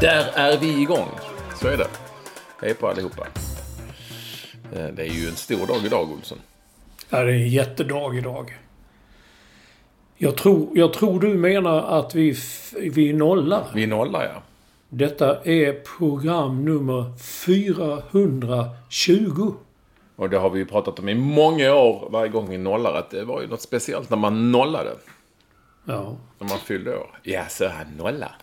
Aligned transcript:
Där 0.00 0.30
är 0.34 0.58
vi 0.58 0.82
igång. 0.82 1.08
Så 1.60 1.68
är 1.68 1.76
det. 1.76 1.86
Hej 2.60 2.74
på 2.74 2.88
allihopa. 2.88 3.26
Eh, 4.72 4.86
Det 4.86 5.02
är 5.02 5.06
ju 5.12 5.28
en 5.28 5.36
stor 5.36 5.66
dag 5.66 5.84
idag, 5.84 6.10
Olsson. 6.12 6.38
Ja, 7.10 7.18
det 7.24 7.30
är 7.30 7.34
en 7.34 7.48
jättedag 7.48 8.18
idag. 8.18 8.58
Jag 10.16 10.36
tror, 10.36 10.68
jag 10.78 10.92
tror 10.92 11.20
du 11.20 11.34
menar 11.34 11.98
att 11.98 12.14
vi, 12.14 12.36
vi 12.92 13.12
nollar. 13.12 13.64
Vi 13.74 13.86
nollar, 13.86 14.24
ja. 14.24 14.42
Detta 14.88 15.42
är 15.44 15.72
program 15.98 16.64
nummer 16.64 17.18
420. 17.18 19.54
Och 20.16 20.30
det 20.30 20.38
har 20.38 20.50
vi 20.50 20.58
ju 20.58 20.66
pratat 20.66 20.98
om 20.98 21.08
i 21.08 21.14
många 21.14 21.74
år, 21.74 22.08
varje 22.10 22.28
gång 22.28 22.48
vi 22.50 22.58
nollar, 22.58 22.94
att 22.94 23.10
det 23.10 23.24
var 23.24 23.40
ju 23.40 23.46
något 23.46 23.60
speciellt 23.62 24.10
när 24.10 24.16
man 24.16 24.52
nollade. 24.52 24.90
Ja. 25.84 26.16
När 26.38 26.48
man 26.48 26.58
fyllde 26.58 26.96
år. 26.96 27.18
Ja, 27.22 27.42
så 27.48 27.68
han 27.68 27.86
nollar. 27.96 28.36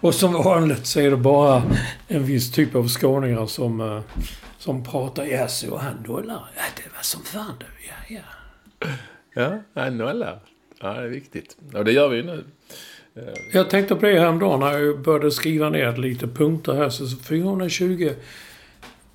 Och 0.00 0.14
som 0.14 0.32
vanligt 0.32 0.86
så 0.86 1.00
är 1.00 1.10
det 1.10 1.16
bara 1.16 1.62
en 2.08 2.24
viss 2.24 2.52
typ 2.52 2.74
av 2.74 2.88
skåningar 2.88 3.46
som, 3.46 3.80
eh, 3.80 4.00
som 4.58 4.84
pratar. 4.84 5.24
Ja, 5.24 5.48
så 5.48 5.76
han 5.76 5.94
nollar. 6.06 6.50
Ja, 6.56 6.62
det 6.76 6.96
var 6.96 7.02
som 7.02 7.22
fan 7.22 7.54
du. 7.58 7.66
Ja, 7.88 8.16
ja. 8.16 8.88
Ja, 9.34 9.58
han 9.82 9.98
nollar. 9.98 10.40
Ja, 10.80 10.92
det 10.92 11.00
är 11.00 11.08
viktigt. 11.08 11.56
Och 11.74 11.84
det 11.84 11.92
gör 11.92 12.08
vi 12.08 12.16
ju 12.16 12.22
nu. 12.22 12.44
Jag 13.52 13.70
tänkte 13.70 13.94
på 13.94 14.06
det 14.06 14.18
häromdagen 14.18 14.60
när 14.60 14.78
jag 14.78 15.00
började 15.00 15.30
skriva 15.30 15.70
ner 15.70 15.96
lite 15.96 16.26
punkter 16.26 16.74
här. 16.74 16.88
Så 16.88 17.16
420. 17.16 18.12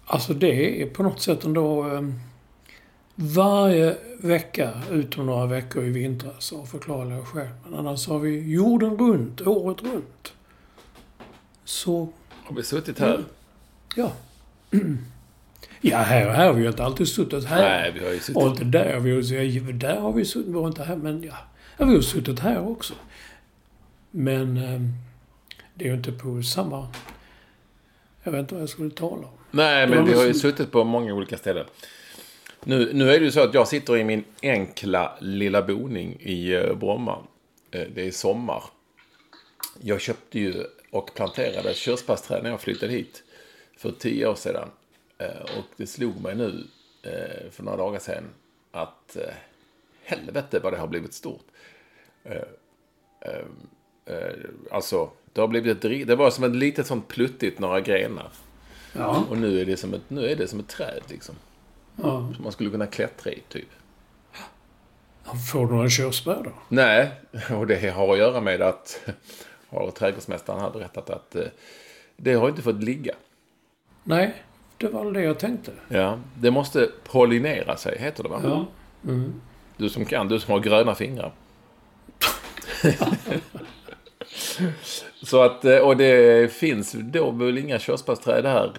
Alltså 0.06 0.33
det 0.33 0.81
är 0.81 0.85
på 0.85 1.03
något 1.03 1.22
sätt 1.22 1.44
ändå... 1.44 1.94
Eh, 1.94 2.01
varje 3.16 3.97
vecka, 4.19 4.72
utom 4.91 5.25
några 5.25 5.45
veckor 5.45 5.83
i 5.83 5.89
vintras 5.89 6.53
av 6.53 6.66
förklarliga 6.66 7.25
skäl. 7.25 7.47
Men 7.63 7.79
annars 7.79 8.07
har 8.07 8.19
vi 8.19 8.53
jorden 8.53 8.97
runt, 8.97 9.41
året 9.41 9.83
runt. 9.83 10.33
Så, 11.63 12.09
Har 12.44 12.55
vi 12.55 12.63
suttit 12.63 13.00
här? 13.00 13.23
ja. 13.95 14.11
Ja, 15.83 15.97
här, 15.97 16.29
här 16.29 16.45
har 16.45 16.53
vi 16.53 16.61
ju 16.61 16.67
inte 16.67 16.83
alltid 16.83 17.07
suttit 17.07 17.45
här. 17.45 17.61
Nej, 17.61 17.91
vi 17.91 18.05
har 18.05 18.11
ju 18.11 18.19
suttit... 18.19 18.35
Och 18.35 18.47
inte 18.47 18.63
där. 18.63 19.00
Vi 19.00 19.11
har, 19.11 19.71
där 19.71 20.00
har 20.00 20.13
vi 20.13 20.25
suttit. 20.25 20.47
Vi 20.47 20.51
var 20.51 20.67
inte 20.67 20.83
här, 20.83 20.95
men 20.95 21.23
ja. 21.23 21.38
ja 21.77 21.85
vi 21.85 21.95
har 21.95 22.01
suttit 22.01 22.39
här 22.39 22.67
också. 22.67 22.94
Men 24.11 24.57
eh, 24.57 24.81
det 25.73 25.85
är 25.85 25.89
ju 25.89 25.95
inte 25.95 26.11
på 26.11 26.44
samma... 26.44 26.88
Jag 28.23 28.31
vet 28.31 28.39
inte 28.39 28.53
vad 28.53 28.61
jag 28.61 28.69
skulle 28.69 28.89
tala 28.89 29.27
om. 29.27 29.33
Nej, 29.51 29.88
men 29.88 30.05
vi 30.05 30.13
har 30.13 30.25
ju 30.25 30.33
suttit 30.33 30.71
på 30.71 30.83
många 30.83 31.13
olika 31.13 31.38
ställen. 31.38 31.66
Nu, 32.66 32.94
nu 32.94 33.11
är 33.11 33.19
det 33.19 33.25
ju 33.25 33.31
så 33.31 33.39
att 33.41 33.53
jag 33.53 33.67
sitter 33.67 33.97
i 33.97 34.03
min 34.03 34.23
enkla 34.41 35.17
lilla 35.19 35.61
boning 35.61 36.17
i 36.19 36.53
eh, 36.53 36.75
Bromma. 36.75 37.17
Eh, 37.72 37.88
Det 37.95 38.07
är 38.07 38.11
sommar. 38.11 38.63
Jag 39.81 40.01
köpte 40.01 40.39
ju 40.39 40.63
och 40.91 41.13
planterade 41.13 41.73
körsbärsträd 41.73 42.44
när 42.44 42.50
jag 42.50 42.61
flyttade 42.61 42.91
hit 42.91 43.23
för 43.77 43.91
tio 43.91 44.27
år 44.27 44.35
sedan. 44.35 44.69
Eh, 45.17 45.41
Och 45.57 45.66
det 45.77 45.88
slog 45.88 46.21
mig 46.21 46.35
nu 46.35 46.63
för 47.51 47.63
några 47.63 47.77
dagar 47.77 48.00
sedan 48.00 48.23
att 48.71 49.17
helvete 50.03 50.59
vad 50.59 50.73
det 50.73 50.77
har 50.79 50.88
blivit 50.88 51.13
stort. 51.13 51.45
Alltså, 54.71 55.09
det 55.33 55.41
har 55.41 55.47
blivit 55.47 55.85
ett, 55.85 56.07
det 56.07 56.16
var 56.16 56.31
som 56.31 56.44
ett 56.44 56.55
litet 56.55 56.88
sånt 56.88 57.07
pluttigt 57.07 57.59
några 57.59 57.79
grenar. 57.81 58.31
Ja. 58.94 59.25
Och 59.29 59.38
nu 59.38 59.59
är 59.61 59.66
det 59.66 59.77
som 59.77 59.94
ett, 59.94 60.01
nu 60.09 60.25
är 60.29 60.35
det 60.35 60.47
som 60.47 60.59
ett 60.59 60.67
träd 60.67 61.01
liksom. 61.07 61.35
Ja. 62.01 62.34
Som 62.35 62.44
man 62.44 62.51
skulle 62.51 62.69
kunna 62.69 62.88
klättra 62.88 63.31
i 63.31 63.41
typ. 63.50 63.69
Får 65.51 65.67
du 65.67 65.73
några 65.73 65.89
körsbär 65.89 66.41
då? 66.44 66.51
Nej, 66.67 67.12
och 67.59 67.67
det 67.67 67.89
har 67.89 68.13
att 68.13 68.19
göra 68.19 68.41
med 68.41 68.62
att 68.62 69.01
har 69.69 69.91
trädgårdsmästaren 69.91 70.62
har 70.62 70.72
berättat 70.72 71.09
att 71.09 71.35
eh, 71.35 71.45
det 72.17 72.34
har 72.34 72.50
inte 72.50 72.62
fått 72.62 72.84
ligga. 72.84 73.13
Nej, 74.03 74.44
det 74.78 74.88
var 74.88 75.12
det 75.12 75.22
jag 75.22 75.39
tänkte. 75.39 75.72
Ja, 75.88 76.19
det 76.35 76.51
måste 76.51 76.89
pollinera 77.03 77.78
sig, 77.78 77.97
heter 78.00 78.23
det 78.23 78.29
va? 78.29 78.41
Ja. 78.44 78.66
Du 79.78 79.89
som 79.89 80.06
kan, 80.06 80.28
du 80.28 80.39
som 80.39 80.51
har 80.51 80.59
gröna 80.59 80.95
fingrar. 80.95 81.31
Så 85.23 85.44
att, 85.44 85.66
eh, 85.66 85.78
och 85.78 85.97
det 85.97 86.53
finns 86.53 86.91
då 86.91 87.31
väl 87.31 87.57
inga 87.57 87.79
körsbärsträd 87.79 88.45
här 88.45 88.72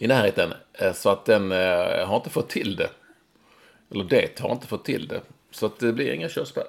i 0.00 0.06
närheten. 0.06 0.52
Eh, 0.72 0.92
Så 0.92 1.10
att 1.10 1.24
den 1.24 1.52
eh, 1.52 2.06
har 2.06 2.16
inte 2.16 2.30
fått 2.30 2.48
till 2.48 2.76
det. 2.76 2.90
Eller 3.90 4.04
det 4.04 4.40
har 4.40 4.52
inte 4.52 4.66
fått 4.66 4.84
till 4.84 5.08
det. 5.08 5.20
Så 5.50 5.66
att 5.66 5.78
det 5.78 5.92
blir 5.92 6.12
inga 6.12 6.28
körsbär. 6.28 6.64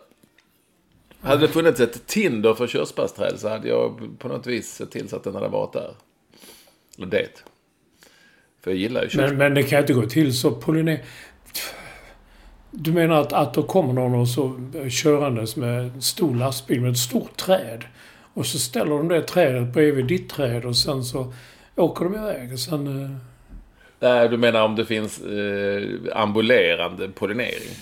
Hade 1.22 1.42
det 1.42 1.48
funnits 1.48 1.80
ett 1.80 2.08
Tinder 2.08 2.54
för 2.54 2.68
körsbärsträd 2.68 3.40
så 3.40 3.50
hade 3.50 3.68
jag 3.68 4.16
på 4.20 4.28
något 4.28 4.48
vis 4.48 4.74
sett 4.74 4.92
till 4.92 5.10
så 5.10 5.16
att 5.16 5.24
den 5.24 5.36
hade 5.36 5.48
varit 5.48 5.74
där. 5.74 5.96
Eller 6.98 7.08
det. 7.08 7.44
För 8.62 8.72
jag 8.72 8.78
gillar 8.78 9.04
ju 9.04 9.10
körsbär. 9.10 9.28
Men, 9.28 9.38
men 9.38 9.54
det 9.54 9.64
kan 9.64 9.80
inte 9.80 9.94
gå 9.94 10.06
till 10.06 10.38
så 10.38 10.52
polliner... 10.52 11.04
Du 12.72 12.92
menar 12.92 13.22
att, 13.22 13.34
att 13.34 13.54
då 13.54 13.64
kommer 13.64 13.94
någon 13.94 14.16
och 14.16 14.28
så 14.28 14.60
körandes 14.90 15.56
med 15.56 15.80
en 15.80 16.02
stor 16.02 16.36
lastbil 16.36 16.82
med 16.82 16.92
ett 16.92 16.98
stort 16.98 17.38
träd. 17.38 17.84
Och 18.34 18.46
så 18.46 18.60
ställer 18.60 18.92
de 18.92 19.08
det 19.08 19.22
trädet 19.22 19.74
bredvid 19.74 20.06
ditt 20.06 20.30
träd 20.30 20.66
och 20.66 20.78
sen 20.78 21.04
så 21.04 21.34
åker 21.82 22.06
de 22.06 22.16
iväg. 22.16 22.54
Och 22.54 22.60
sen... 22.60 23.04
eh, 23.04 23.10
Nej, 24.00 24.30
du 24.30 24.38
menar 24.38 24.62
om 24.64 24.76
det 24.76 24.86
finns 24.86 25.22
eh, 25.22 25.84
ambulerande 26.16 27.10
pollinering? 27.10 27.76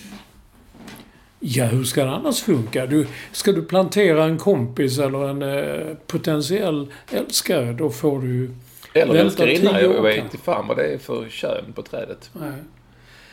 Ja, 1.40 1.64
hur 1.64 1.84
ska 1.84 2.04
det 2.04 2.10
annars 2.10 2.42
funka? 2.42 2.86
Du, 2.86 3.06
ska 3.32 3.52
du 3.52 3.62
plantera 3.62 4.24
en 4.24 4.38
kompis 4.38 4.98
eller 4.98 5.28
en 5.28 5.42
eh, 5.42 5.96
potentiell 6.06 6.92
älskare, 7.10 7.72
då 7.72 7.90
får 7.90 8.20
du... 8.20 8.50
Eller 8.94 9.14
älskarinna, 9.14 9.80
jag 9.80 10.02
vet 10.02 10.24
inte 10.24 10.38
fan 10.38 10.68
vad 10.68 10.76
det 10.76 10.94
är 10.94 10.98
för 10.98 11.28
kön 11.28 11.72
på 11.74 11.82
trädet. 11.82 12.30
Nej. 12.32 12.52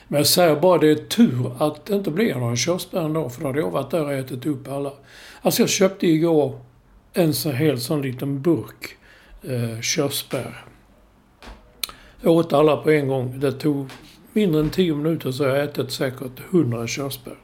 Men 0.08 0.18
jag 0.18 0.28
säger 0.28 0.56
bara 0.56 0.78
det 0.78 0.90
är 0.90 0.96
tur 0.96 1.52
att 1.60 1.86
det 1.86 1.96
inte 1.96 2.12
blir 2.12 2.36
några 2.36 2.56
körsbär 2.56 3.02
ändå, 3.02 3.30
för 3.30 3.42
då 3.42 3.48
hade 3.48 3.60
jag 3.60 3.72
varit 3.72 3.92
där 3.92 4.06
och 4.06 4.14
ätit 4.14 4.46
upp 4.46 4.68
alla. 4.68 4.92
Alltså 5.42 5.62
jag 5.62 5.70
köpte 5.70 6.08
igår 6.08 6.60
en 7.14 7.34
så 7.34 7.52
hel 7.52 7.80
sån 7.80 8.02
liten 8.02 8.42
burk 8.42 8.98
eh, 9.48 9.82
körsbär. 9.82 10.66
Jag 12.22 12.34
åt 12.34 12.54
alla 12.54 12.78
på 12.78 12.92
en 12.92 13.08
gång. 13.08 13.40
Det 13.40 13.52
tog 13.52 13.90
mindre 14.34 14.62
än 14.62 14.70
10 14.70 14.96
minuter 14.96 15.32
så 15.32 15.44
har 15.44 15.56
jag 15.56 15.64
ätit 15.64 15.92
säkert 15.92 16.40
100 16.52 16.88
körsbär. 16.88 17.36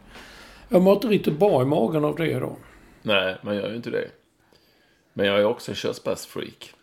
Jag 0.70 0.82
mår 0.82 0.94
inte 0.94 1.08
riktigt 1.08 1.40
bra 1.40 1.62
i 1.62 1.66
magen 1.66 2.06
av 2.06 2.16
det 2.16 2.40
då. 2.40 2.58
Nej, 3.02 3.38
man 3.42 3.56
gör 3.56 3.70
ju 3.70 3.76
inte 3.76 3.90
det. 3.90 4.08
Men 5.14 5.26
jag 5.26 5.40
är 5.40 5.46
också 5.46 5.72
en 5.72 5.76
körsbärsfreak. 5.76 6.74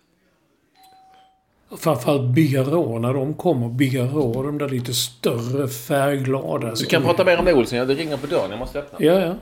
Framförallt 1.79 2.35
Bigarå, 2.35 2.99
när 2.99 3.15
de 3.15 3.35
kommer. 3.35 3.69
Bigarå, 3.69 4.43
de 4.43 4.59
där 4.59 4.69
lite 4.69 4.95
större, 4.95 5.69
färgglada. 5.69 6.75
Du 6.75 6.85
kan 6.87 7.03
prata 7.03 7.25
mer 7.25 7.39
om 7.39 7.45
det 7.45 7.55
Olsson. 7.55 7.79
Ja, 7.79 7.85
det 7.85 7.95
ringer 7.95 8.17
på 8.17 8.27
dörren. 8.27 8.51
Jag 8.51 8.59
måste 8.59 8.79
öppna. 8.79 8.99
Ja, 9.07 9.21
ja. 9.21 9.35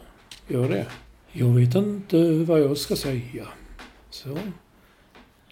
Gör 0.49 0.69
det. 0.69 0.87
Jag 1.33 1.47
vet 1.47 1.75
inte 1.75 2.33
vad 2.33 2.61
jag 2.61 2.77
ska 2.77 2.97
säga. 2.97 3.47
Så. 4.11 4.39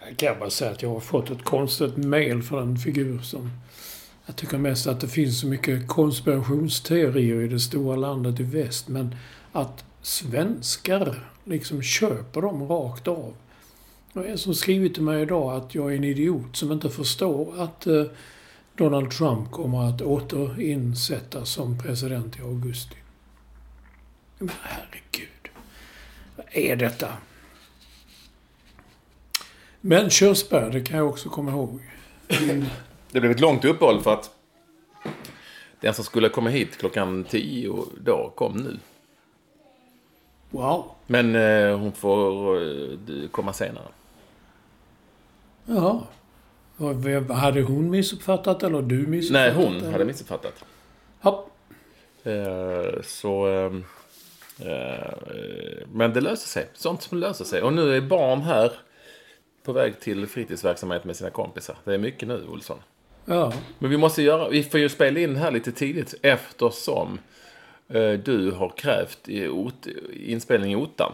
Jag 0.08 0.16
kan 0.16 0.38
bara 0.38 0.50
säga 0.50 0.70
att 0.70 0.82
jag 0.82 0.90
har 0.90 1.00
fått 1.00 1.30
ett 1.30 1.44
konstigt 1.44 1.96
mail 1.96 2.42
från 2.42 2.68
en 2.68 2.78
figur 2.78 3.18
som... 3.18 3.50
Jag 4.26 4.36
tycker 4.36 4.58
mest 4.58 4.86
att 4.86 5.00
det 5.00 5.08
finns 5.08 5.40
så 5.40 5.46
mycket 5.46 5.88
konspirationsteorier 5.88 7.40
i 7.40 7.48
det 7.48 7.60
stora 7.60 7.96
landet 7.96 8.40
i 8.40 8.42
väst. 8.42 8.88
Men 8.88 9.14
att 9.52 9.84
svenskar 10.02 11.30
liksom 11.44 11.82
köper 11.82 12.42
dem 12.42 12.68
rakt 12.68 13.08
av. 13.08 13.34
Och 14.12 14.26
en 14.26 14.38
som 14.38 14.54
skrivit 14.54 14.94
till 14.94 15.02
mig 15.02 15.22
idag 15.22 15.56
att 15.56 15.74
jag 15.74 15.92
är 15.92 15.96
en 15.96 16.04
idiot 16.04 16.56
som 16.56 16.72
inte 16.72 16.90
förstår 16.90 17.62
att 17.62 17.86
eh, 17.86 18.04
Donald 18.74 19.10
Trump 19.10 19.50
kommer 19.50 19.88
att 19.88 20.02
återinsättas 20.02 21.48
som 21.50 21.78
president 21.78 22.38
i 22.38 22.42
augusti. 22.42 22.96
Men 24.38 24.50
herregud. 24.62 25.48
Vad 26.36 26.46
är 26.52 26.76
detta? 26.76 27.08
Men 29.88 30.10
körsbär, 30.10 30.70
det 30.70 30.80
kan 30.80 30.98
jag 30.98 31.08
också 31.08 31.28
komma 31.28 31.50
ihåg. 31.50 31.80
Det 33.10 33.20
blev 33.20 33.30
ett 33.30 33.40
långt 33.40 33.64
uppehåll 33.64 34.00
för 34.02 34.12
att 34.12 34.30
den 35.80 35.94
som 35.94 36.04
skulle 36.04 36.28
komma 36.28 36.50
hit 36.50 36.76
klockan 36.76 37.24
tio 37.24 37.84
då 38.00 38.32
kom 38.34 38.56
nu. 38.56 38.76
Wow. 40.50 40.84
Men 41.06 41.34
eh, 41.34 41.78
hon 41.78 41.92
får 41.92 42.56
eh, 42.62 43.28
komma 43.30 43.52
senare. 43.52 43.88
Ja. 45.66 46.06
Hade 47.30 47.62
hon 47.62 47.90
missuppfattat 47.90 48.62
eller 48.62 48.82
du 48.82 48.96
Nej, 48.96 49.06
missuppfattat? 49.06 49.54
hon 49.56 49.76
eller? 49.76 49.92
hade 49.92 50.04
missuppfattat. 50.04 50.64
Ja. 51.22 51.46
Eh, 52.24 53.02
så... 53.04 53.48
Eh, 53.48 53.72
eh, 54.70 55.86
men 55.92 56.12
det 56.12 56.20
löser 56.20 56.48
sig. 56.48 56.68
Sånt 56.74 57.02
som 57.02 57.18
löser 57.18 57.44
sig. 57.44 57.62
Och 57.62 57.72
nu 57.72 57.96
är 57.96 58.00
barn 58.00 58.42
här 58.42 58.72
på 59.66 59.72
väg 59.72 60.00
till 60.00 60.26
fritidsverksamhet 60.26 61.04
med 61.04 61.16
sina 61.16 61.30
kompisar. 61.30 61.76
Det 61.84 61.94
är 61.94 61.98
mycket 61.98 62.28
nu, 62.28 62.46
Olsson. 62.48 62.78
Ja. 63.24 63.52
Men 63.78 63.90
vi 63.90 63.96
måste 63.96 64.22
göra... 64.22 64.48
Vi 64.48 64.62
får 64.62 64.80
ju 64.80 64.88
spela 64.88 65.20
in 65.20 65.36
här 65.36 65.50
lite 65.50 65.72
tidigt 65.72 66.14
eftersom 66.22 67.18
eh, 67.88 68.12
du 68.12 68.50
har 68.50 68.68
krävt 68.76 69.28
i 69.28 69.48
ot, 69.48 69.86
inspelning 70.12 70.72
i 70.72 70.76
ottan. 70.76 71.12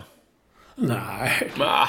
Nej, 0.75 1.51
Ah, 1.59 1.89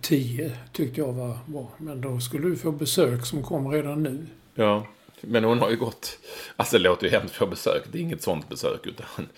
tio 0.00 0.52
tyckte 0.72 1.00
jag 1.00 1.12
var 1.12 1.38
bra. 1.46 1.68
Men 1.78 2.00
då 2.00 2.20
skulle 2.20 2.48
du 2.48 2.56
få 2.56 2.72
besök 2.72 3.26
som 3.26 3.42
kom 3.42 3.72
redan 3.72 4.02
nu. 4.02 4.26
ja, 4.54 4.86
men 5.20 5.44
hon 5.44 5.58
har 5.58 5.70
ju 5.70 5.76
gått... 5.76 6.18
Alltså 6.56 6.78
det 6.78 6.82
låter 6.84 7.06
ju 7.06 7.12
hemskt 7.12 7.34
för 7.34 7.46
besök. 7.46 7.82
Det 7.92 7.98
är 7.98 8.02
inget 8.02 8.22
sånt 8.22 8.48
besök 8.48 8.86
utan 8.86 9.28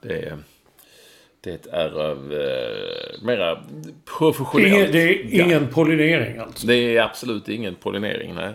det 0.00 0.18
är... 0.22 0.38
Det 1.44 1.66
är 1.72 2.00
av 2.10 2.32
eh, 2.32 3.22
mera 3.22 3.64
professionellt. 4.18 4.74
Ingen, 4.74 4.92
det 4.92 5.02
är 5.02 5.26
Ja. 5.38 5.44
ingen 5.44 5.68
pollinering 5.68 6.38
alltså. 6.38 6.66
Det 6.66 6.74
är 6.96 7.02
absolut 7.02 7.48
ingen 7.48 7.74
pollinering, 7.74 8.34
nej. 8.34 8.52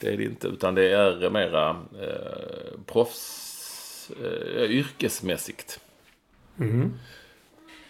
Det 0.00 0.08
är 0.08 0.16
det 0.16 0.24
inte, 0.24 0.46
utan 0.48 0.74
det 0.74 0.84
är 0.92 1.30
mera 1.30 1.70
eh, 1.70 2.80
proffs, 2.86 4.10
eh, 4.24 4.70
yrkesmässigt. 4.70 5.80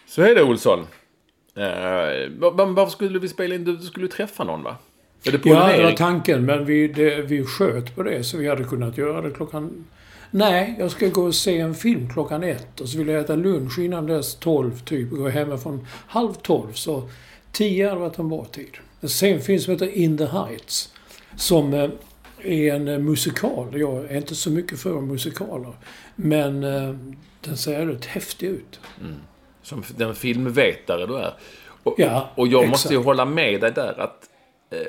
Så 0.07 0.21
är 0.21 0.35
det, 0.35 0.43
Olsson. 0.43 0.79
Eh, 1.55 2.29
va- 2.37 2.49
va- 2.51 2.65
varför 2.65 2.91
skulle 2.91 3.19
vi 3.19 3.27
spela 3.27 3.55
in? 3.55 3.63
Du 3.63 3.77
skulle 3.77 4.07
träffa 4.07 4.43
någon, 4.43 4.63
va? 4.63 4.75
Är 5.25 5.31
det 5.31 5.31
Ja, 5.31 5.31
det 5.31 5.39
pollinering? 5.39 5.83
var 5.85 5.91
tanken. 5.91 6.45
Men 6.45 6.65
vi, 6.65 6.87
det, 6.87 7.21
vi 7.21 7.43
sköt 7.45 7.95
på 7.95 8.03
det 8.03 8.23
så 8.23 8.37
vi 8.37 8.47
hade 8.47 8.63
kunnat 8.63 8.97
göra 8.97 9.21
det 9.21 9.31
klockan... 9.31 9.85
Nej, 10.31 10.75
jag 10.79 10.91
ska 10.91 11.07
gå 11.07 11.21
och 11.21 11.35
se 11.35 11.59
en 11.59 11.75
film 11.75 12.09
klockan 12.09 12.43
ett 12.43 12.81
och 12.81 12.89
så 12.89 12.97
vill 12.97 13.07
jag 13.07 13.21
äta 13.21 13.35
lunch 13.35 13.79
innan 13.79 14.05
dess 14.05 14.35
tolv 14.35 14.79
typ 14.79 15.11
och 15.11 15.17
gå 15.17 15.29
hemifrån 15.29 15.87
halv 16.07 16.33
tolv. 16.33 16.73
Så 16.73 17.09
tio 17.51 17.89
hade 17.89 18.01
varit 18.01 18.19
en 18.19 18.29
bra 18.29 18.45
tid. 18.45 18.77
Sen 19.03 19.41
finns 19.41 19.61
det 19.61 19.65
som 19.65 19.71
heter 19.73 19.97
In 19.97 20.17
the 20.17 20.25
Heights. 20.25 20.93
Som 21.35 21.73
eh, 21.73 21.89
är 22.41 22.73
en 22.73 22.87
eh, 22.87 22.99
musikal. 22.99 23.79
Jag 23.79 24.11
är 24.11 24.17
inte 24.17 24.35
så 24.35 24.49
mycket 24.49 24.79
för 24.79 25.01
musikaler. 25.01 25.73
Men 26.15 26.63
eh, 26.63 26.95
den 27.41 27.57
ser 27.57 27.85
rätt 27.85 28.05
häftig 28.05 28.47
ut. 28.47 28.79
Som 29.61 29.83
den 29.97 30.15
filmvetare 30.15 31.05
du 31.05 31.17
är. 31.17 31.33
Och, 31.83 31.95
Ja, 31.97 32.29
och 32.35 32.47
jag 32.47 32.63
exakt. 32.63 32.71
måste 32.71 32.93
ju 32.93 32.99
hålla 32.99 33.25
med 33.25 33.61
dig 33.61 33.71
där 33.71 33.99
att... 33.99 34.29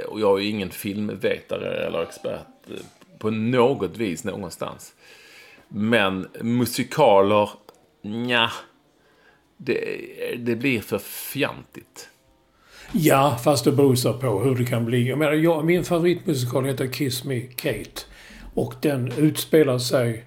Och 0.09 0.21
jag 0.21 0.39
är 0.39 0.43
ju 0.43 0.49
ingen 0.51 0.71
filmvetare 0.71 1.87
eller 1.87 2.03
expert 2.03 2.47
på 3.19 3.31
något 3.31 3.97
vis 3.97 4.25
någonstans. 4.25 4.93
Men 5.69 6.27
musikaler, 6.41 7.51
nja. 8.03 8.51
det, 9.57 9.81
det 10.39 10.57
blir 10.57 10.81
för 10.81 10.99
fjantigt. 10.99 12.09
Ja, 12.93 13.39
fast 13.45 13.65
det 13.65 13.73
beror 13.73 14.13
på 14.13 14.41
hur 14.41 14.57
det 14.57 14.65
kan 14.65 14.85
bli. 14.85 15.09
Jag 15.09 15.19
menar, 15.19 15.33
jag, 15.33 15.65
min 15.65 15.85
favoritmusikal 15.85 16.65
heter 16.65 16.87
Kiss 16.87 17.25
Me 17.25 17.41
Kate. 17.41 18.01
Och 18.55 18.75
den 18.81 19.13
utspelar 19.13 19.79
sig 19.79 20.25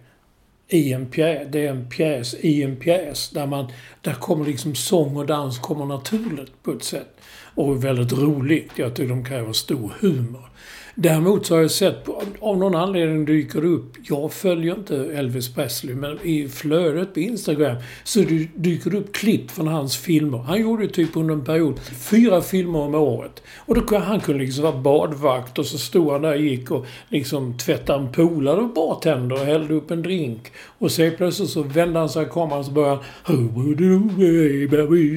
i 0.67 0.93
en 0.93 1.05
pjäs. 1.05 1.47
Det 1.51 1.65
är 1.65 1.71
en 1.71 1.89
pjäs 1.89 2.35
i 2.39 2.63
en 2.63 2.75
pjäs. 2.75 3.29
Där, 3.29 3.47
man, 3.47 3.71
där 4.01 4.13
kommer 4.13 4.45
liksom 4.45 4.75
sång 4.75 5.17
och 5.17 5.25
dans 5.25 5.59
kommer 5.59 5.85
naturligt 5.85 6.63
på 6.63 6.71
ett 6.71 6.83
sätt. 6.83 7.21
Och 7.55 7.71
är 7.71 7.77
väldigt 7.77 8.13
roligt. 8.13 8.71
Jag 8.75 8.95
tycker 8.95 9.09
de 9.09 9.25
kräver 9.25 9.53
stor 9.53 9.93
humor. 9.99 10.50
Däremot 10.95 11.45
så 11.45 11.55
har 11.55 11.61
jag 11.61 11.71
sett, 11.71 12.03
på- 12.05 12.21
av 12.39 12.57
någon 12.57 12.75
anledning 12.75 13.25
dyker 13.25 13.61
det 13.61 13.67
upp, 13.67 13.93
jag 14.09 14.33
följer 14.33 14.75
inte 14.75 14.95
Elvis 14.95 15.53
Presley, 15.53 15.95
men 15.95 16.19
i 16.23 16.47
flödet 16.47 17.13
på 17.13 17.19
Instagram 17.19 17.75
så 18.03 18.19
dyker 18.55 18.89
det 18.89 18.97
upp 18.97 19.13
klipp 19.13 19.51
från 19.51 19.67
hans 19.67 19.97
filmer. 19.97 20.37
Han 20.37 20.61
gjorde 20.61 20.87
typ 20.87 21.15
under 21.15 21.33
en 21.33 21.43
period 21.43 21.79
fyra 21.79 22.41
filmer 22.41 22.79
om 22.79 22.95
året. 22.95 23.43
Och 23.65 23.75
då 23.75 23.81
kunde 23.81 24.05
han 24.05 24.19
kunde 24.19 24.43
liksom 24.43 24.63
vara 24.63 24.77
badvakt 24.77 25.59
och 25.59 25.65
så 25.65 25.77
stod 25.77 26.11
han 26.11 26.21
där 26.21 26.33
och 26.33 26.41
gick 26.41 26.71
och 26.71 26.85
liksom 27.09 27.57
tvättade 27.57 27.99
en 27.99 28.11
polare 28.11 28.61
och 28.61 28.73
bartender 28.73 29.35
och 29.35 29.45
hällde 29.45 29.73
upp 29.73 29.91
en 29.91 30.01
drink. 30.01 30.51
Och 30.79 30.91
så 30.91 31.09
plötsligt 31.17 31.49
så 31.49 31.63
vände 31.63 31.99
han 31.99 32.09
sig 32.09 32.23
i 32.23 32.29
kameran 32.29 32.59
och 32.59 32.65
så 32.65 32.71
började 32.71 32.99
han 33.23 33.35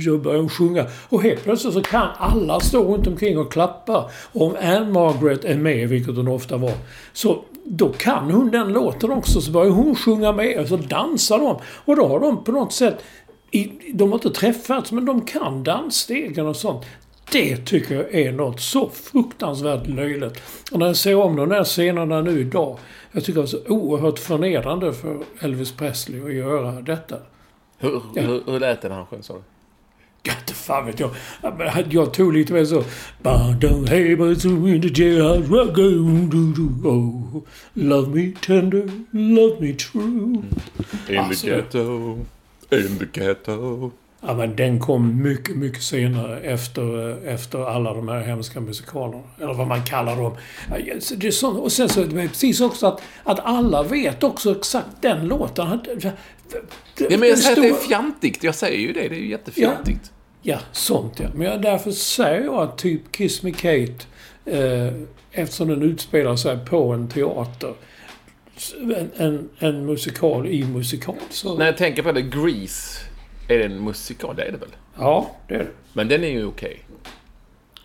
Så 0.02 0.18
började 0.18 0.38
han 0.40 0.48
sjunga. 0.48 0.86
Och 1.08 1.22
helt 1.22 1.44
plötsligt 1.44 1.74
så 1.74 1.82
kan 1.82 2.08
alla 2.18 2.60
stå 2.60 2.94
runt 2.94 3.06
omkring 3.06 3.38
och 3.38 3.52
klappa. 3.52 4.10
Och 4.32 4.42
om 4.46 4.56
Anne 4.62 4.92
Margaret 4.92 5.44
är 5.44 5.56
med, 5.64 5.88
vilket 5.88 6.16
hon 6.16 6.28
ofta 6.28 6.56
var, 6.56 6.72
så 7.12 7.44
då 7.64 7.88
kan 7.88 8.30
hon 8.30 8.50
den 8.50 8.72
låten 8.72 9.10
också. 9.10 9.40
Så 9.40 9.50
börjar 9.50 9.70
hon 9.70 9.96
sjunga 9.96 10.32
med 10.32 10.60
och 10.60 10.68
så 10.68 10.76
dansar 10.76 11.38
de. 11.38 11.58
Och 11.84 11.96
då 11.96 12.08
har 12.08 12.20
de 12.20 12.44
på 12.44 12.52
något 12.52 12.72
sätt 12.72 13.04
i, 13.50 13.70
de 13.94 14.08
har 14.12 14.18
inte 14.18 14.30
träffats, 14.30 14.92
men 14.92 15.04
de 15.04 15.20
kan 15.20 15.62
dansstegen 15.64 16.46
och 16.46 16.56
sånt. 16.56 16.84
Det 17.32 17.56
tycker 17.56 17.94
jag 17.94 18.14
är 18.14 18.32
något 18.32 18.60
så 18.60 18.88
fruktansvärt 18.88 19.86
löjligt. 19.86 20.42
Och 20.72 20.78
när 20.78 20.86
jag 20.86 20.96
ser 20.96 21.14
om 21.14 21.36
de 21.36 21.48
där 21.48 21.64
scenerna 21.64 22.20
nu 22.20 22.40
idag. 22.40 22.78
Jag 23.12 23.24
tycker 23.24 23.40
det 23.40 23.44
är 23.44 23.46
så 23.46 23.58
oerhört 23.68 24.18
förnedrande 24.18 24.92
för 24.92 25.18
Elvis 25.40 25.72
Presley 25.72 26.20
att 26.24 26.34
göra 26.34 26.72
detta. 26.72 27.16
Hur, 27.78 28.02
Ja. 28.14 28.22
hur, 28.22 28.42
hur 28.46 28.60
lät 28.60 28.82
det 28.82 28.88
när 28.88 28.96
han 28.96 29.06
sjöng, 29.06 29.22
sa 29.22 29.34
du? 29.34 29.40
Inte 30.28 30.54
fan 30.54 30.86
vet 30.86 31.00
jag. 31.00 31.10
Jag 31.90 32.12
tog 32.14 32.32
lite 32.32 32.52
mer 32.52 32.64
så... 32.64 32.84
"Bada 33.22 33.68
hey, 33.88 34.16
but 34.16 34.40
so 34.42 34.48
in 34.48 34.82
oh. 36.84 37.42
Love 37.74 38.08
me 38.14 38.32
tender, 38.40 38.90
love 39.10 39.56
me 39.60 39.72
true. 39.74 40.42
In 41.08 41.18
Alltså, 41.18 41.46
the 41.46 41.52
ghetto, 41.52 42.18
in 42.70 42.98
the 42.98 43.20
ghetto. 43.20 43.90
Ja, 44.26 44.34
men 44.34 44.56
den 44.56 44.80
kom 44.80 45.22
mycket, 45.22 45.56
mycket 45.56 45.82
senare 45.82 46.40
efter, 46.40 47.10
eh, 47.26 47.34
efter 47.34 47.58
alla 47.66 47.94
de 47.94 48.08
här 48.08 48.20
hemska 48.20 48.60
musikalerna. 48.60 49.22
Eller 49.40 49.54
vad 49.54 49.66
man 49.68 49.82
kallar 49.84 50.16
dem. 50.16 50.32
Så 51.00 51.14
Det 51.14 51.26
är 51.26 51.30
sånt. 51.30 51.58
Och 51.58 51.72
sen 51.72 51.88
så 51.88 52.00
är 52.00 52.06
det 52.06 52.28
precis 52.28 52.60
också 52.60 52.86
att, 52.86 53.02
att 53.24 53.40
alla 53.40 53.82
vet 53.82 54.22
också 54.22 54.56
exakt 54.56 54.88
den 55.00 55.28
låten. 55.28 55.66
Han- 55.66 55.80
Ja, 56.98 57.18
men 57.18 57.28
jag 57.28 57.38
säger 57.38 57.56
att 57.56 57.62
det 57.62 57.68
är 57.68 57.88
fjantigt. 57.88 58.44
Jag 58.44 58.54
säger 58.54 58.78
ju 58.78 58.92
det. 58.92 59.08
Det 59.08 59.14
är 59.14 59.20
ju 59.20 59.30
jättefjantigt. 59.30 60.00
Ja, 60.04 60.10
sånt 60.72 61.20
ja. 61.20 61.26
Men 61.34 61.46
jag, 61.46 61.62
därför 61.62 61.90
säger 61.90 62.44
jag 62.44 62.54
att 62.54 62.78
typ 62.78 63.12
Kiss 63.12 63.42
Me 63.42 63.50
Kate, 63.52 63.94
eh, 64.44 64.92
eftersom 65.32 65.68
den 65.68 65.82
utspelar 65.82 66.36
sig 66.36 66.58
på 66.66 66.92
en 66.92 67.08
teater, 67.08 67.74
en, 68.80 69.10
en, 69.16 69.48
en 69.58 69.86
musikal 69.86 70.46
i 70.46 70.64
musikal. 70.64 71.14
Så, 71.30 71.58
När 71.58 71.66
jag 71.66 71.76
tänker 71.76 72.02
på 72.02 72.12
det, 72.12 72.22
Grease, 72.22 73.00
är 73.48 73.58
det 73.58 73.64
en 73.64 73.84
musikal? 73.84 74.36
Det 74.36 74.42
är 74.42 74.52
det 74.52 74.58
väl? 74.58 74.68
Ja, 74.98 75.30
det 75.48 75.54
är 75.54 75.58
det. 75.58 75.68
Men 75.92 76.08
den 76.08 76.24
är 76.24 76.28
ju 76.28 76.46
okej. 76.46 76.80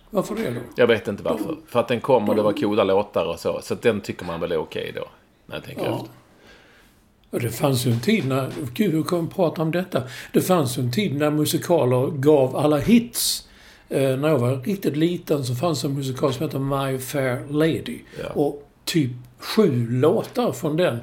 Varför 0.09 0.35
det 0.35 0.49
då? 0.49 0.59
Jag 0.75 0.87
vet 0.87 1.07
inte 1.07 1.23
varför. 1.23 1.55
För 1.67 1.79
att 1.79 1.87
den 1.87 2.01
kom 2.01 2.29
och 2.29 2.35
det 2.35 2.41
var 2.41 2.53
coola 2.53 2.83
låtar 2.83 3.25
och 3.25 3.39
så. 3.39 3.59
Så 3.63 3.75
den 3.75 4.01
tycker 4.01 4.25
man 4.25 4.39
väl 4.39 4.51
är 4.51 4.57
okej 4.57 4.91
då. 4.95 5.05
När 5.45 5.55
jag 5.55 5.63
tänker 5.63 5.85
Ja. 5.85 5.95
efter. 5.95 6.09
Och 7.29 7.39
det 7.39 7.49
fanns 7.49 7.85
ju 7.85 7.91
en 7.91 7.99
tid 7.99 8.27
när... 8.27 8.51
Gud, 8.73 8.91
hur 8.91 9.03
kan 9.03 9.27
prata 9.27 9.61
om 9.61 9.71
detta? 9.71 10.03
Det 10.33 10.41
fanns 10.41 10.77
ju 10.77 10.81
en 10.81 10.91
tid 10.91 11.15
när 11.15 11.31
musikaler 11.31 12.07
gav 12.07 12.55
alla 12.55 12.77
hits. 12.77 13.47
Eh, 13.89 14.17
när 14.17 14.27
jag 14.27 14.39
var 14.39 14.57
riktigt 14.57 14.97
liten 14.97 15.43
så 15.43 15.55
fanns 15.55 15.83
en 15.83 15.93
musikal 15.93 16.33
som 16.33 16.45
heter 16.45 16.59
My 16.59 16.97
Fair 16.97 17.53
Lady. 17.53 17.99
Ja. 18.23 18.29
Och 18.29 18.69
typ 18.85 19.11
sju 19.39 19.87
låtar 19.91 20.51
från 20.51 20.77
den 20.77 20.99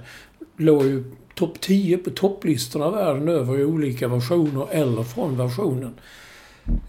låg 0.56 0.84
ju 0.84 1.04
topp 1.34 1.60
10 1.60 1.98
på 1.98 2.10
topplistorna 2.10 2.90
världen 2.90 3.28
över 3.28 3.58
i 3.58 3.64
olika 3.64 4.08
versioner 4.08 4.66
eller 4.70 5.02
från 5.02 5.36
versionen. 5.36 5.94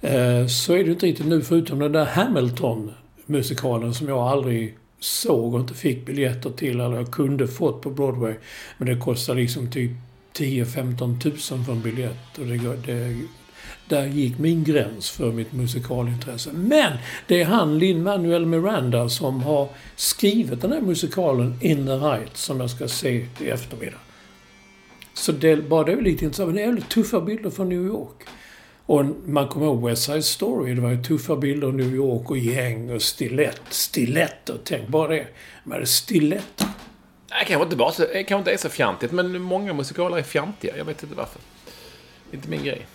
Eh, 0.01 0.47
så 0.47 0.73
är 0.73 0.83
det 0.83 0.91
inte 0.91 1.05
riktigt 1.05 1.25
nu 1.25 1.41
förutom 1.41 1.79
den 1.79 1.91
där 1.91 2.05
Hamilton-musikalen 2.05 3.93
som 3.93 4.07
jag 4.07 4.19
aldrig 4.19 4.77
såg 4.99 5.53
och 5.53 5.59
inte 5.59 5.73
fick 5.73 6.05
biljetter 6.05 6.49
till 6.49 6.79
eller 6.79 6.95
jag 6.95 7.11
kunde 7.11 7.47
fått 7.47 7.81
på 7.81 7.89
Broadway. 7.89 8.35
Men 8.77 8.87
det 8.87 8.97
kostar 8.97 9.35
liksom 9.35 9.71
typ 9.71 9.91
10-15 10.33 11.21
tusen 11.21 11.65
för 11.65 11.71
en 11.71 11.81
biljett. 11.81 12.37
Och 12.37 12.45
det, 12.45 12.57
det, 12.85 13.15
där 13.87 14.05
gick 14.05 14.37
min 14.37 14.63
gräns 14.63 15.09
för 15.09 15.31
mitt 15.31 15.53
musikalintresse. 15.53 16.49
Men 16.53 16.97
det 17.27 17.41
är 17.41 17.45
han, 17.45 17.79
Lin-Manuel 17.79 18.45
Miranda, 18.45 19.09
som 19.09 19.43
har 19.43 19.69
skrivit 19.95 20.61
den 20.61 20.71
här 20.71 20.81
musikalen 20.81 21.59
In 21.61 21.85
the 21.85 21.97
Heights 21.97 22.43
som 22.43 22.59
jag 22.59 22.69
ska 22.69 22.87
se 22.87 23.25
i 23.39 23.49
eftermiddag. 23.49 23.99
Så 25.13 25.31
det, 25.31 25.69
bara 25.69 25.83
det 25.83 25.91
är 25.91 26.01
lite 26.01 26.25
intressant. 26.25 26.47
Men 26.47 26.55
det 26.55 26.61
är 26.61 26.67
väldigt 26.67 26.89
tuffa 26.89 27.21
bilder 27.21 27.49
från 27.49 27.69
New 27.69 27.85
York. 27.85 28.23
Och 28.87 29.05
man 29.25 29.47
kommer 29.47 29.65
ihåg 29.65 29.89
West 29.89 30.03
Side 30.03 30.25
Story. 30.25 30.73
Det 30.73 30.81
var 30.81 30.89
ju 30.89 31.03
tuffa 31.03 31.35
bilder 31.35 31.67
av 31.67 31.73
New 31.75 31.95
York 31.95 32.29
och 32.29 32.37
gäng 32.37 32.95
och 32.95 33.01
stilett. 33.01 33.61
Stiletter, 33.69 34.57
tänk 34.63 34.87
bara 34.87 35.07
det. 35.07 35.27
Men 35.63 35.87
stiletter. 35.87 36.67
Nej, 37.29 37.45
kanske 37.47 37.63
inte, 37.63 37.75
bara 37.75 37.89
eh, 37.89 38.25
kanske 38.25 38.35
inte 38.35 38.51
är 38.51 38.57
så 38.57 38.69
fjantigt, 38.69 39.11
men 39.11 39.41
många 39.41 39.73
musikaler 39.73 40.17
är 40.17 40.23
fjantiga. 40.23 40.77
Jag 40.77 40.85
vet 40.85 41.03
inte 41.03 41.15
varför. 41.15 41.41
Inte 42.31 42.49
min 42.49 42.63
grej. 42.63 42.85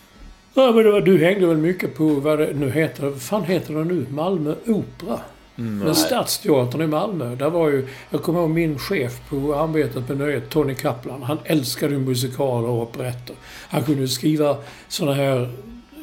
Ja, 0.55 0.73
men 0.73 0.85
det 0.85 0.91
var, 0.91 1.01
du 1.01 1.19
hängde 1.19 1.47
väl 1.47 1.57
mycket 1.57 1.95
på 1.95 2.07
vad 2.07 2.39
det 2.39 2.53
nu 2.55 2.71
heter. 2.71 3.03
Vad 3.03 3.23
fan 3.23 3.45
heter 3.45 3.75
det 3.75 3.85
nu? 3.85 4.07
Malmö 4.11 4.55
Opera. 4.67 5.21
Men 5.55 5.95
Stadsteatern 5.95 6.83
i 6.83 6.87
Malmö, 6.87 7.35
där 7.35 7.51
var 7.51 7.69
ju... 7.69 7.89
Jag 8.11 8.23
kommer 8.23 8.41
ihåg 8.41 8.51
min 8.51 8.79
chef 8.79 9.21
på 9.29 9.55
arbetet 9.55 10.09
med 10.09 10.19
nöjet, 10.19 10.51
Tony 10.51 10.75
Kaplan. 10.75 11.23
Han 11.23 11.39
älskade 11.45 11.93
ju 11.93 11.99
musikaler 11.99 12.69
och 12.69 12.83
operetter. 12.83 13.37
Han 13.69 13.85
kunde 13.85 14.09
skriva 14.09 14.57
såna 14.89 15.15
här 15.15 15.51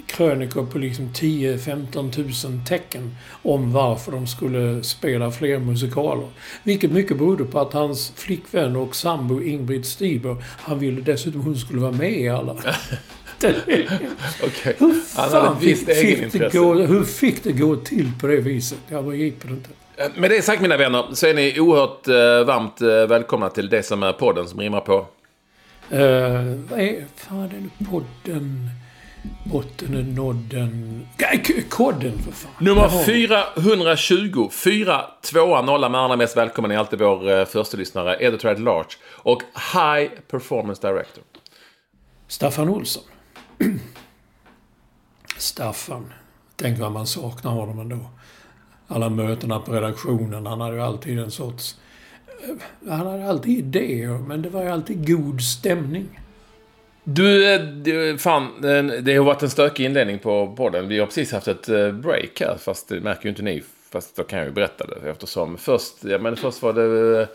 krönikor 0.10 0.66
på 0.66 0.78
liksom 0.78 1.10
10-15 1.10 2.12
tusen 2.12 2.66
tecken 2.66 3.16
om 3.44 3.74
varför 3.74 4.12
de 4.12 4.28
skulle 4.28 4.84
spela 4.84 5.32
fler 5.32 5.60
musikaler. 5.60 6.28
Vilket 6.64 6.92
mycket 6.92 7.18
berodde 7.18 7.46
på 7.46 7.60
att 7.60 7.74
hans 7.74 8.14
flickvän 8.16 8.76
och 8.76 8.96
sambo 8.96 9.42
Ingrid 9.42 9.86
Stiber, 9.86 10.36
han 10.44 10.80
ville 10.80 11.02
dessutom 11.02 11.42
hon 11.42 11.58
skulle 11.58 11.82
vara 11.82 11.92
med 11.92 12.20
i 12.20 12.30
alla. 12.30 12.54
Okej. 14.44 14.76
Hur 14.78 14.94
fan 14.94 15.60
fick, 15.60 15.78
fick 15.78 16.34
det 16.34 16.54
gå, 16.54 16.74
hur 16.74 17.04
fick 17.04 17.44
det 17.44 17.52
gå 17.52 17.76
till 17.76 18.12
på 18.22 18.28
det 18.28 18.42
viset? 18.42 18.80
Jag 18.88 19.06
begriper 19.06 19.50
inte. 19.50 19.70
Med 20.16 20.32
det 20.32 20.42
sagt 20.42 20.62
mina 20.62 20.78
vänner 20.78 21.06
så 21.14 21.28
är 21.28 21.34
ni 21.34 21.60
oerhört 21.60 22.08
eh, 22.08 22.48
varmt 22.48 22.82
eh, 22.82 22.88
välkomna 22.88 23.50
till 23.50 23.70
det 23.70 23.84
som 23.84 24.04
är 24.04 24.14
podden 24.14 24.48
som 24.48 24.60
rimmar 24.60 24.82
på. 24.82 25.08
Uh, 25.94 26.00
vad 26.70 26.80
är 26.80 27.06
fan 27.16 27.42
är 27.42 27.50
det 27.50 27.86
podden? 27.86 28.70
Botten 29.44 31.08
k- 31.20 31.54
Kodden 31.70 32.20
för 32.20 32.32
fan. 32.32 32.52
Nummer 32.60 32.82
Jaha. 32.82 33.04
420. 33.04 34.50
4, 34.52 35.02
2, 35.22 35.62
0 35.62 35.92
med 35.92 36.02
allra 36.02 36.16
mest 36.16 36.38
välkommen 36.38 36.72
är 36.72 36.78
alltid 36.78 37.00
vår 37.00 37.30
eh, 37.32 37.46
första 37.46 37.78
lyssnare, 37.78 38.18
Editor 38.20 38.50
at 38.52 38.60
Large. 38.60 38.90
Och 39.08 39.42
High 39.74 40.10
Performance 40.28 40.88
Director. 40.88 41.24
Staffan 42.28 42.70
Olsson. 42.70 43.04
Staffan. 45.38 46.14
Tänk 46.56 46.80
vad 46.80 46.92
man 46.92 47.08
saknar 47.08 47.52
honom 47.52 47.80
ändå. 47.80 47.98
Alla 48.88 49.10
mötena 49.10 49.60
på 49.60 49.72
redaktionen. 49.74 50.46
Han 50.46 50.62
hade 50.62 50.76
ju 50.76 50.82
alltid 50.82 51.20
en 51.20 51.32
sorts... 51.32 51.76
eh, 52.28 52.90
Han 52.92 53.08
hade 53.08 53.30
alltid 53.30 53.58
idéer, 53.58 54.18
men 54.18 54.42
det 54.42 54.50
var 54.50 54.64
ju 54.64 54.70
alltid 54.70 55.08
god 55.08 55.42
stämning. 55.42 56.20
Du, 57.04 57.54
eh, 57.54 57.62
du, 57.62 58.18
fan, 58.18 58.66
eh, 58.66 59.02
det 59.02 59.16
har 59.16 59.26
varit 59.26 59.44
en 59.44 59.50
stökig 59.50 59.86
inledning 59.86 60.20
på 60.20 60.56
podden. 60.56 60.88
Vi 60.88 61.00
har 61.00 61.06
precis 61.06 61.32
haft 61.32 61.48
ett 61.48 61.70
eh, 61.70 61.92
break 61.92 62.42
här, 62.42 62.58
fast 62.60 62.90
det 62.90 63.00
märker 63.00 63.24
ju 63.24 63.30
inte 63.30 63.42
ni. 63.42 63.64
Fast 63.92 64.16
då 64.16 64.24
kan 64.24 64.40
jag 64.40 64.48
ju 64.48 64.54
berätta 64.54 64.86
det. 64.86 65.10
Eftersom 65.10 65.58
först, 65.58 66.04
ja, 66.04 66.18
men 66.18 66.36
först 66.36 66.62
var 66.62 66.74
det 66.74 67.28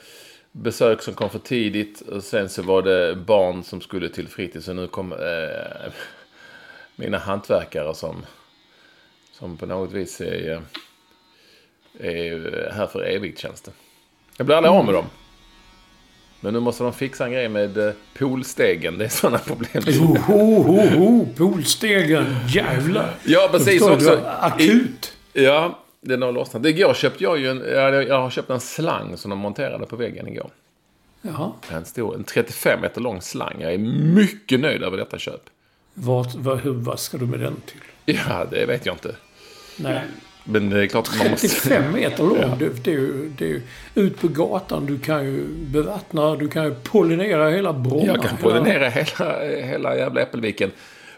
besök 0.52 1.02
som 1.02 1.14
kom 1.14 1.30
för 1.30 1.38
tidigt. 1.38 2.00
Och 2.00 2.24
sen 2.24 2.48
så 2.48 2.62
var 2.62 2.82
det 2.82 3.16
barn 3.16 3.64
som 3.64 3.80
skulle 3.80 4.08
till 4.08 4.28
fritids. 4.28 4.68
Och 4.68 4.76
nu 4.76 4.86
kom 4.86 5.12
eh, 5.12 5.92
mina 6.96 7.18
hantverkare 7.18 7.94
som, 7.94 8.26
som 9.32 9.56
på 9.56 9.66
något 9.66 9.92
vis 9.92 10.20
är, 10.20 10.62
är 12.00 12.70
här 12.72 12.86
för 12.86 13.02
evigt 13.02 13.38
känns 13.38 13.60
det. 13.60 13.72
Jag 14.36 14.46
blir 14.46 14.56
aldrig 14.56 14.72
av 14.72 14.84
med 14.84 14.94
dem. 14.94 15.06
Men 16.44 16.54
nu 16.54 16.60
måste 16.60 16.84
de 16.84 16.92
fixa 16.92 17.24
en 17.24 17.32
grej 17.32 17.48
med 17.48 17.78
eh, 17.78 17.92
poolstegen. 18.18 18.98
Det 18.98 19.04
är 19.04 19.08
sådana 19.08 19.38
problem. 19.38 19.82
Ho, 20.00 20.16
ho, 20.16 20.62
ho, 20.62 20.86
ho, 20.86 21.26
poolstegen. 21.36 22.36
Jävlar. 22.48 23.14
Ja, 23.24 23.48
precis. 23.52 23.82
Också. 23.82 24.20
Akut. 24.40 25.16
Ja, 25.32 25.78
den 26.00 26.22
har 26.22 26.32
lossnat. 26.32 26.66
Igår 26.66 26.94
köpte 26.94 27.24
jag 27.24 27.38
ju 27.38 27.50
en, 27.50 27.62
jag 28.08 28.20
har 28.20 28.30
köpt 28.30 28.50
en 28.50 28.60
slang 28.60 29.16
som 29.16 29.30
de 29.30 29.38
monterade 29.38 29.86
på 29.86 29.96
väggen 29.96 30.28
igår. 30.28 30.50
Jaha. 31.22 31.52
En 31.72 31.84
stor, 31.84 32.14
en 32.14 32.24
35 32.24 32.80
meter 32.80 33.00
lång 33.00 33.22
slang. 33.22 33.56
Jag 33.58 33.74
är 33.74 33.78
mycket 34.14 34.60
nöjd 34.60 34.82
över 34.82 34.96
detta 34.96 35.18
köp. 35.18 35.42
Vad, 35.94 36.34
vad, 36.34 36.60
vad 36.64 37.00
ska 37.00 37.18
du 37.18 37.26
med 37.26 37.40
den 37.40 37.56
till? 37.66 38.16
Ja, 38.16 38.46
det 38.50 38.66
vet 38.66 38.86
jag 38.86 38.94
inte. 38.94 39.16
Nej. 39.76 40.02
Men 40.44 40.70
det 40.70 40.82
är 40.82 40.86
klart 40.86 41.10
man 41.18 41.30
måste... 41.30 41.48
35 41.48 41.92
meter 41.92 42.22
lång. 42.22 42.58
Det, 42.58 42.84
det, 42.84 42.90
är 42.90 42.94
ju, 42.94 43.28
det 43.38 43.44
är 43.44 43.48
ju 43.48 43.62
ut 43.94 44.20
på 44.20 44.28
gatan. 44.28 44.86
Du 44.86 44.98
kan 44.98 45.24
ju 45.24 45.44
bevattna, 45.48 46.36
du 46.36 46.48
kan 46.48 46.64
ju 46.64 46.74
pollinera 46.74 47.50
hela 47.50 47.72
Bromma. 47.72 48.06
Jag 48.06 48.22
kan 48.22 48.36
pollinera 48.36 48.88
hela, 48.88 49.44
hela 49.66 49.96
jävla 49.96 50.20
Äppelviken. 50.20 50.70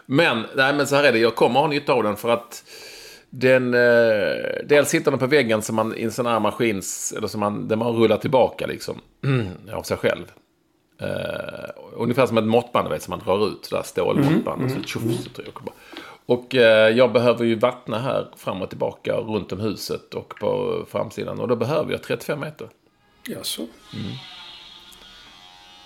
Men, 0.05 0.43
nej 0.55 0.73
men 0.73 0.87
så 0.87 0.95
här 0.95 1.03
är 1.03 1.11
det. 1.11 1.19
Jag 1.19 1.35
kommer 1.35 1.59
ha 1.59 1.67
nytta 1.67 1.93
av 1.93 2.03
den 2.03 2.15
för 2.15 2.29
att 2.29 2.63
den... 3.29 3.73
Eh, 3.73 3.79
dels 4.65 4.89
sitter 4.89 5.11
den 5.11 5.19
på 5.19 5.27
väggen 5.27 5.61
som 5.61 5.75
man 5.75 5.95
i 5.95 6.03
en 6.03 6.11
sån 6.11 6.25
här 6.25 6.39
maskins... 6.39 7.13
Eller 7.17 7.27
som 7.27 7.39
man, 7.39 7.67
där 7.67 7.75
man 7.75 7.93
rullar 7.93 8.17
tillbaka 8.17 8.67
liksom. 8.67 9.01
Mm, 9.23 9.47
av 9.73 9.83
sig 9.83 9.97
själv. 9.97 10.25
Eh, 11.01 11.69
ungefär 11.93 12.25
som 12.25 12.37
ett 12.37 12.43
måttband, 12.43 12.89
vet, 12.89 13.03
som 13.03 13.11
man 13.11 13.19
drar 13.19 13.47
ut. 13.47 13.65
Sådär 13.65 13.83
stålmåttband. 13.83 14.63
Och 14.63 14.71
så 14.71 14.83
tjoff, 14.83 15.03
så 15.03 15.29
trycker 15.29 15.51
jag 15.55 15.63
bara. 15.63 15.75
Och 16.27 16.55
eh, 16.55 16.89
jag 16.97 17.11
behöver 17.13 17.45
ju 17.45 17.55
vattna 17.55 17.99
här 17.99 18.27
fram 18.37 18.61
och 18.61 18.69
tillbaka 18.69 19.13
runt 19.17 19.51
om 19.51 19.59
huset 19.59 20.13
och 20.13 20.33
på 20.39 20.85
framsidan. 20.91 21.39
Och 21.39 21.47
då 21.47 21.55
behöver 21.55 21.91
jag 21.91 22.03
35 22.03 22.39
meter. 22.39 22.69
Jaså? 23.27 23.67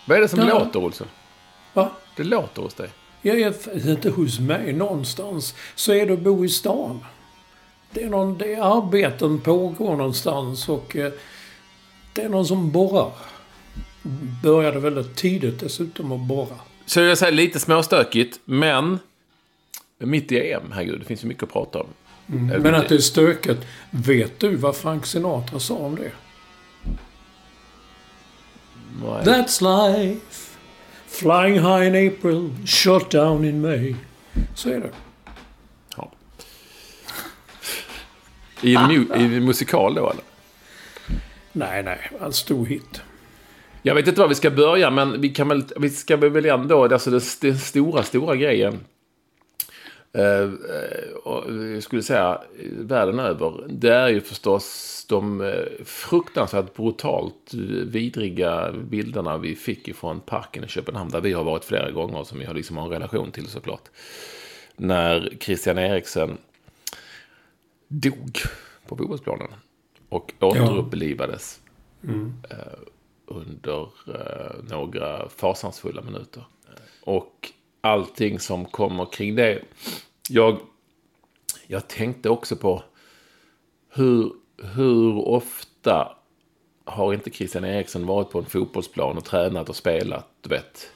Vad 0.08 0.18
är 0.18 0.22
det 0.22 0.28
som 0.28 0.40
Ja. 0.40 0.60
låter, 0.60 0.80
Olsson? 0.80 1.08
Va? 1.74 1.90
Det 2.16 2.24
låter 2.24 2.62
hos 2.62 2.74
dig. 2.74 2.90
Jag 3.22 3.40
är 3.42 3.90
inte 3.90 4.10
hos 4.10 4.40
mig 4.40 4.74
någonstans. 4.74 5.56
Så 5.76 5.94
är 5.94 6.06
det 6.06 6.14
att 6.14 6.20
bo 6.20 6.46
i 6.46 6.50
stan. 6.50 7.06
Det 7.92 8.04
är, 8.04 8.10
någon, 8.10 8.38
det 8.38 8.54
är 8.54 8.78
arbeten 8.78 9.40
pågår 9.42 9.96
någonstans 9.96 10.70
och 10.70 10.96
eh, 10.96 11.12
det 12.14 12.22
är 12.22 12.30
någon 12.30 12.46
som 12.46 12.72
borrar. 12.72 13.12
Började 14.44 14.80
väldigt 14.80 15.16
tidigt 15.16 15.60
dessutom 15.60 16.12
att 16.12 16.20
borra. 16.28 16.56
Så 16.86 17.00
jag 17.00 17.18
säger 17.18 17.34
lite 17.34 17.60
småstökigt, 17.60 18.40
men 18.46 19.00
mitt 20.06 20.32
i 20.32 20.52
EM, 20.52 20.72
herregud, 20.74 21.00
det 21.00 21.06
finns 21.06 21.24
ju 21.24 21.28
mycket 21.28 21.44
att 21.44 21.54
prata 21.54 21.80
om. 21.80 21.88
Eh, 22.52 22.60
Men 22.60 22.76
att 22.76 22.90
det 22.90 22.96
är 22.96 23.00
stökigt. 23.00 23.66
Vet 23.92 24.40
du 24.40 24.56
vad 24.56 24.76
Frank 24.76 25.06
Sinatra 25.06 25.60
sa 25.60 25.76
om 25.76 25.96
det? 25.96 26.12
Nej. 29.04 29.24
That's 29.26 29.62
life. 29.94 30.48
Flying 31.08 31.54
high 31.60 31.88
in 31.88 32.08
April, 32.08 32.50
shot 32.66 33.12
down 33.12 33.46
in 33.46 33.62
May. 33.62 33.96
Så 34.56 34.70
är 34.70 34.80
det. 34.80 34.90
Ja. 35.98 36.12
I 38.62 38.76
en, 38.76 38.82
mu- 38.92 39.18
I 39.18 39.38
en 39.38 39.46
musikal 39.46 39.94
då, 39.96 40.10
eller? 40.10 40.24
Nej, 41.52 41.84
nej. 41.84 42.12
En 42.22 42.34
stor 42.34 42.66
hit. 42.66 43.02
Jag 43.82 43.96
vet 43.96 44.08
inte 44.08 44.22
var 44.22 44.28
vi 44.28 44.36
ska 44.36 44.50
börja, 44.52 44.90
men 44.90 45.22
vi 45.22 45.30
kan 45.30 45.48
väl, 45.48 45.64
vi 45.78 45.90
ska 45.90 46.18
väl 46.18 46.46
ändå, 46.46 46.84
alltså 46.84 47.10
den, 47.12 47.22
den 47.42 47.60
stora, 47.60 48.04
stora 48.04 48.36
grejen. 48.36 48.80
Eh, 50.14 50.50
och 51.24 51.54
jag 51.54 51.84
skulle 51.84 52.04
säga 52.04 52.42
världen 52.72 53.20
över. 53.20 53.66
Det 53.70 53.94
är 53.94 54.08
ju 54.08 54.22
förstås 54.22 55.06
de 55.10 55.42
eh, 55.42 55.86
fruktansvärt 55.86 56.74
brutalt 56.74 57.54
vidriga 57.86 58.72
bilderna 58.72 59.38
vi 59.38 59.56
fick 59.56 59.88
ifrån 59.88 60.20
parken 60.20 60.64
i 60.64 60.68
Köpenhamn. 60.68 61.10
Där 61.10 61.22
vi 61.22 61.34
har 61.34 61.44
varit 61.44 61.66
flera 61.66 61.92
gånger 61.92 62.24
som 62.24 62.40
vi 62.40 62.46
har 62.46 62.54
liksom 62.54 62.78
en 62.78 62.90
relation 62.90 63.32
till 63.32 63.48
såklart. 63.48 63.90
När 64.76 65.38
Christian 65.40 65.78
Eriksen 65.78 66.38
dog 67.88 68.40
på 68.88 68.98
fotbollsplanen. 68.98 69.48
Och 70.10 70.34
återupplivades 70.40 71.62
eh, 72.50 72.58
under 73.26 73.82
eh, 74.08 74.64
några 74.70 75.30
fasansfulla 75.30 76.02
minuter. 76.02 76.44
Och 77.04 77.52
allting 77.82 78.40
som 78.40 78.66
kommer 78.66 79.06
kring 79.06 79.36
det. 79.36 79.62
Jag, 80.30 80.60
jag 81.68 81.88
tänkte 81.88 82.30
också 82.30 82.56
på 82.56 82.84
hur, 83.90 84.34
hur 84.64 85.28
ofta 85.28 86.18
har 86.86 87.14
inte 87.14 87.32
Christian 87.32 87.66
Eriksson 87.66 88.06
varit 88.06 88.30
på 88.30 88.40
en 88.40 88.46
fotbollsplan 88.46 89.18
och 89.18 89.26
tränat 89.26 89.70
och 89.70 89.76
spelat, 89.76 90.28
du 90.42 90.50
vet. 90.50 90.92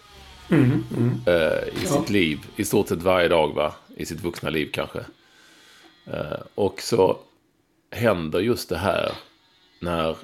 Mm, 0.49 0.83
eh, 1.25 1.83
I 1.83 1.85
sitt 1.85 2.09
liv, 2.09 2.39
i 2.55 2.65
stort 2.65 2.87
sett 2.87 3.01
varje 3.01 3.27
dag 3.27 3.53
va? 3.53 3.75
I 3.95 4.05
sitt 4.05 4.21
vuxna 4.21 4.49
liv 4.49 4.69
kanske. 4.73 4.99
Eh, 6.05 6.39
och 6.55 6.81
så 6.81 7.17
händer 7.91 8.39
just 8.39 8.69
det 8.69 8.77
här 8.77 9.11
när 9.79 10.17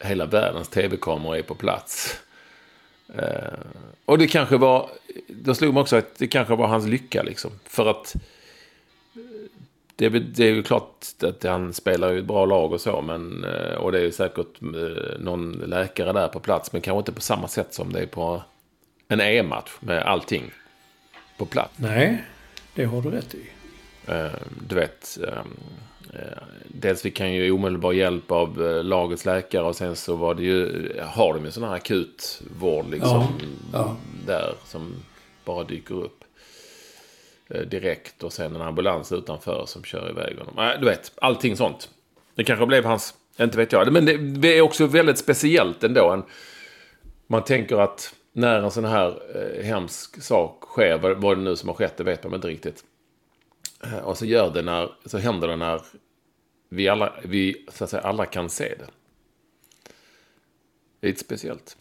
hela 0.00 0.26
världens 0.26 0.68
tv-kameror 0.68 1.36
är 1.36 1.42
på 1.42 1.54
plats. 1.54 2.20
Eh, 3.14 3.58
och 4.06 4.18
det 4.18 4.26
kanske 4.26 4.56
var, 4.56 4.90
då 5.28 5.54
slog 5.54 5.74
mig 5.74 5.80
också 5.80 5.96
att 5.96 6.18
det 6.18 6.26
kanske 6.26 6.54
var 6.54 6.66
hans 6.66 6.86
lycka 6.86 7.22
liksom. 7.22 7.50
För 7.64 7.86
att 7.86 8.16
det, 9.96 10.08
det 10.08 10.44
är 10.44 10.54
ju 10.54 10.62
klart 10.62 11.06
att 11.22 11.42
han 11.42 11.72
spelar 11.72 12.12
ju 12.12 12.18
ett 12.18 12.24
bra 12.24 12.46
lag 12.46 12.72
och 12.72 12.80
så. 12.80 13.00
Men, 13.02 13.44
eh, 13.44 13.74
och 13.74 13.92
det 13.92 13.98
är 13.98 14.02
ju 14.02 14.12
säkert 14.12 14.62
eh, 14.62 15.18
någon 15.18 15.52
läkare 15.52 16.12
där 16.12 16.28
på 16.28 16.40
plats. 16.40 16.72
Men 16.72 16.80
kanske 16.80 16.98
inte 16.98 17.12
på 17.12 17.20
samma 17.20 17.48
sätt 17.48 17.74
som 17.74 17.92
det 17.92 18.00
är 18.00 18.06
på 18.06 18.42
en 19.08 19.20
EM-match 19.20 19.70
med 19.80 20.02
allting 20.02 20.50
på 21.36 21.46
plats. 21.46 21.72
Nej, 21.76 22.24
det 22.74 22.84
har 22.84 23.02
du 23.02 23.10
rätt 23.10 23.34
i. 23.34 23.50
Eh, 24.06 24.26
du 24.68 24.74
vet, 24.74 25.18
dels 26.68 27.02
fick 27.02 27.20
han 27.20 27.32
ju 27.32 27.50
omedelbar 27.50 27.92
hjälp 27.92 28.30
av 28.30 28.58
lagets 28.84 29.24
läkare 29.24 29.62
och 29.62 29.76
sen 29.76 29.96
så 29.96 30.16
var 30.16 30.34
det 30.34 30.42
ju, 30.42 30.92
har 31.02 31.34
de 31.34 31.44
ju 31.44 31.50
sån 31.50 31.62
här 31.62 31.74
akutvård 31.74 32.90
liksom. 32.90 33.10
Ja, 33.10 33.26
ja. 33.72 33.96
Där 34.26 34.54
som 34.64 34.94
bara 35.44 35.64
dyker 35.64 35.94
upp. 35.94 36.24
Eh, 37.48 37.60
direkt 37.60 38.22
och 38.22 38.32
sen 38.32 38.56
en 38.56 38.62
ambulans 38.62 39.12
utanför 39.12 39.64
som 39.66 39.84
kör 39.84 40.10
iväg 40.10 40.38
honom. 40.38 40.80
Du 40.80 40.86
vet, 40.86 41.12
allting 41.16 41.56
sånt. 41.56 41.90
Det 42.34 42.44
kanske 42.44 42.66
blev 42.66 42.84
hans, 42.84 43.14
inte 43.40 43.58
vet 43.58 43.72
jag. 43.72 43.92
Men 43.92 44.40
det 44.40 44.58
är 44.58 44.60
också 44.60 44.86
väldigt 44.86 45.18
speciellt 45.18 45.84
ändå. 45.84 46.24
Man 47.26 47.44
tänker 47.44 47.76
att 47.76 48.14
när 48.32 48.62
en 48.62 48.70
sån 48.70 48.84
här 48.84 49.18
eh, 49.34 49.64
hemsk 49.64 50.22
sak 50.22 50.62
sker, 50.62 51.14
vad 51.14 51.38
det 51.38 51.42
nu 51.42 51.56
som 51.56 51.68
har 51.68 51.76
skett, 51.76 51.96
det 51.96 52.04
vet 52.04 52.24
man 52.24 52.34
inte 52.34 52.48
riktigt. 52.48 52.84
Eh, 53.84 53.98
och 53.98 54.18
så, 54.18 54.26
gör 54.26 54.50
det 54.50 54.62
när, 54.62 54.90
så 55.04 55.18
händer 55.18 55.48
det 55.48 55.56
när 55.56 55.80
vi 56.68 56.88
alla, 56.88 57.12
vi, 57.24 57.66
så 57.68 57.84
att 57.84 57.90
säga, 57.90 58.02
alla 58.02 58.26
kan 58.26 58.50
se 58.50 58.74
det. 58.78 58.86
Lite 61.06 61.20
speciellt. 61.20 61.76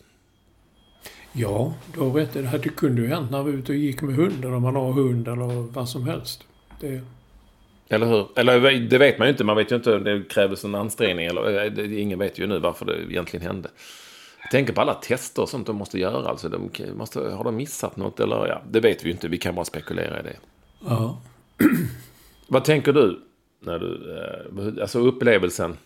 Ja, 1.31 1.73
du 1.93 1.99
har 1.99 2.11
rätt. 2.11 2.33
Det, 2.33 2.41
här, 2.41 2.57
det 2.57 2.69
kunde 2.69 3.01
ju 3.01 3.07
hänt 3.07 3.31
när 3.31 3.43
vi 3.43 3.51
var 3.51 3.59
ute 3.59 3.71
och 3.71 3.77
gick 3.77 4.01
med 4.01 4.15
hunden, 4.15 4.53
om 4.53 4.61
man 4.61 4.75
har 4.75 4.91
hund 4.91 5.27
eller 5.27 5.71
vad 5.73 5.89
som 5.89 6.07
helst. 6.07 6.43
Det... 6.79 7.01
Eller 7.89 8.05
hur? 8.05 8.27
Eller 8.35 8.79
det 8.89 8.97
vet 8.97 9.17
man 9.19 9.27
ju 9.27 9.31
inte. 9.31 9.43
Man 9.43 9.57
vet 9.57 9.71
ju 9.71 9.75
inte 9.75 9.95
om 9.95 10.03
det 10.03 10.23
krävdes 10.29 10.63
en 10.63 10.75
ansträngning. 10.75 11.25
Eller, 11.25 11.79
ingen 11.97 12.19
vet 12.19 12.39
ju 12.39 12.47
nu 12.47 12.59
varför 12.59 12.85
det 12.85 13.11
egentligen 13.11 13.45
hände. 13.45 13.69
Jag 14.41 14.51
tänker 14.51 14.73
på 14.73 14.81
alla 14.81 14.93
tester 14.93 15.41
och 15.41 15.49
sånt 15.49 15.67
de 15.67 15.75
måste 15.75 15.99
göra. 15.99 16.29
Alltså, 16.29 16.49
de 16.49 16.69
måste, 16.93 17.19
har 17.19 17.43
de 17.43 17.55
missat 17.55 17.97
något? 17.97 18.19
Eller, 18.19 18.47
ja, 18.47 18.61
det 18.69 18.79
vet 18.79 19.03
vi 19.03 19.05
ju 19.05 19.11
inte. 19.11 19.27
Vi 19.27 19.37
kan 19.37 19.55
bara 19.55 19.65
spekulera 19.65 20.19
i 20.19 20.23
det. 20.23 20.35
Ja. 20.87 21.21
Vad 22.47 22.63
tänker 22.63 22.93
du? 22.93 23.19
När 23.59 23.79
du 23.79 24.17
eh, 24.17 24.81
alltså 24.81 24.99
upplevelsen 24.99 25.77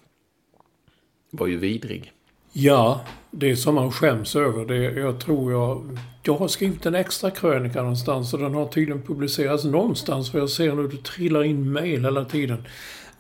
var 1.32 1.48
ju 1.48 1.58
vidrig. 1.58 2.14
Ja, 2.54 3.02
det 3.32 3.52
är 3.52 3.56
som 3.56 3.76
man 3.76 3.92
skäms 3.92 4.36
över. 4.36 4.66
Det, 4.66 4.76
jag 4.76 5.20
tror 5.20 5.52
jag... 5.52 5.98
Jag 6.24 6.38
har 6.38 6.48
skrivit 6.48 6.86
en 6.86 6.96
extra 6.96 7.32
krönika 7.32 7.82
någonstans 7.82 8.34
och 8.34 8.40
den 8.40 8.54
har 8.54 8.68
tydligen 8.68 9.02
publicerats 9.02 9.64
någonstans. 9.64 10.32
För 10.32 10.40
jag 10.40 10.50
ser 10.50 10.76
nu 10.76 10.88
det 10.88 11.04
trillar 11.04 11.44
in 11.44 11.72
mejl 11.72 12.06
hela 12.06 12.26
tiden. 12.26 12.64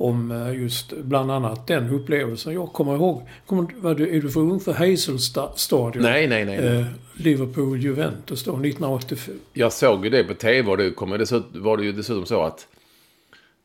Om 0.01 0.31
eh, 0.31 0.61
just 0.61 0.93
bland 0.97 1.31
annat 1.31 1.67
den 1.67 1.89
upplevelsen. 1.89 2.53
Jag 2.53 2.73
kommer 2.73 2.95
ihåg... 2.95 3.21
Kommer, 3.45 3.67
vad 3.77 3.97
du, 3.97 4.17
är 4.17 4.21
du 4.21 4.29
för 4.29 4.39
ung 4.39 4.59
för 4.59 4.73
Hazelstadion? 4.73 6.03
Nej, 6.03 6.27
nej, 6.27 6.45
nej. 6.45 6.57
Eh, 6.57 6.85
Liverpool-Juventus 7.13 8.43
då, 8.43 8.51
1985. 8.51 9.35
Jag 9.53 9.73
såg 9.73 10.03
ju 10.03 10.09
det 10.09 10.23
på 10.23 10.33
tv 10.33 10.71
och 10.71 10.77
det 10.77 11.17
dessutom, 11.17 11.63
var 11.63 11.77
det 11.77 11.83
ju 11.83 11.91
dessutom 11.91 12.25
så 12.25 12.41
att 12.41 12.67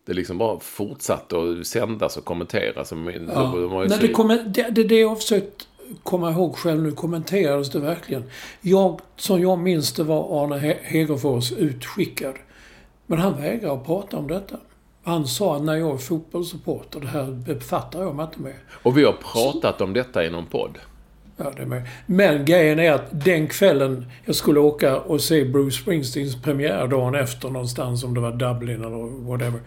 det 0.07 0.13
liksom 0.13 0.39
bara 0.39 0.61
fortsatte 0.61 1.37
att 1.37 1.67
sändas 1.67 2.17
och 2.17 2.25
kommenteras. 2.25 2.93
Ja. 2.93 2.97
De 2.97 3.87
Nej, 3.89 3.99
det, 4.01 4.09
kommer, 4.09 4.45
det, 4.47 4.71
det, 4.71 4.85
det 4.85 5.01
jag 5.01 5.19
försökt 5.19 5.69
komma 6.03 6.31
ihåg 6.31 6.57
själv 6.57 6.83
nu 6.83 6.93
kommenterades 6.93 7.71
det 7.71 7.79
verkligen. 7.79 8.25
Jag, 8.61 9.01
som 9.17 9.43
jag 9.43 9.59
minns 9.59 9.93
det 9.93 10.05
var 10.05 10.45
Arne 10.45 10.79
Hegerfors 10.83 11.53
utskickad. 11.53 12.35
Men 13.07 13.19
han 13.19 13.37
vägrar 13.37 13.75
att 13.75 13.87
prata 13.87 14.17
om 14.17 14.29
detta. 14.29 14.57
Han 15.05 15.27
sa 15.27 15.59
när 15.59 15.77
jag 15.77 15.95
är 15.95 15.99
fotbollssupporter, 15.99 17.01
det 17.01 17.07
här 17.07 17.27
befattar 17.27 18.03
jag 18.03 18.15
mig 18.15 18.25
inte 18.25 18.41
med. 18.41 18.55
Och 18.83 18.99
vi 18.99 19.05
har 19.05 19.13
pratat 19.13 19.79
Så. 19.79 19.85
om 19.85 19.93
detta 19.93 20.25
i 20.25 20.31
någon 20.31 20.47
podd. 20.47 20.79
Ja, 21.37 21.53
det 21.57 21.67
med. 21.67 21.83
Men 22.07 22.45
grejen 22.45 22.79
är 22.79 22.93
att 22.93 23.25
den 23.25 23.47
kvällen 23.47 24.07
jag 24.25 24.35
skulle 24.35 24.61
åka 24.61 25.01
och 25.01 25.21
se 25.21 25.45
Bruce 25.45 25.83
Springsteens 25.83 26.43
premiär 26.43 26.87
dagen 26.87 27.15
efter 27.15 27.49
någonstans, 27.51 28.05
om 28.05 28.15
det 28.15 28.21
var 28.21 28.33
Dublin 28.33 28.85
eller 28.85 29.27
whatever. 29.29 29.61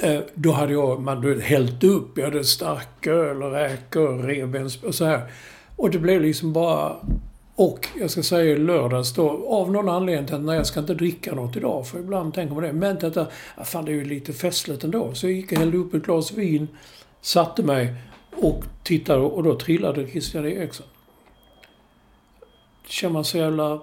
Eh, 0.00 0.20
då 0.34 0.52
hade 0.52 0.72
jag 0.72 1.02
man, 1.02 1.40
hällt 1.40 1.84
upp. 1.84 2.18
Jag 2.18 2.24
hade 2.24 2.44
stark 2.44 3.06
öl 3.06 3.42
och 3.42 3.52
räkor, 3.52 4.18
revbens 4.18 4.82
och 4.82 4.94
så 4.94 5.04
här. 5.04 5.22
Och 5.76 5.90
det 5.90 5.98
blev 5.98 6.20
liksom 6.20 6.52
bara... 6.52 6.96
Och 7.54 7.88
jag 7.98 8.10
ska 8.10 8.22
säga 8.22 8.52
i 8.52 8.58
lördags 8.58 9.14
då, 9.14 9.46
av 9.48 9.72
någon 9.72 9.88
anledning 9.88 10.26
tänkte 10.26 10.36
att 10.36 10.42
nej, 10.42 10.56
jag 10.56 10.66
ska 10.66 10.80
inte 10.80 10.94
dricka 10.94 11.34
något 11.34 11.56
idag. 11.56 11.86
För 11.86 11.98
ibland 11.98 12.34
tänker 12.34 12.54
man 12.54 12.64
det. 12.64 12.72
Men 12.72 12.98
detta, 12.98 13.26
fan 13.64 13.84
det 13.84 13.92
är 13.92 13.94
ju 13.94 14.04
lite 14.04 14.32
festligt 14.32 14.84
ändå. 14.84 15.14
Så 15.14 15.26
jag 15.26 15.32
gick 15.32 15.52
och 15.52 15.58
hällde 15.58 15.76
upp 15.76 15.94
ett 15.94 16.02
glas 16.02 16.32
vin, 16.32 16.68
satte 17.20 17.62
mig 17.62 17.94
och 18.36 18.64
tittade 18.82 19.20
och 19.20 19.42
då 19.42 19.58
trillade 19.58 20.08
Christian 20.08 20.46
Eriksson 20.46 20.86
känner 22.92 23.12
man 23.12 23.24
så 23.24 23.38
jävla 23.38 23.82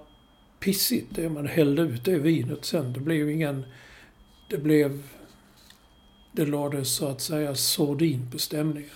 pissigt 0.60 1.08
det 1.15 1.29
man 1.29 1.47
hällde 1.47 1.82
ut 1.82 2.05
det 2.05 2.19
vinet 2.19 2.65
sen. 2.65 2.93
Det 2.93 2.99
blev 2.99 3.29
ingen... 3.29 3.65
Det 4.49 4.58
blev... 4.58 5.03
Det 6.32 6.45
lades 6.45 6.95
så 6.95 7.08
att 7.08 7.21
säga 7.21 7.55
sordin 7.55 8.32
på 8.32 8.39
stämningen. 8.39 8.89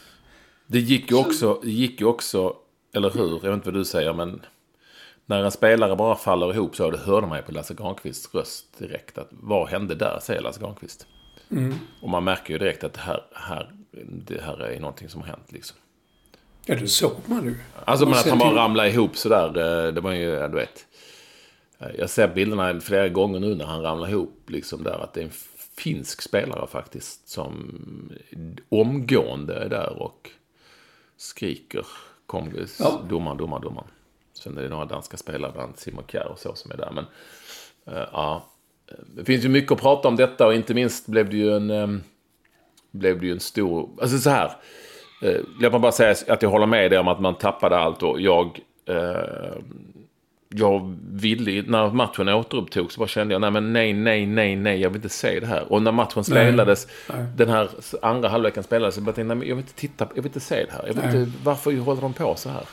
Det 0.68 0.80
gick 0.80 1.12
ju 1.12 1.18
också, 1.18 1.60
det 1.64 1.72
gick 1.72 2.02
ju 2.02 2.08
också, 2.08 2.56
eller 2.94 3.12
hur? 3.12 3.30
Jag 3.30 3.50
vet 3.50 3.54
inte 3.54 3.72
vad 3.72 3.74
du 3.74 3.86
säger 3.86 4.14
men... 4.14 4.42
När 5.26 5.44
en 5.44 5.52
spelare 5.52 5.96
bara 5.96 6.16
faller 6.16 6.54
ihop 6.54 6.76
så, 6.76 6.92
det 6.92 6.98
hörde 6.98 7.28
man 7.28 7.38
ju 7.38 7.44
på 7.44 7.52
Lasse 7.52 7.74
Granqvists 7.74 8.36
röst 8.36 8.80
direkt. 8.80 9.18
Att, 9.18 9.28
vad 9.32 9.70
hände 9.70 9.96
där, 9.96 10.20
säger 10.22 10.42
Lasse 10.42 10.60
Granqvist. 10.60 11.08
Mm. 11.52 11.74
Och 12.02 12.10
man 12.10 12.24
märker 12.24 12.54
ju 12.54 12.60
direkt 12.60 12.84
att 12.84 12.94
det 12.94 13.00
här, 13.00 13.24
här, 13.34 13.72
det 14.08 14.42
här 14.42 14.62
är 14.62 14.80
någonting 14.80 15.10
som 15.10 15.22
har 15.22 15.28
hänt 15.28 15.52
liksom. 15.52 15.78
Ja, 16.66 16.76
det 16.76 16.88
såg 16.88 17.12
man 17.26 17.46
ju. 17.46 17.56
Alltså 17.86 18.06
men 18.06 18.14
att 18.14 18.30
han 18.30 18.40
bara 18.40 18.56
ramlade 18.56 18.90
ihop 18.90 19.18
sådär. 19.18 19.92
Det 19.92 20.02
var 20.02 20.12
ju, 20.12 20.48
du 20.48 20.56
vet. 20.56 20.88
Jag 21.98 22.10
ser 22.10 22.28
bilderna 22.28 22.80
flera 22.80 23.10
gånger 23.10 23.40
nu 23.40 23.56
när 23.56 23.66
han 23.66 23.82
ramlar 23.82 24.10
ihop. 24.10 24.50
Liksom 24.50 24.84
där 24.84 25.04
att 25.04 25.14
det 25.14 25.22
är 25.22 25.26
en 25.26 25.32
finsk 25.78 26.22
spelare 26.22 26.68
faktiskt. 26.68 27.30
Som 27.30 27.72
omgående 28.70 29.54
är 29.54 29.70
där 29.70 30.02
och 30.02 30.30
skriker. 31.18 31.86
Kom, 32.26 32.52
ja. 32.80 33.02
domaren, 33.10 33.38
domaren, 33.38 33.64
domaren. 33.64 33.90
Sen 34.44 34.58
är 34.58 34.62
det 34.62 34.70
några 34.70 34.86
danska 34.86 35.18
spelare, 35.18 35.52
bland 35.56 35.78
Simon 35.78 36.04
Kjär 36.08 36.28
och 36.28 36.40
så 36.40 36.56
som 36.56 36.72
är 36.72 36.78
där. 36.78 36.92
Men 36.92 37.06
uh, 37.96 38.08
ja, 38.12 38.46
det 39.16 39.26
finns 39.26 39.46
ju 39.46 39.50
mycket 39.50 39.72
att 39.72 39.82
prata 39.82 40.08
om 40.08 40.16
detta 40.16 40.48
och 40.48 40.54
inte 40.54 40.74
minst 40.74 41.08
blev 41.08 41.30
det 41.30 41.38
ju 41.38 41.56
en, 41.56 41.70
um, 41.70 42.04
blev 42.92 43.20
det 43.20 43.26
ju 43.26 43.32
en 43.32 43.40
stor, 43.40 43.90
alltså 44.02 44.18
så 44.18 44.30
här. 44.30 44.52
Eh, 45.22 45.42
låt 45.60 45.72
mig 45.72 45.82
bara 45.82 45.92
säga 45.92 46.16
att 46.28 46.42
jag 46.42 46.50
håller 46.50 46.66
med 46.66 46.92
dig 46.92 47.00
om 47.00 47.08
att 47.08 47.20
man 47.20 47.36
tappade 47.36 47.78
allt 47.78 48.04
och 48.04 48.22
jag... 48.22 48.60
Eh, 48.86 49.56
jag 50.56 50.98
ville, 51.12 51.64
när 51.68 51.92
matchen 51.92 52.30
återupptogs 52.30 52.94
så 52.94 53.00
bara 53.00 53.08
kände 53.08 53.34
jag, 53.34 53.42
nej 53.42 53.52
men 53.52 53.74
nej, 53.74 53.94
nej, 53.94 54.26
nej, 54.26 54.56
nej, 54.56 54.82
jag 54.82 54.90
vill 54.90 54.98
inte 54.98 55.10
se 55.10 55.40
det 55.40 55.48
här. 55.48 55.72
Och 55.72 55.82
när 55.82 55.92
matchen 55.92 56.24
spelades, 56.24 56.88
den 57.36 57.50
här 57.50 57.70
andra 58.02 58.30
halvleken 58.30 58.64
spelades, 58.64 58.96
så 58.96 59.02
jag 59.06 59.16
tänkte, 59.16 59.36
nej, 59.36 59.48
jag 59.48 59.56
vill 59.56 59.64
inte 59.64 59.74
titta, 59.74 60.08
jag 60.16 60.22
vill 60.22 60.30
inte 60.30 60.40
se 60.40 60.56
det 60.66 60.72
här. 60.72 60.88
Jag 60.88 60.94
vill 60.94 61.06
inte, 61.06 61.32
varför 61.44 61.78
håller 61.78 62.02
de 62.02 62.14
på 62.14 62.36
så 62.36 62.50
här? 62.50 62.64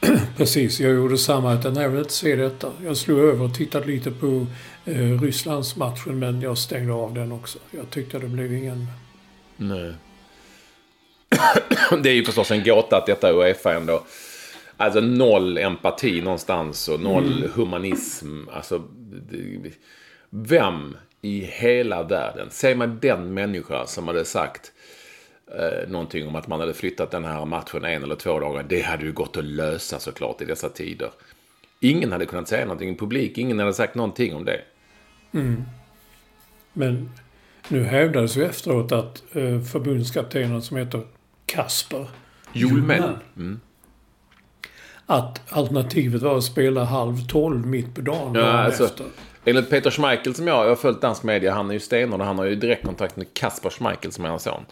Precis, 0.36 0.80
jag 0.80 0.94
gjorde 0.94 1.18
samma. 1.18 1.54
Utan 1.54 1.76
jag 1.76 1.88
vill 1.88 1.98
inte 1.98 2.12
se 2.12 2.36
detta. 2.36 2.72
Jag 2.84 2.96
slog 2.96 3.18
över 3.18 3.44
och 3.44 3.54
tittade 3.54 3.86
lite 3.86 4.10
på 4.10 4.46
eh, 4.84 5.20
Rysslands 5.20 5.76
matchen 5.76 6.18
men 6.18 6.40
jag 6.40 6.58
stängde 6.58 6.92
av 6.92 7.14
den 7.14 7.32
också. 7.32 7.58
Jag 7.70 7.90
tyckte 7.90 8.18
det 8.18 8.28
blev 8.28 8.54
ingen... 8.54 8.86
Nej. 9.56 9.92
det 12.02 12.10
är 12.10 12.14
ju 12.14 12.24
förstås 12.24 12.50
en 12.50 12.64
gåta 12.64 12.96
att 12.96 13.06
detta 13.06 13.32
Uefa 13.32 13.74
ändå... 13.74 14.04
Alltså 14.76 15.00
noll 15.00 15.58
empati 15.58 16.20
någonstans 16.20 16.88
och 16.88 17.00
noll 17.00 17.38
mm. 17.38 17.50
humanism. 17.54 18.48
Alltså, 18.52 18.82
vem 20.30 20.96
i 21.22 21.40
hela 21.40 22.02
världen, 22.02 22.48
säg 22.50 22.74
mig 22.74 22.88
den 22.88 23.34
människa 23.34 23.86
som 23.86 24.08
hade 24.08 24.24
sagt 24.24 24.72
eh, 25.58 25.88
någonting 25.88 26.28
om 26.28 26.36
att 26.36 26.46
man 26.46 26.60
hade 26.60 26.74
flyttat 26.74 27.10
den 27.10 27.24
här 27.24 27.44
matchen 27.44 27.84
en 27.84 28.02
eller 28.02 28.16
två 28.16 28.40
dagar. 28.40 28.62
Det 28.68 28.80
hade 28.80 29.04
ju 29.04 29.12
gått 29.12 29.36
att 29.36 29.44
lösa 29.44 29.98
såklart 29.98 30.40
i 30.40 30.44
dessa 30.44 30.68
tider. 30.68 31.10
Ingen 31.80 32.12
hade 32.12 32.26
kunnat 32.26 32.48
säga 32.48 32.64
någonting 32.64 32.90
i 32.90 32.96
publik, 32.96 33.38
ingen 33.38 33.58
hade 33.58 33.74
sagt 33.74 33.94
någonting 33.94 34.34
om 34.34 34.44
det. 34.44 34.60
Mm. 35.32 35.64
Men 36.72 37.10
Nu 37.68 37.84
hävdades 37.84 38.36
ju 38.36 38.44
efteråt 38.44 38.92
att 38.92 39.22
eh, 39.32 39.60
förbundskaptenen 39.60 40.62
som 40.62 40.76
heter 40.76 41.02
Kasper 41.46 42.06
Julmän. 42.52 43.16
Julmän. 43.36 43.60
Att 45.06 45.52
alternativet 45.52 46.22
var 46.22 46.38
att 46.38 46.44
spela 46.44 46.84
halv 46.84 47.26
tolv 47.28 47.66
mitt 47.66 47.94
på 47.94 48.00
dagen. 48.00 48.34
Ja, 48.34 48.46
alltså, 48.46 48.84
efter. 48.84 49.06
enligt 49.44 49.70
Peter 49.70 49.90
Schmeichel 49.90 50.34
som 50.34 50.46
jag, 50.46 50.64
jag 50.64 50.68
har 50.68 50.76
följt 50.76 51.00
dansk 51.00 51.22
media, 51.22 51.54
han 51.54 51.70
är 51.70 51.74
ju 51.74 51.80
stenhård 51.80 52.20
och 52.20 52.26
han 52.26 52.38
har 52.38 52.44
ju 52.44 52.54
direktkontakt 52.54 53.16
med 53.16 53.34
Kasper 53.34 53.70
Schmeichel 53.70 54.12
som 54.12 54.24
är 54.24 54.28
hans 54.28 54.42
son. 54.42 54.64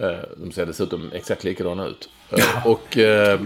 Eh, 0.00 0.18
De 0.36 0.52
ser 0.52 0.66
dessutom 0.66 1.10
exakt 1.12 1.44
likadana 1.44 1.86
ut. 1.86 2.08
Eh, 2.30 2.66
Och 2.66 2.98
eh, 2.98 3.40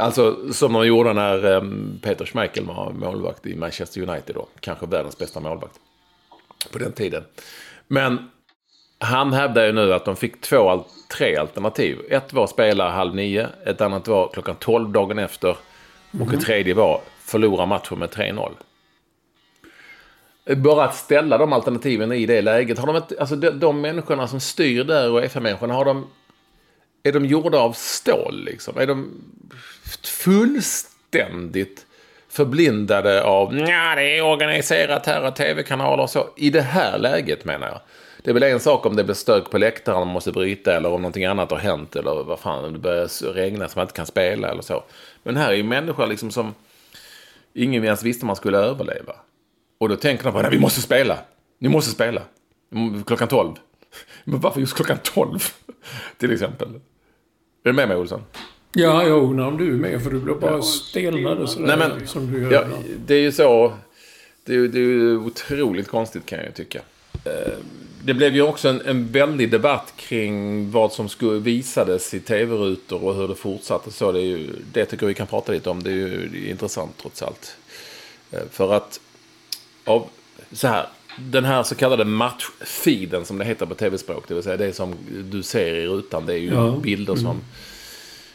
alltså 0.00 0.52
som 0.52 0.72
de 0.72 0.86
gjorde 0.86 1.12
när 1.12 1.62
Peter 2.02 2.24
Schmeichel 2.24 2.64
var 2.64 2.92
målvakt 2.92 3.46
i 3.46 3.56
Manchester 3.56 4.00
United 4.10 4.34
då. 4.34 4.48
Kanske 4.60 4.86
världens 4.86 5.18
bästa 5.18 5.40
målvakt. 5.40 5.74
På 6.72 6.78
den 6.78 6.92
tiden. 6.92 7.24
Men 7.86 8.30
han 8.98 9.32
hävdar 9.32 9.66
ju 9.66 9.72
nu 9.72 9.92
att 9.94 10.04
de 10.04 10.16
fick 10.16 10.40
två, 10.40 10.84
tre 11.18 11.36
alternativ. 11.36 11.98
Ett 12.10 12.32
var 12.32 12.44
att 12.44 12.50
spela 12.50 12.90
halv 12.90 13.14
nio, 13.14 13.48
ett 13.66 13.80
annat 13.80 14.08
var 14.08 14.28
klockan 14.32 14.56
tolv 14.56 14.90
dagen 14.92 15.18
efter. 15.18 15.56
Och 16.20 16.34
ett 16.34 16.40
tredje 16.40 16.74
var 16.74 17.00
förlora 17.20 17.66
matchen 17.66 17.98
med 17.98 18.08
3-0. 18.08 18.52
Bara 20.46 20.84
att 20.84 20.94
ställa 20.94 21.38
de 21.38 21.52
alternativen 21.52 22.12
i 22.12 22.26
det 22.26 22.42
läget. 22.42 22.78
Har 22.78 22.86
de, 22.86 22.96
ett, 22.96 23.18
alltså 23.18 23.36
de, 23.36 23.50
de 23.50 23.80
människorna 23.80 24.28
som 24.28 24.40
styr 24.40 24.84
där 24.84 25.10
och 25.10 25.24
FN-människorna, 25.24 25.74
har 25.74 25.84
de, 25.84 26.10
är 27.02 27.12
de 27.12 27.26
gjorda 27.26 27.58
av 27.58 27.72
stål 27.72 28.44
liksom? 28.44 28.78
Är 28.78 28.86
de 28.86 29.10
fullständigt 30.02 31.86
förblindade 32.28 33.24
av 33.24 33.58
ja, 33.58 33.94
det 33.94 34.18
är 34.18 34.22
organiserat 34.22 35.06
här 35.06 35.26
och 35.26 35.36
tv-kanaler 35.36 36.02
och 36.02 36.10
så. 36.10 36.28
I 36.36 36.50
det 36.50 36.62
här 36.62 36.98
läget 36.98 37.44
menar 37.44 37.66
jag. 37.66 37.80
Det 38.22 38.30
är 38.30 38.34
väl 38.34 38.42
en 38.42 38.60
sak 38.60 38.86
om 38.86 38.96
det 38.96 39.04
blir 39.04 39.14
stök 39.14 39.50
på 39.50 39.58
läktaren 39.58 39.98
och 39.98 40.06
man 40.06 40.12
måste 40.12 40.32
bryta 40.32 40.76
eller 40.76 40.92
om 40.92 41.02
någonting 41.02 41.24
annat 41.24 41.50
har 41.50 41.58
hänt 41.58 41.96
eller 41.96 42.24
vad 42.24 42.38
fan, 42.38 42.64
om 42.64 42.72
det 42.72 42.78
börjar 42.78 43.32
regna 43.32 43.68
så 43.68 43.78
man 43.78 43.84
inte 43.84 43.94
kan 43.94 44.06
spela 44.06 44.48
eller 44.48 44.62
så. 44.62 44.84
Men 45.22 45.36
här 45.36 45.50
är 45.50 45.56
ju 45.56 45.62
människor 45.62 46.06
liksom 46.06 46.30
som 46.30 46.54
ingen 47.52 47.84
ens 47.84 48.02
visste 48.02 48.26
man 48.26 48.36
skulle 48.36 48.58
överleva. 48.58 49.14
Och 49.78 49.88
då 49.88 49.96
tänker 49.96 50.24
de 50.24 50.32
på, 50.32 50.42
nej 50.42 50.50
vi 50.50 50.58
måste 50.58 50.80
spela. 50.80 51.18
Ni 51.58 51.68
måste 51.68 51.90
spela. 51.90 52.22
Klockan 53.06 53.28
12. 53.28 53.54
Men 54.24 54.40
varför 54.40 54.60
just 54.60 54.74
klockan 54.74 54.98
12? 55.02 55.38
Till 56.18 56.32
exempel. 56.32 56.68
Är 56.68 56.78
du 57.62 57.72
med 57.72 57.88
mig 57.88 57.96
Olsson? 57.96 58.22
Ja, 58.72 59.04
jo, 59.06 59.32
när 59.32 59.50
du 59.50 59.68
är 59.68 59.76
med 59.78 60.02
för 60.02 60.10
du 60.10 60.20
blir 60.20 60.34
bara 60.34 60.62
stelnad 60.62 61.50
sådär 61.50 61.66
Nej, 61.76 61.88
men, 61.88 62.06
som 62.06 62.32
du 62.32 62.40
gör. 62.42 62.52
Ja, 62.52 62.64
det 63.06 63.14
är 63.14 63.20
ju 63.20 63.32
så. 63.32 63.72
Det 64.44 64.52
är, 64.52 64.56
ju- 64.56 64.68
det 64.68 64.78
är 64.78 64.82
ju 64.82 65.16
otroligt 65.18 65.88
konstigt 65.88 66.26
kan 66.26 66.38
jag 66.38 66.46
ju 66.46 66.52
tycka. 66.52 66.78
Eh, 67.24 67.52
Det 68.04 68.14
blev 68.14 68.34
ju 68.34 68.42
också 68.42 68.68
en, 68.68 68.80
en 68.86 69.12
väldig 69.12 69.50
debatt 69.50 69.92
kring 69.96 70.70
vad 70.70 70.92
som 70.92 71.08
skulle 71.08 71.40
visades 71.40 72.14
i 72.14 72.20
tv-rutor 72.20 73.04
och 73.04 73.14
hur 73.14 73.28
det 73.28 73.34
fortsatte. 73.34 73.90
Så 73.92 74.12
det, 74.12 74.20
är 74.20 74.22
ju, 74.24 74.50
det 74.72 74.84
tycker 74.84 75.04
jag 75.04 75.08
vi 75.08 75.14
kan 75.14 75.26
prata 75.26 75.52
lite 75.52 75.70
om. 75.70 75.82
Det 75.82 75.90
är 75.90 75.94
ju 75.94 76.28
det 76.32 76.38
är 76.46 76.50
intressant 76.50 76.98
trots 77.02 77.22
allt. 77.22 77.56
Eh, 78.30 78.40
För 78.50 78.72
att 78.72 79.00
av, 79.84 80.08
så 80.52 80.68
här, 80.68 80.86
den 81.18 81.44
här 81.44 81.62
så 81.62 81.74
kallade 81.74 82.04
matchfeeden 82.04 83.24
som 83.24 83.38
det 83.38 83.44
heter 83.44 83.66
på 83.66 83.74
tv-språk. 83.74 84.24
Det 84.28 84.34
vill 84.34 84.42
säga 84.42 84.56
det 84.56 84.72
som 84.72 84.94
du 85.30 85.42
ser 85.42 85.74
i 85.74 85.86
rutan. 85.86 86.26
Det 86.26 86.32
är 86.32 86.38
ju 86.38 86.54
Ja. 86.54 86.76
bilder 86.82 87.16
som 87.16 87.40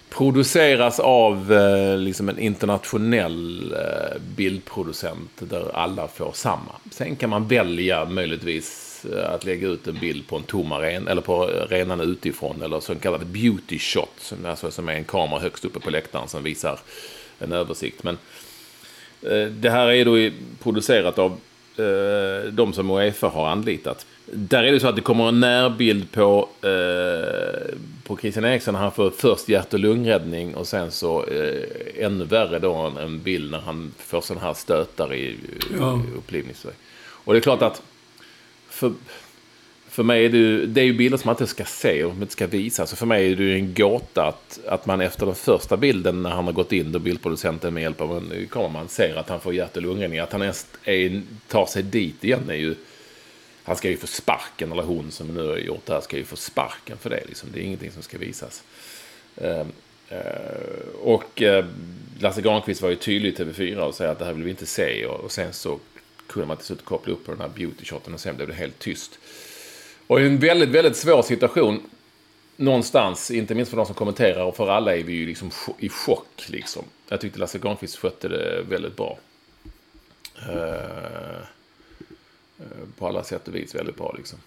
produceras 0.10 1.00
av 1.00 1.54
eh, 1.54 1.98
liksom 1.98 2.30
en 2.30 2.40
internationell 2.40 3.74
eh, 3.74 4.22
bildproducent 4.36 5.30
där 5.40 5.76
alla 5.76 6.08
får 6.08 6.32
samma. 6.34 6.72
Sen 6.92 7.16
kan 7.16 7.30
man 7.30 7.48
välja 7.48 8.06
möjligtvis 8.06 9.06
eh, 9.14 9.34
att 9.34 9.46
lägga 9.46 9.68
ut 9.68 9.88
en 9.88 10.00
bild 10.00 10.28
på 10.28 10.36
en 10.36 10.44
tom 10.44 10.72
arena 10.72 11.12
eller 11.12 11.22
på 11.22 11.44
arenan 11.44 12.02
utifrån 12.02 12.62
eller 12.62 12.80
så 12.80 12.96
kallad 12.96 13.26
beauty 13.26 13.80
shot 13.80 14.34
alltså, 14.46 14.72
som 14.72 14.90
är 14.90 14.94
en 14.94 15.04
kamera 15.04 15.40
högst 15.40 15.66
uppe 15.66 15.80
på 15.80 15.90
läktaren 15.90 16.28
som 16.28 16.44
visar 16.44 16.80
en 17.40 17.52
översikt. 17.52 18.04
Men 18.04 18.18
det 19.52 19.70
här 19.70 19.88
är 19.92 20.06
då 20.06 20.36
producerat 20.64 21.20
av 21.20 21.32
eh, 21.78 22.52
de 22.52 22.74
som 22.74 22.90
Uefa 22.90 23.28
har 23.28 23.48
anlitat. 23.48 24.06
Där 24.26 24.64
är 24.64 24.72
det 24.72 24.80
så 24.80 24.88
att 24.88 24.96
det 24.96 25.02
kommer 25.02 25.28
en 25.28 25.40
närbild 25.40 26.12
på, 26.12 26.50
eh, 26.62 27.76
på 28.04 28.18
Christian 28.18 28.46
Eriksson 28.46 28.76
han 28.76 28.92
får 28.92 29.10
först 29.12 29.50
hjärt 29.50 29.74
och 29.74 29.80
lungräddning 29.80 30.56
och 30.56 30.68
sen 30.68 30.92
så 30.92 31.26
eh, 31.26 32.06
ännu 32.06 32.26
värre 32.26 32.60
då 32.60 32.74
en, 32.74 32.98
en 32.98 33.20
bild 33.22 33.52
när 33.52 33.60
han 33.60 33.92
får 33.98 34.22
sådana 34.22 34.46
här 34.46 34.54
stötar 34.54 35.14
i, 35.14 35.36
Ja. 35.80 36.02
i 36.14 36.18
upplivningsväg. 36.18 36.74
Och 37.02 37.34
det 37.34 37.40
är 37.40 37.42
klart 37.42 37.62
att 37.62 37.82
för, 38.70 38.92
för 39.90 40.04
mig 40.04 40.26
är 40.26 40.30
det, 40.30 40.38
ju, 40.38 40.66
det 40.66 40.82
är 40.82 40.86
ju 40.86 40.94
bilder 40.94 41.18
som 41.18 41.28
man 41.28 41.34
inte 41.34 41.48
ska 41.48 41.66
se 41.66 42.04
och 42.04 42.14
inte 42.14 42.34
ska 42.34 42.48
visa. 42.48 42.86
Så 42.86 42.96
för 42.96 43.06
mig 43.06 43.32
är 43.32 43.36
det 43.36 43.44
ju 43.44 43.56
en 43.56 43.74
gåta 43.74 44.28
att, 44.28 44.60
att 44.68 44.86
man 44.86 45.02
efter 45.02 45.26
den 45.26 45.36
första 45.36 45.78
bilden 45.78 46.24
när 46.24 46.30
han 46.30 46.46
har 46.46 46.52
gått 46.52 46.72
in, 46.72 46.92
då 46.92 47.00
bildproducenten 47.00 47.74
med 47.74 47.84
hjälp 47.84 48.02
av 48.02 48.18
en 48.18 48.48
kameraman 48.52 48.90
ser 48.90 49.16
att 49.16 49.30
han 49.30 49.40
får 49.40 49.54
hjärt 49.54 49.78
och 49.78 49.82
lungräddning. 49.82 50.20
Att 50.20 50.32
han 50.32 50.42
ens 50.42 50.68
är, 50.84 51.22
tar 51.48 51.66
sig 51.66 51.84
dit 51.84 52.24
igen 52.24 52.50
är 52.50 52.54
ju... 52.54 52.76
Han 53.64 53.76
ska 53.76 53.90
ju 53.90 53.98
få 53.98 54.08
sparken, 54.08 54.72
eller 54.72 54.84
hon 54.84 55.12
som 55.12 55.28
nu 55.28 55.48
har 55.48 55.58
gjort 55.58 55.86
det 55.86 55.94
här 55.94 56.02
ska 56.02 56.18
ju 56.18 56.26
få 56.26 56.36
sparken 56.36 56.98
för 56.98 57.10
det. 57.10 57.24
Liksom. 57.28 57.50
Det 57.54 57.60
är 57.60 57.64
ingenting 57.64 57.92
som 57.92 58.04
ska 58.04 58.18
visas. 58.18 58.64
Ehm, 59.36 59.68
eh, 60.10 60.20
och 61.02 61.42
eh, 61.42 61.66
Lasse 62.20 62.42
Granqvist 62.42 62.82
var 62.82 62.90
ju 62.90 62.96
tydlig 62.96 63.34
i 63.34 63.36
TV4 63.36 63.78
och 63.78 63.96
sa 63.96 64.06
att 64.06 64.20
det 64.20 64.26
här 64.26 64.34
vill 64.34 64.44
vi 64.44 64.50
inte 64.50 64.66
se. 64.66 65.06
Och, 65.06 65.20
och 65.20 65.32
sen 65.32 65.54
så 65.54 65.80
kunde 66.28 66.48
man 66.48 66.58
till 66.58 66.66
slut 66.66 66.86
koppla 66.86 67.14
upp 67.14 67.26
på 67.26 67.32
den 67.32 67.42
här 67.42 67.50
beauty-shoten 67.50 68.14
och 68.14 68.20
sen 68.20 68.36
blev 68.36 68.48
det 68.48 68.54
helt 68.54 68.80
tyst. 68.80 69.20
Och 70.10 70.22
i 70.22 70.26
en 70.26 70.40
väldigt, 70.40 70.70
väldigt 70.70 70.96
svår 70.96 71.22
situation 71.22 71.82
någonstans, 72.56 73.32
inte 73.32 73.56
minst 73.56 73.70
för 73.70 73.78
de 73.78 73.86
som 73.86 73.96
kommenterar 73.96 74.44
och 74.44 74.56
för 74.56 74.68
alla 74.68 74.96
är 74.96 75.04
vi 75.04 75.14
ju 75.14 75.26
liksom 75.26 75.52
i 75.80 75.90
chock 75.90 76.46
liksom. 76.48 76.84
Jag 77.10 77.22
tyckte 77.22 77.40
Lasse 77.40 77.60
Granqvist 77.60 77.98
skötte 77.98 78.28
det 78.28 78.64
väldigt 78.70 78.96
bra. 78.96 79.18
Eh, 80.50 81.36
eh 82.58 82.66
på 82.98 83.08
alla 83.08 83.24
sätt 83.24 83.48
och 83.48 83.56
vis 83.56 83.76
väldigt 83.76 83.98
bra 83.98 84.14
liksom. 84.18 84.40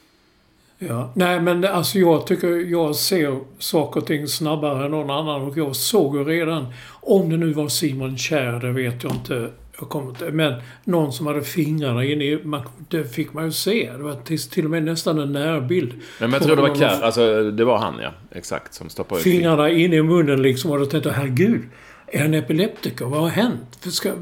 Ja. 0.78 1.12
Nej, 1.14 1.40
men 1.40 1.64
alltså 1.64 1.98
jag 1.98 2.26
tycker 2.26 2.48
jag 2.48 2.96
ser 2.96 3.40
saker 3.58 4.00
och 4.00 4.06
ting 4.06 4.28
snabbare 4.28 4.84
än 4.84 4.90
någon 4.90 5.10
annan 5.10 5.42
och 5.42 5.56
jag 5.56 5.76
såg 5.76 6.16
ju 6.16 6.24
redan, 6.24 6.74
om 6.90 7.30
det 7.30 7.36
nu 7.36 7.52
var 7.52 7.68
Simon 7.68 8.18
Kjär, 8.18 8.52
det 8.52 8.72
vet 8.72 9.02
jag 9.02 9.12
inte. 9.12 9.50
Jag 9.78 9.88
kommer 9.88 10.10
inte 10.10 10.30
men 10.30 10.62
någon 10.84 11.12
som 11.12 11.26
hade 11.26 11.42
fingrarna 11.42 12.04
inne 12.04 12.24
i... 12.24 12.44
Man, 12.44 12.62
det 12.88 13.04
fick 13.04 13.32
man 13.32 13.44
ju 13.44 13.52
se. 13.52 13.92
Det 13.96 14.02
var 14.02 14.14
till, 14.14 14.40
till 14.42 14.64
och 14.64 14.70
med 14.70 14.82
nästan 14.82 15.18
en 15.18 15.32
närbild. 15.32 15.94
Men 16.20 16.32
jag 16.32 16.42
tror 16.42 16.56
det 16.56 16.62
var 16.62 16.74
Kär, 16.74 17.02
alltså 17.02 17.50
det 17.50 17.64
var 17.64 17.78
han 17.78 17.94
ja, 18.02 18.10
exakt, 18.30 18.74
som 18.74 18.88
stoppade 18.88 19.20
ut 19.20 19.24
Fingrarna 19.24 19.70
inne 19.70 19.96
i 19.96 20.02
munnen 20.02 20.42
liksom 20.42 20.70
och 20.70 20.78
då 20.78 20.86
tänkte 20.86 21.08
jag, 21.08 21.16
herregud. 21.16 21.62
Är 22.06 22.20
han 22.20 22.34
epileptiker? 22.34 23.04
Vad 23.04 23.20
har 23.20 23.28
hänt? 23.28 23.78
För 23.80 23.90
Ska, 23.90 24.12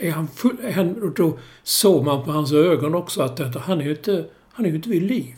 är 0.00 0.10
han 0.10 0.28
full, 0.28 0.56
är 0.62 0.72
han, 0.72 1.02
och 1.02 1.14
då 1.14 1.38
såg 1.62 2.04
man 2.04 2.24
på 2.24 2.30
hans 2.30 2.52
ögon 2.52 2.94
också 2.94 3.22
att 3.22 3.36
detta, 3.36 3.58
han 3.58 3.80
är 3.80 3.84
ju 3.84 3.90
inte, 3.90 4.24
han 4.52 4.66
är 4.66 4.74
inte 4.74 4.88
vid 4.88 5.02
liv. 5.02 5.34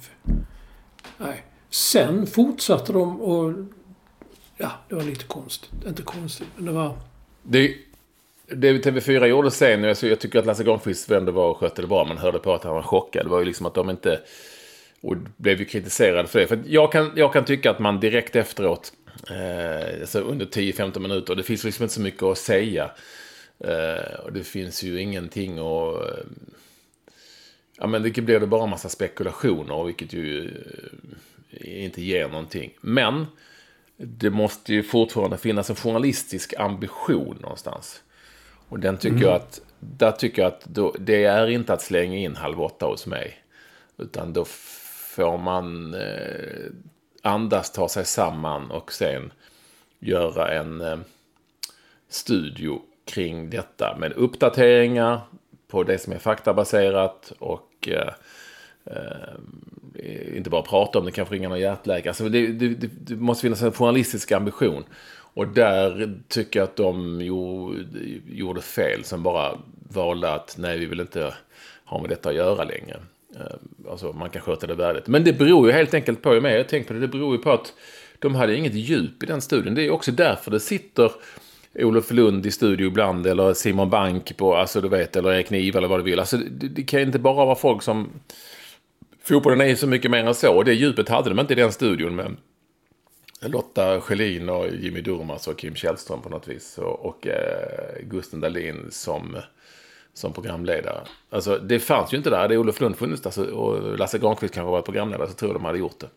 Nej. 1.18 1.44
Sen 1.70 2.26
fortsatte 2.26 2.92
de 2.92 3.20
och... 3.20 3.54
Ja, 4.57 4.70
det 4.88 4.94
var 4.94 5.02
lite 5.02 5.24
konstigt. 5.24 5.70
Inte 5.87 6.02
konstigt, 6.02 6.48
men 6.57 6.64
det 6.64 6.72
var... 6.72 6.98
Det, 7.42 7.74
det 8.50 8.87
TV4 8.87 9.26
gjorde 9.26 9.50
sen, 9.50 9.84
alltså 9.84 10.06
jag 10.06 10.20
tycker 10.20 10.38
att 10.38 10.46
Lasse 10.46 10.64
Granqvist 10.64 11.11
vände 11.11 11.32
var 11.32 11.50
och 11.50 11.56
skötte 11.56 11.82
det 11.82 11.88
bra. 11.88 12.04
Man 12.04 12.18
hörde 12.18 12.38
på 12.38 12.54
att 12.54 12.64
han 12.64 12.74
var 12.74 12.82
chockad. 12.82 13.26
Det 13.26 13.30
var 13.30 13.38
ju 13.38 13.44
liksom 13.44 13.66
att 13.66 13.74
de 13.74 13.90
inte... 13.90 14.20
Och 15.00 15.16
blev 15.37 15.58
ju 15.58 15.64
kritiserade 15.64 16.28
för 16.28 16.38
det. 16.38 16.46
För 16.46 16.62
jag, 16.66 16.92
kan, 16.92 17.12
jag 17.16 17.32
kan 17.32 17.44
tycka 17.44 17.70
att 17.70 17.78
man 17.78 18.00
direkt 18.00 18.37
efteråt, 18.37 18.92
eh, 19.30 20.00
alltså 20.00 20.20
under 20.20 20.46
10-15 20.46 21.00
minuter, 21.00 21.34
det 21.34 21.42
finns 21.42 21.64
liksom 21.64 21.82
inte 21.82 21.94
så 21.94 22.00
mycket 22.00 22.22
att 22.22 22.38
säga. 22.38 22.90
Eh, 23.64 24.20
och 24.24 24.32
det 24.32 24.44
finns 24.44 24.82
ju 24.82 25.00
ingenting 25.00 25.52
att... 25.52 26.02
Eh, 26.02 26.24
ja 27.78 27.87
men 27.87 28.02
det 28.02 28.20
blir 28.20 28.40
det 28.40 28.46
bara 28.46 28.64
en 28.64 28.70
massa 28.70 28.88
spekulationer, 28.88 29.84
vilket 29.84 30.12
ju 30.12 30.50
eh, 31.50 31.84
inte 31.84 32.02
ger 32.02 32.28
någonting. 32.28 32.70
Men 32.80 33.26
det 33.96 34.30
måste 34.30 34.74
ju 34.74 34.82
fortfarande 34.82 35.38
finnas 35.38 35.70
en 35.70 35.76
journalistisk 35.76 36.54
ambition 36.58 37.38
någonstans. 37.40 38.02
Och 38.68 38.78
den 38.78 38.96
tycker 38.96 39.22
jag 39.22 39.35
att, 39.35 39.61
där 39.81 40.12
tycker 40.12 40.42
jag 40.42 40.48
att 40.48 40.64
då, 40.64 40.94
det 40.98 41.24
är 41.24 41.46
inte 41.46 41.72
att 41.72 41.83
slänga 41.83 42.16
in 42.16 42.37
halv 42.37 42.62
åtta 42.62 42.87
hos 42.87 43.07
mig. 43.07 43.35
Utan 43.98 44.33
då 44.33 44.44
får 44.44 45.38
man 45.38 45.94
eh, 45.94 46.70
andas, 47.22 47.72
ta 47.72 47.88
sig 47.88 48.04
samman 48.04 48.70
och 48.70 48.92
sen 48.92 49.33
göra 49.98 50.52
en 50.52 50.81
eh, 50.81 50.98
studio 52.09 52.81
kring 53.04 53.50
detta 53.50 53.96
med 53.98 54.12
uppdateringar 54.12 55.20
på 55.68 55.83
det 55.83 55.98
som 55.98 56.12
är 56.12 56.18
faktabaserat 56.18 57.33
och 57.38 57.88
eh, 57.88 58.12
eh, 58.85 60.37
inte 60.37 60.50
bara 60.50 60.62
prata 60.62 60.98
om 60.98 61.04
det, 61.04 61.11
kanske 61.11 61.35
ringa 61.35 61.48
någon 61.48 61.61
hjärtläkare. 61.61 62.11
Alltså 62.11 62.28
det, 62.28 62.46
det, 62.46 62.68
det 62.68 63.16
måste 63.16 63.42
finnas 63.42 63.62
en 63.62 63.72
journalistisk 63.72 64.33
ambition. 64.33 64.85
Och 65.35 65.49
där 65.49 66.14
tycker 66.29 66.61
jag 66.61 66.64
att 66.64 66.77
de 66.77 67.21
gjorde, 67.21 67.85
gjorde 68.27 68.61
fel 68.61 69.05
som 69.05 69.23
bara 69.23 69.59
valde 69.93 70.33
att 70.33 70.57
nej, 70.59 70.79
vi 70.79 70.87
vill 70.87 71.01
inte 71.01 71.35
ha 71.85 72.01
med 72.01 72.11
detta 72.11 72.29
att 72.29 72.35
göra 72.35 72.64
längre. 72.64 72.97
Eh, 73.37 73.91
alltså 73.91 74.12
man 74.12 74.31
kan 74.31 74.43
sköta 74.43 74.67
det 74.67 74.75
värdigt. 74.75 75.07
Men 75.07 75.25
det 75.25 75.33
beror 75.33 75.67
ju 75.67 75.73
helt 75.73 75.95
enkelt 75.95 76.23
på, 76.23 76.35
jag 76.35 76.43
med, 76.43 76.59
jag 76.59 76.69
tänkt 76.69 76.87
på 76.87 76.93
det, 76.93 77.01
det 77.01 77.09
beror 77.09 77.37
ju 77.37 77.43
på 77.43 77.53
att 77.53 77.73
de 78.19 78.35
hade 78.35 78.57
inget 78.57 78.75
djup 78.75 79.23
i 79.23 79.27
den 79.27 79.41
studien. 79.41 79.75
Det 79.75 79.87
är 79.87 79.91
också 79.91 80.12
därför 80.12 80.51
det 80.51 80.61
sitter 80.61 81.11
Olof 81.75 82.11
Lund 82.11 82.47
i 82.47 82.51
studio 82.51 82.87
ibland 82.87 83.27
eller 83.27 83.55
Simon 83.55 83.91
Bank 83.91 84.37
på, 84.37 84.57
alltså 84.57 84.81
du 84.81 84.88
vet, 84.88 85.17
eller 85.17 85.33
Erik 85.33 85.51
Niva 85.51 85.79
eller 85.79 85.88
vad 85.88 85.99
du 85.99 86.05
vill. 86.05 86.21
Alltså 86.21 86.37
det, 86.37 86.69
det 86.69 86.83
kan 86.83 87.01
inte 87.01 87.19
bara 87.19 87.45
vara 87.45 87.57
folk 87.57 87.83
som... 87.83 88.11
Fotbollen 89.23 89.61
är 89.61 89.67
ju 89.67 89.77
så 89.77 89.87
mycket 89.87 90.11
mer 90.11 90.25
än 90.25 90.35
så. 90.35 90.62
Det 90.62 90.75
djupet 90.75 91.09
hade 91.09 91.29
de 91.29 91.41
inte 91.41 91.53
i 91.53 91.57
den 91.57 91.73
studion 91.73 92.17
Men 92.17 92.37
Lotta 93.40 94.01
Schelin 94.01 94.48
och 94.48 94.68
Jimmy 94.74 95.01
Durmaz 95.01 95.48
och 95.48 95.59
Kim 95.59 95.74
Källström 95.74 96.22
på 96.22 96.29
något 96.29 96.48
vis. 96.48 96.79
Och, 96.79 97.07
och 97.07 97.27
eh, 97.27 98.03
Gusten 98.03 98.40
Dahlin 98.40 98.87
som, 98.90 99.37
som 100.14 100.33
programledare. 100.33 101.01
Alltså 101.31 101.59
det 101.59 101.81
fanns 101.81 102.12
ju 102.12 102.16
inte 102.16 102.31
där. 102.31 102.48
Det 102.48 102.59
Olof 102.59 102.81
Lund 102.81 102.96
funnits 102.96 103.22
där 103.22 103.51
och 103.51 103.98
Lasse 103.98 104.18
Granqvist 104.18 104.55
kanske 104.55 104.70
var 104.70 104.83
programledare 104.83 105.29
så 105.29 105.35
tror 105.35 105.51
jag 105.51 105.61
de 105.61 105.64
hade 105.64 105.79
gjort 105.79 106.01
det. 106.01 106.09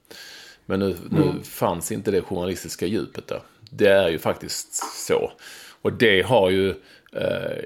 Men 0.65 0.79
nu, 0.79 0.95
nu 1.09 1.21
mm. 1.21 1.43
fanns 1.43 1.91
inte 1.91 2.11
det 2.11 2.21
journalistiska 2.21 2.85
djupet 2.85 3.27
där. 3.27 3.41
Det 3.69 3.87
är 3.87 4.09
ju 4.09 4.19
faktiskt 4.19 4.73
så. 5.07 5.31
Och 5.81 5.93
det 5.93 6.21
har 6.21 6.49
ju... 6.49 6.69
Eh, 7.13 7.63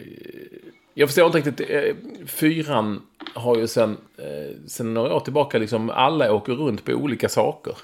jag 0.93 1.09
förstår 1.09 1.25
inte 1.25 1.37
riktigt. 1.37 1.69
Eh, 1.69 1.95
fyran 2.25 3.01
har 3.33 3.57
ju 3.57 3.67
sen, 3.67 3.97
eh, 4.17 4.55
sen 4.67 4.93
några 4.93 5.15
år 5.15 5.19
tillbaka 5.19 5.57
liksom 5.57 5.89
alla 5.89 6.33
åker 6.33 6.53
runt 6.53 6.85
på 6.85 6.91
olika 6.91 7.29
saker. 7.29 7.77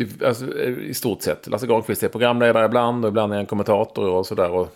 Det, 0.00 0.26
alltså, 0.26 0.58
I 0.64 0.94
stort 0.94 1.22
sett. 1.22 1.46
Lasse 1.46 1.66
Granqvist 1.66 2.02
är 2.02 2.08
programledare 2.08 2.66
ibland 2.66 3.04
och 3.04 3.08
ibland 3.08 3.32
är 3.32 3.36
han 3.36 3.46
kommentator 3.46 4.08
och 4.08 4.26
sådär. 4.26 4.50
Och, 4.50 4.68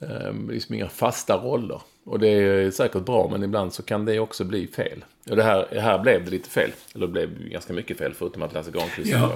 eh, 0.00 0.34
liksom 0.48 0.74
inga 0.74 0.88
fasta 0.88 1.36
roller. 1.36 1.80
Och 2.04 2.18
det 2.18 2.28
är 2.28 2.70
säkert 2.70 3.04
bra, 3.04 3.28
men 3.32 3.42
ibland 3.42 3.72
så 3.72 3.82
kan 3.82 4.04
det 4.04 4.18
också 4.18 4.44
bli 4.44 4.66
fel. 4.66 5.04
Och 5.30 5.36
det 5.36 5.42
här, 5.42 5.80
här 5.80 5.98
blev 5.98 6.24
det 6.24 6.30
lite 6.30 6.50
fel. 6.50 6.70
Eller 6.94 7.06
det 7.06 7.12
blev 7.12 7.48
ganska 7.48 7.72
mycket 7.72 7.98
fel, 7.98 8.14
förutom 8.14 8.42
att 8.42 8.52
Lasse 8.52 8.70
Granqvist 8.70 9.10
ja 9.10 9.32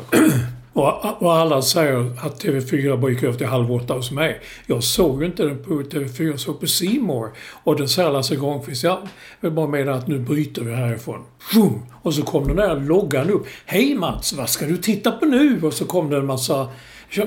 och, 0.79 1.23
och 1.23 1.35
alla 1.37 1.63
säger 1.63 2.13
att 2.21 2.45
TV4 2.45 3.11
gick 3.11 3.23
över 3.23 3.39
till 3.39 3.47
halv 3.47 3.73
åtta 3.73 3.95
hos 3.95 4.11
mig. 4.11 4.41
Jag 4.67 4.83
såg 4.83 5.21
ju 5.21 5.27
inte 5.27 5.43
den 5.43 5.65
på 5.65 5.71
TV4, 5.71 6.31
jag 6.31 6.41
såg 6.41 6.61
på 6.61 6.67
Simor. 6.67 7.33
Och 7.65 7.77
då 7.77 7.87
säger 7.87 8.11
Lasse 8.11 8.37
Granqvist, 8.37 8.85
jag 8.85 8.99
vill 9.41 9.53
bara 9.53 9.67
mena 9.67 9.95
att 9.95 10.09
nu 10.09 10.19
bryter 10.19 10.63
vi 10.63 10.75
härifrån. 10.75 11.25
Vroom! 11.53 11.87
Och 12.03 12.15
så 12.15 12.23
kom 12.23 12.47
den 12.47 12.57
där 12.57 12.81
loggan 12.81 13.31
upp. 13.31 13.47
Hej 13.67 13.95
Mats, 13.95 14.33
vad 14.33 14.49
ska 14.49 14.67
du 14.67 14.77
titta 14.77 15.13
på 15.13 15.27
nu? 15.27 15.61
Och 15.63 15.73
så 15.73 15.85
kom 15.85 16.11
det 16.11 16.17
en 16.17 16.27
massa 16.27 16.69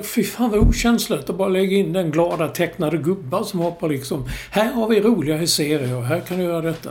Fy 0.03 0.23
fan 0.23 0.49
vad 0.49 0.59
okänsligt 0.59 1.29
att 1.29 1.37
bara 1.37 1.49
lägga 1.49 1.77
in 1.77 1.93
den 1.93 2.11
glada 2.11 2.47
tecknade 2.47 2.97
gubbar 2.97 3.43
som 3.43 3.59
hoppar 3.59 3.89
liksom. 3.89 4.25
Här 4.51 4.71
har 4.71 4.87
vi 4.87 5.01
roliga 5.01 5.47
serier, 5.47 5.97
och 5.97 6.03
här 6.03 6.19
kan 6.19 6.37
du 6.37 6.43
göra 6.43 6.61
detta. 6.61 6.89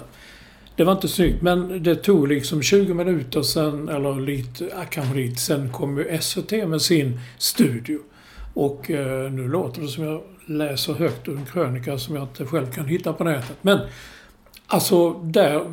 Det 0.81 0.85
var 0.85 0.93
inte 0.93 1.09
snyggt, 1.09 1.43
men 1.43 1.83
det 1.83 1.97
tog 1.97 2.29
liksom 2.29 2.63
20 2.63 2.95
minuter 2.95 3.43
sen, 3.43 3.89
eller 3.89 4.21
lite, 4.21 4.71
kanske 4.91 5.15
lite, 5.15 5.41
sen 5.41 5.73
kom 5.73 5.99
ju 5.99 6.19
SVT 6.21 6.51
med 6.51 6.83
sin 6.83 7.21
studio. 7.39 7.99
Och 8.55 8.91
eh, 8.91 9.33
nu 9.33 9.49
låter 9.49 9.83
det 9.83 9.89
som 9.89 10.05
jag 10.05 10.23
läser 10.47 10.93
högt 10.93 11.29
ur 11.29 11.37
en 11.37 11.47
krönika 11.47 11.99
som 11.99 12.15
jag 12.15 12.25
inte 12.25 12.47
själv 12.47 12.67
kan 12.67 12.87
hitta 12.87 13.13
på 13.13 13.25
nätet. 13.25 13.57
Men 13.63 13.79
alltså, 14.67 15.11
där, 15.11 15.65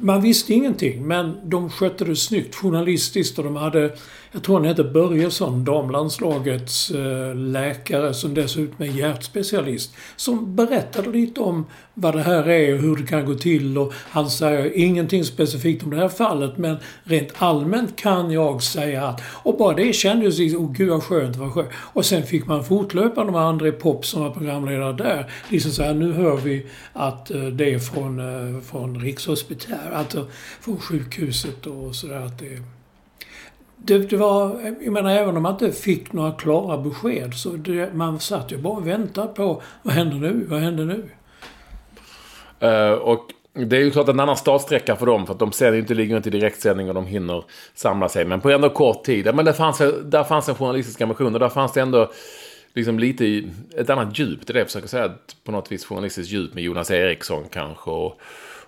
man 0.00 0.22
visste 0.22 0.54
ingenting, 0.54 1.06
men 1.06 1.36
de 1.44 1.70
skötte 1.70 2.04
det 2.04 2.16
snyggt 2.16 2.54
journalistiskt 2.54 3.38
och 3.38 3.44
de 3.44 3.56
hade 3.56 3.92
jag 4.34 4.42
tror 4.42 4.56
han 4.56 4.64
hette 4.64 4.84
Börjesson, 4.84 5.64
damlandslagets 5.64 6.90
eh, 6.90 7.34
läkare 7.34 8.14
som 8.14 8.34
dessutom 8.34 8.86
är 8.86 8.90
hjärtspecialist. 8.90 9.94
Som 10.16 10.56
berättade 10.56 11.10
lite 11.10 11.40
om 11.40 11.66
vad 11.94 12.14
det 12.14 12.22
här 12.22 12.48
är 12.48 12.74
och 12.74 12.80
hur 12.80 12.96
det 12.96 13.06
kan 13.06 13.26
gå 13.26 13.34
till 13.34 13.78
och 13.78 13.92
han 13.94 14.30
säger 14.30 14.76
ingenting 14.76 15.24
specifikt 15.24 15.84
om 15.84 15.90
det 15.90 15.96
här 15.96 16.08
fallet 16.08 16.58
men 16.58 16.76
rent 17.04 17.32
allmänt 17.38 17.96
kan 17.96 18.30
jag 18.30 18.62
säga 18.62 19.06
att 19.06 19.20
och 19.42 19.56
bara 19.58 19.76
det 19.76 19.92
kändes 19.92 20.38
liksom, 20.38 20.60
ju, 20.60 20.66
oh 20.66 20.72
gud 20.72 20.88
vad 20.88 21.02
skönt, 21.02 21.36
vad 21.36 21.52
skönt. 21.52 21.68
Och 21.74 22.06
sen 22.06 22.22
fick 22.22 22.46
man 22.46 22.64
fortlöpande 22.64 23.32
med 23.32 23.40
André 23.40 23.72
Pop 23.72 24.06
som 24.06 24.22
var 24.22 24.30
programledare 24.30 24.92
där. 24.92 25.30
Liksom 25.48 25.70
så 25.70 25.82
här, 25.82 25.94
nu 25.94 26.12
hör 26.12 26.36
vi 26.36 26.66
att 26.92 27.30
eh, 27.30 27.42
det 27.42 27.74
är 27.74 27.78
från, 27.78 28.18
eh, 28.18 28.60
från 28.60 29.00
Rikshospital, 29.62 29.94
alltså 29.94 30.26
från 30.60 30.80
sjukhuset 30.80 31.66
och 31.66 31.94
sådär 31.94 32.20
att 32.20 32.38
det 32.38 32.62
det, 33.84 33.98
det, 33.98 34.16
var, 34.16 34.60
jag 34.80 34.92
menar 34.92 35.10
även 35.10 35.36
om 35.36 35.42
man 35.42 35.52
inte 35.52 35.72
fick 35.72 36.12
några 36.12 36.32
klara 36.32 36.78
besked 36.78 37.34
så 37.34 37.50
det, 37.50 37.94
man 37.94 38.20
satt 38.20 38.52
ju 38.52 38.56
bara 38.56 38.72
och 38.72 38.86
väntade 38.86 39.28
på 39.28 39.62
vad 39.82 39.94
händer 39.94 40.16
nu, 40.16 40.46
vad 40.48 40.60
händer 40.60 40.84
nu? 40.84 41.08
Uh, 42.68 42.92
och 42.92 43.30
det 43.52 43.76
är 43.76 43.80
ju 43.80 43.90
klart 43.90 44.08
en 44.08 44.20
annan 44.20 44.36
startsträcka 44.36 44.96
för 44.96 45.06
dem 45.06 45.26
för 45.26 45.32
att 45.32 45.38
de 45.38 45.52
ser 45.52 45.72
inte 45.72 45.94
ligger 45.94 46.16
inte 46.16 46.28
i 46.28 46.32
direktsändning 46.32 46.88
och 46.88 46.94
de 46.94 47.06
hinner 47.06 47.44
samla 47.74 48.08
sig. 48.08 48.24
Men 48.24 48.40
på 48.40 48.50
ändå 48.50 48.68
kort 48.68 49.04
tid. 49.04 49.34
Men 49.34 49.44
det 49.44 49.52
fanns, 49.52 49.78
där 50.04 50.24
fanns 50.24 50.48
en 50.48 50.54
journalistisk 50.54 51.00
ambition 51.00 51.34
och 51.34 51.40
där 51.40 51.48
fanns 51.48 51.72
det 51.72 51.80
ändå 51.80 52.10
liksom 52.74 52.98
lite 52.98 53.24
i, 53.24 53.48
ett 53.76 53.90
annat 53.90 54.18
djup. 54.18 54.46
Det 54.46 54.50
är 54.50 54.54
det 54.54 54.60
jag 54.60 54.66
försöker 54.66 54.88
säga. 54.88 55.12
På 55.44 55.52
något 55.52 55.72
vis 55.72 55.84
journalistiskt 55.84 56.32
djup 56.32 56.54
med 56.54 56.64
Jonas 56.64 56.90
Eriksson 56.90 57.44
kanske. 57.50 57.90
Och, 57.90 58.20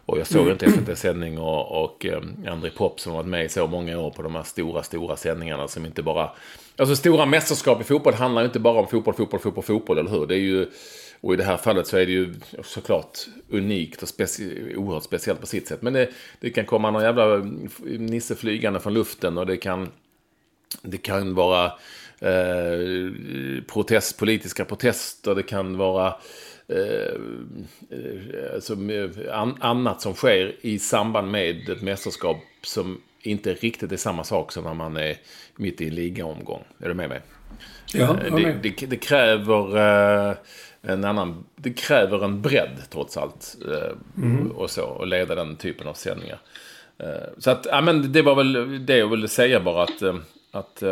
och 0.06 0.18
jag 0.18 0.26
såg 0.26 0.40
mm. 0.40 0.52
inte 0.52 0.70
SVT 0.70 0.98
sändning 0.98 1.38
och, 1.38 1.84
och 1.84 2.06
eh, 2.06 2.22
André 2.46 2.70
Pop 2.70 3.00
som 3.00 3.12
varit 3.12 3.26
med 3.26 3.44
i 3.44 3.48
så 3.48 3.66
många 3.66 3.98
år 3.98 4.10
på 4.10 4.22
de 4.22 4.34
här 4.34 4.42
stora, 4.42 4.82
stora 4.82 5.16
sändningarna 5.16 5.68
som 5.68 5.86
inte 5.86 6.02
bara... 6.02 6.30
Alltså 6.76 6.96
stora 6.96 7.26
mästerskap 7.26 7.80
i 7.80 7.84
fotboll 7.84 8.14
handlar 8.14 8.42
ju 8.42 8.46
inte 8.46 8.60
bara 8.60 8.80
om 8.80 8.88
fotboll, 8.88 9.14
fotboll, 9.14 9.40
fotboll, 9.40 9.64
fotboll, 9.64 9.98
eller 9.98 10.10
hur? 10.10 10.26
Det 10.26 10.34
är 10.34 10.40
ju... 10.40 10.70
Och 11.20 11.34
i 11.34 11.36
det 11.36 11.44
här 11.44 11.56
fallet 11.56 11.86
så 11.86 11.96
är 11.96 12.06
det 12.06 12.12
ju 12.12 12.34
såklart 12.64 13.18
unikt 13.48 14.02
och 14.02 14.08
speci 14.08 14.74
oerhört 14.76 15.02
speciellt 15.02 15.40
på 15.40 15.46
sitt 15.46 15.68
sätt. 15.68 15.82
Men 15.82 15.92
det, 15.92 16.08
det 16.40 16.50
kan 16.50 16.64
komma 16.64 16.90
någon 16.90 17.02
jävla 17.02 17.36
nisse 17.84 18.34
flygande 18.34 18.80
från 18.80 18.94
luften 18.94 19.38
och 19.38 19.46
det 19.46 19.56
kan... 19.56 19.88
Det 20.82 20.98
kan 20.98 21.34
vara 21.34 21.64
eh, 22.20 23.62
protest, 23.66 24.18
politiska 24.18 24.64
protester, 24.64 25.34
det 25.34 25.42
kan 25.42 25.76
vara 25.76 26.14
Eh, 26.68 27.20
alltså, 28.54 28.76
an, 29.32 29.56
annat 29.60 30.00
som 30.00 30.14
sker 30.14 30.54
i 30.60 30.78
samband 30.78 31.30
med 31.30 31.68
ett 31.68 31.82
mästerskap 31.82 32.36
som 32.62 33.00
inte 33.22 33.54
riktigt 33.54 33.92
är 33.92 33.96
samma 33.96 34.24
sak 34.24 34.52
som 34.52 34.64
när 34.64 34.74
man 34.74 34.96
är 34.96 35.16
mitt 35.56 35.80
i 35.80 35.88
en 35.88 35.94
ligaomgång. 35.94 36.64
Är 36.78 36.88
du 36.88 36.94
med 36.94 37.08
mig? 37.08 37.20
Ja, 37.92 38.16
eh, 38.24 38.34
det, 38.34 38.52
det, 38.62 38.86
det, 38.86 38.96
kräver 38.96 39.76
eh, 40.30 40.36
en 40.82 41.04
annan... 41.04 41.44
Det 41.56 41.72
kräver 41.72 42.24
en 42.24 42.42
bredd 42.42 42.82
trots 42.90 43.16
allt. 43.16 43.56
Eh, 43.68 44.22
mm. 44.24 44.50
Och 44.50 44.70
så. 44.70 44.84
Och 44.84 45.06
leda 45.06 45.34
den 45.34 45.56
typen 45.56 45.88
av 45.88 45.94
sändningar. 45.94 46.38
Eh, 46.98 47.06
så 47.38 47.50
att, 47.50 47.66
ja 47.70 47.80
men 47.80 48.12
det 48.12 48.22
var 48.22 48.34
väl 48.34 48.86
det 48.86 48.96
jag 48.96 49.08
ville 49.08 49.28
säga 49.28 49.60
bara 49.60 49.82
att... 49.82 50.02
att 50.50 50.82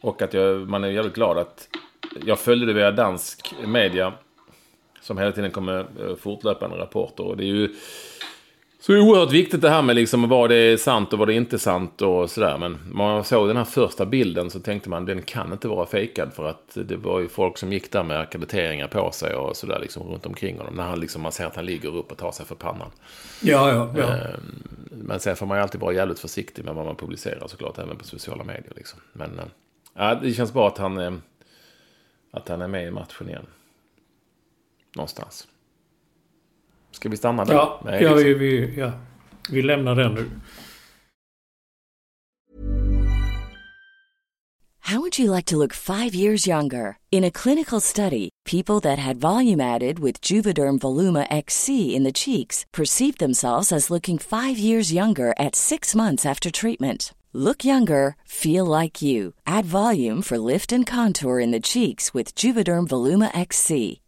och 0.00 0.22
att 0.22 0.34
jag, 0.34 0.68
man 0.68 0.84
är 0.84 0.88
jävligt 0.88 1.14
glad 1.14 1.38
att 1.38 1.68
jag 2.26 2.38
följde 2.38 2.66
det 2.66 2.72
via 2.72 2.90
dansk 2.90 3.54
media 3.66 4.12
som 5.02 5.18
hela 5.18 5.32
tiden 5.32 5.50
kommer 5.50 5.78
eh, 5.78 6.16
fortlöpande 6.16 6.76
rapporter. 6.76 7.24
Och 7.24 7.36
det 7.36 7.44
är 7.44 7.54
ju 7.54 7.74
så 8.80 8.98
oerhört 8.98 9.32
viktigt 9.32 9.60
det 9.60 9.70
här 9.70 9.82
med 9.82 9.96
liksom 9.96 10.28
vad 10.28 10.50
det 10.50 10.56
är 10.56 10.76
sant 10.76 11.12
och 11.12 11.18
vad 11.18 11.28
det 11.28 11.34
är 11.34 11.36
inte 11.36 11.56
är 11.56 11.58
sant 11.58 12.02
och 12.02 12.30
sådär. 12.30 12.58
Men 12.58 12.78
man 12.92 13.24
såg 13.24 13.48
den 13.48 13.56
här 13.56 13.64
första 13.64 14.06
bilden 14.06 14.50
så 14.50 14.60
tänkte 14.60 14.90
man 14.90 15.04
den 15.04 15.22
kan 15.22 15.52
inte 15.52 15.68
vara 15.68 15.86
fejkad 15.86 16.32
för 16.32 16.48
att 16.48 16.78
det 16.84 16.96
var 16.96 17.20
ju 17.20 17.28
folk 17.28 17.58
som 17.58 17.72
gick 17.72 17.92
där 17.92 18.02
med 18.02 18.20
akkrediteringar 18.20 18.88
på 18.88 19.10
sig 19.10 19.34
och 19.34 19.56
sådär 19.56 19.78
liksom 19.80 20.02
runt 20.02 20.26
omkring 20.26 20.58
honom. 20.58 20.74
När 20.74 20.82
han 20.82 21.00
liksom, 21.00 21.22
man 21.22 21.32
ser 21.32 21.46
att 21.46 21.56
han 21.56 21.66
ligger 21.66 21.96
upp 21.96 22.12
och 22.12 22.18
tar 22.18 22.32
sig 22.32 22.46
för 22.46 22.54
pannan. 22.54 22.90
Ja, 23.40 23.70
ja, 23.70 23.94
ja. 23.96 24.02
Ehm, 24.02 24.62
men 24.90 25.20
sen 25.20 25.36
får 25.36 25.46
man 25.46 25.58
ju 25.58 25.62
alltid 25.62 25.80
vara 25.80 25.92
jävligt 25.92 26.18
försiktig 26.18 26.64
med 26.64 26.74
vad 26.74 26.86
man 26.86 26.96
publicerar 26.96 27.48
såklart, 27.48 27.78
även 27.78 27.96
på 27.96 28.04
sociala 28.04 28.44
medier 28.44 28.72
liksom. 28.76 29.00
Men 29.12 29.38
eh, 29.38 29.44
ja, 29.94 30.14
det 30.14 30.32
känns 30.32 30.52
bra 30.52 30.68
att 30.68 30.78
han, 30.78 30.98
eh, 30.98 31.12
att 32.30 32.48
han 32.48 32.62
är 32.62 32.68
med 32.68 32.86
i 32.86 32.90
matchen 32.90 33.28
igen 33.28 33.46
någonstans. 34.96 35.48
Ska 36.90 37.08
vi 37.08 37.16
stanna 37.16 37.44
där? 37.44 37.54
Ja, 37.54 37.80
Nej, 37.84 38.02
ja, 38.02 38.14
vi, 38.14 38.34
vi, 38.34 38.74
ja. 38.76 38.92
vi 39.48 39.62
lämnar 39.62 39.94
den 39.94 40.14
nu. 40.14 40.30
How 44.92 45.00
would 45.00 45.18
you 45.18 45.30
like 45.30 45.46
to 45.46 45.56
look 45.56 45.72
five 45.72 46.14
years 46.14 46.46
younger? 46.46 46.98
In 47.12 47.24
a 47.24 47.30
clinical 47.30 47.80
study, 47.80 48.28
people 48.44 48.80
that 48.80 48.98
had 48.98 49.16
volume 49.20 49.60
added 49.60 49.98
with 50.00 50.20
Juvederm 50.20 50.78
Voluma 50.80 51.26
XC 51.30 51.94
in 51.94 52.02
the 52.02 52.12
cheeks 52.12 52.66
perceived 52.72 53.18
themselves 53.18 53.72
as 53.72 53.90
looking 53.90 54.18
five 54.18 54.58
years 54.58 54.92
younger 54.92 55.32
at 55.38 55.54
six 55.54 55.94
months 55.94 56.26
after 56.26 56.50
treatment. 56.50 57.14
Look 57.32 57.64
younger, 57.64 58.16
feel 58.26 58.66
like 58.66 59.00
you. 59.00 59.32
Add 59.46 59.64
volume 59.64 60.20
for 60.20 60.36
lift 60.36 60.72
and 60.72 60.84
contour 60.84 61.38
in 61.40 61.52
the 61.52 61.60
cheeks 61.60 62.12
with 62.12 62.34
Juvederm 62.34 62.86
Voluma 62.88 63.30
XC. 63.34 64.01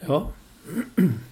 Ja. 0.00 0.32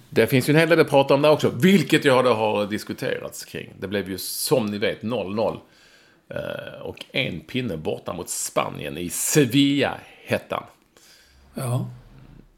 Det 0.09 0.27
finns 0.27 0.49
ju 0.49 0.53
en 0.53 0.59
hel 0.59 0.69
del 0.69 0.79
att 0.79 0.89
prata 0.89 1.13
om 1.13 1.21
där 1.21 1.31
också, 1.31 1.49
vilket 1.49 2.05
jag 2.05 2.25
då 2.25 2.33
har 2.33 2.65
diskuterats 2.65 3.45
kring. 3.45 3.73
Det 3.79 3.87
blev 3.87 4.09
ju 4.09 4.17
som 4.17 4.65
ni 4.65 4.77
vet 4.77 5.01
0-0. 5.01 5.59
Eh, 6.29 6.81
Och 6.81 7.05
en 7.11 7.39
pinne 7.39 7.77
borta 7.77 8.13
mot 8.13 8.29
Spanien 8.29 8.97
i 8.97 9.09
Sevilla-hettan. 9.09 10.63
Ja. 11.53 11.89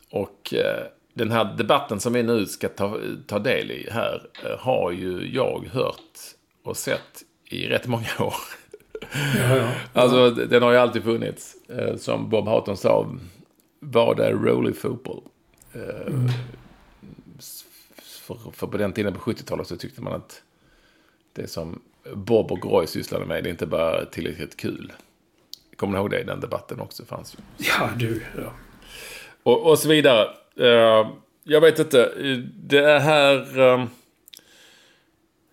Och 0.09 0.53
eh, 0.53 0.83
den 1.13 1.31
här 1.31 1.45
debatten 1.57 1.99
som 1.99 2.13
vi 2.13 2.23
nu 2.23 2.45
ska 2.45 2.67
ta, 2.69 2.97
ta 3.27 3.39
del 3.39 3.71
i 3.71 3.87
här 3.91 4.21
eh, 4.45 4.59
har 4.59 4.91
ju 4.91 5.29
jag 5.33 5.69
hört 5.71 6.17
och 6.63 6.77
sett 6.77 7.23
i 7.49 7.67
rätt 7.67 7.87
många 7.87 8.07
år. 8.19 8.33
Ja, 9.37 9.55
ja. 9.57 9.71
Alltså 9.93 10.29
den 10.31 10.63
har 10.63 10.71
ju 10.71 10.77
alltid 10.77 11.03
funnits. 11.03 11.55
Som 11.97 12.29
Bob 12.29 12.47
Houghton 12.47 12.77
sa, 12.77 13.15
vad 13.79 14.19
är 14.19 14.31
rolig 14.33 14.77
fotboll? 14.77 15.21
Eh, 15.77 16.13
För, 17.99 18.51
för 18.53 18.67
på 18.67 18.77
den 18.77 18.93
tiden 18.93 19.13
på 19.13 19.19
70-talet 19.19 19.67
så 19.67 19.77
tyckte 19.77 20.01
man 20.01 20.13
att 20.13 20.41
det 21.33 21.47
som 21.47 21.81
Bob 22.13 22.51
och 22.51 22.65
Roy 22.65 22.87
sysslade 22.87 23.25
med, 23.25 23.43
det 23.43 23.49
är 23.49 23.51
inte 23.51 23.65
bara 23.65 24.05
tillräckligt 24.05 24.57
kul. 24.57 24.93
Kommer 25.75 25.93
ni 25.93 25.99
ihåg 25.99 26.09
det? 26.11 26.23
Den 26.23 26.39
debatten 26.39 26.79
också 26.79 27.05
fanns 27.05 27.35
ju. 27.35 27.65
Ja, 27.67 27.89
du. 27.97 28.21
Ja. 28.37 28.53
Och, 29.43 29.69
och 29.71 29.79
så 29.79 29.89
vidare. 29.89 30.29
Eh, 30.55 31.09
jag 31.43 31.61
vet 31.61 31.79
inte. 31.79 32.11
Det 32.53 32.99
här... 32.99 33.59
eh, 33.59 33.85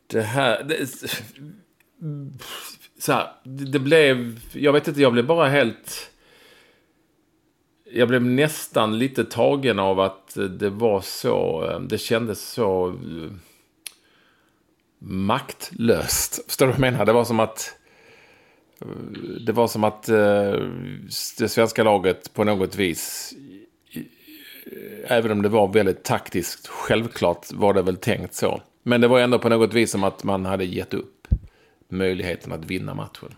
det 0.06 0.22
här... 0.22 0.62
Det, 0.64 0.88
så 2.98 3.12
här, 3.12 3.32
det 3.44 3.78
blev... 3.78 4.40
Jag 4.52 4.72
vet 4.72 4.88
inte, 4.88 5.02
jag 5.02 5.12
blev 5.12 5.26
bara 5.26 5.48
helt... 5.48 6.10
Jag 7.96 8.08
blev 8.08 8.22
nästan 8.24 8.98
lite 8.98 9.24
tagen 9.24 9.78
av 9.78 10.00
att 10.00 10.36
det 10.50 10.70
var 10.70 11.00
så... 11.00 11.66
eh, 11.70 11.80
Det 11.80 11.98
kändes 11.98 12.40
så... 12.52 12.88
eh, 12.88 13.30
Maktlöst. 14.98 16.40
Förstår 16.48 16.66
du 16.66 16.72
vad 16.72 16.80
jag 16.86 16.92
menar? 16.92 17.06
Det 17.06 17.12
var 17.12 17.24
som 17.24 17.40
att... 17.40 17.74
eh, 18.80 18.86
Det 19.46 19.52
var 19.52 19.66
som 19.68 19.84
att 19.84 20.02
det 21.38 21.48
svenska 21.48 21.82
laget 21.84 22.34
på 22.34 22.44
något 22.44 22.76
vis 22.76 23.34
även 25.06 25.30
om 25.30 25.42
det 25.42 25.48
var 25.48 25.68
väldigt 25.68 26.02
taktiskt, 26.04 26.66
självklart 26.68 27.52
var 27.52 27.74
det 27.74 27.82
väl 27.82 27.96
tänkt 27.96 28.34
så. 28.34 28.62
Men 28.82 29.00
det 29.00 29.08
var 29.08 29.20
ändå 29.20 29.38
på 29.38 29.48
något 29.48 29.74
vis 29.74 29.90
som 29.90 30.04
att 30.04 30.24
man 30.24 30.46
hade 30.46 30.64
gett 30.64 30.94
upp 30.94 31.28
möjligheten 31.88 32.52
att 32.52 32.64
vinna 32.64 32.94
matchen. 32.94 33.34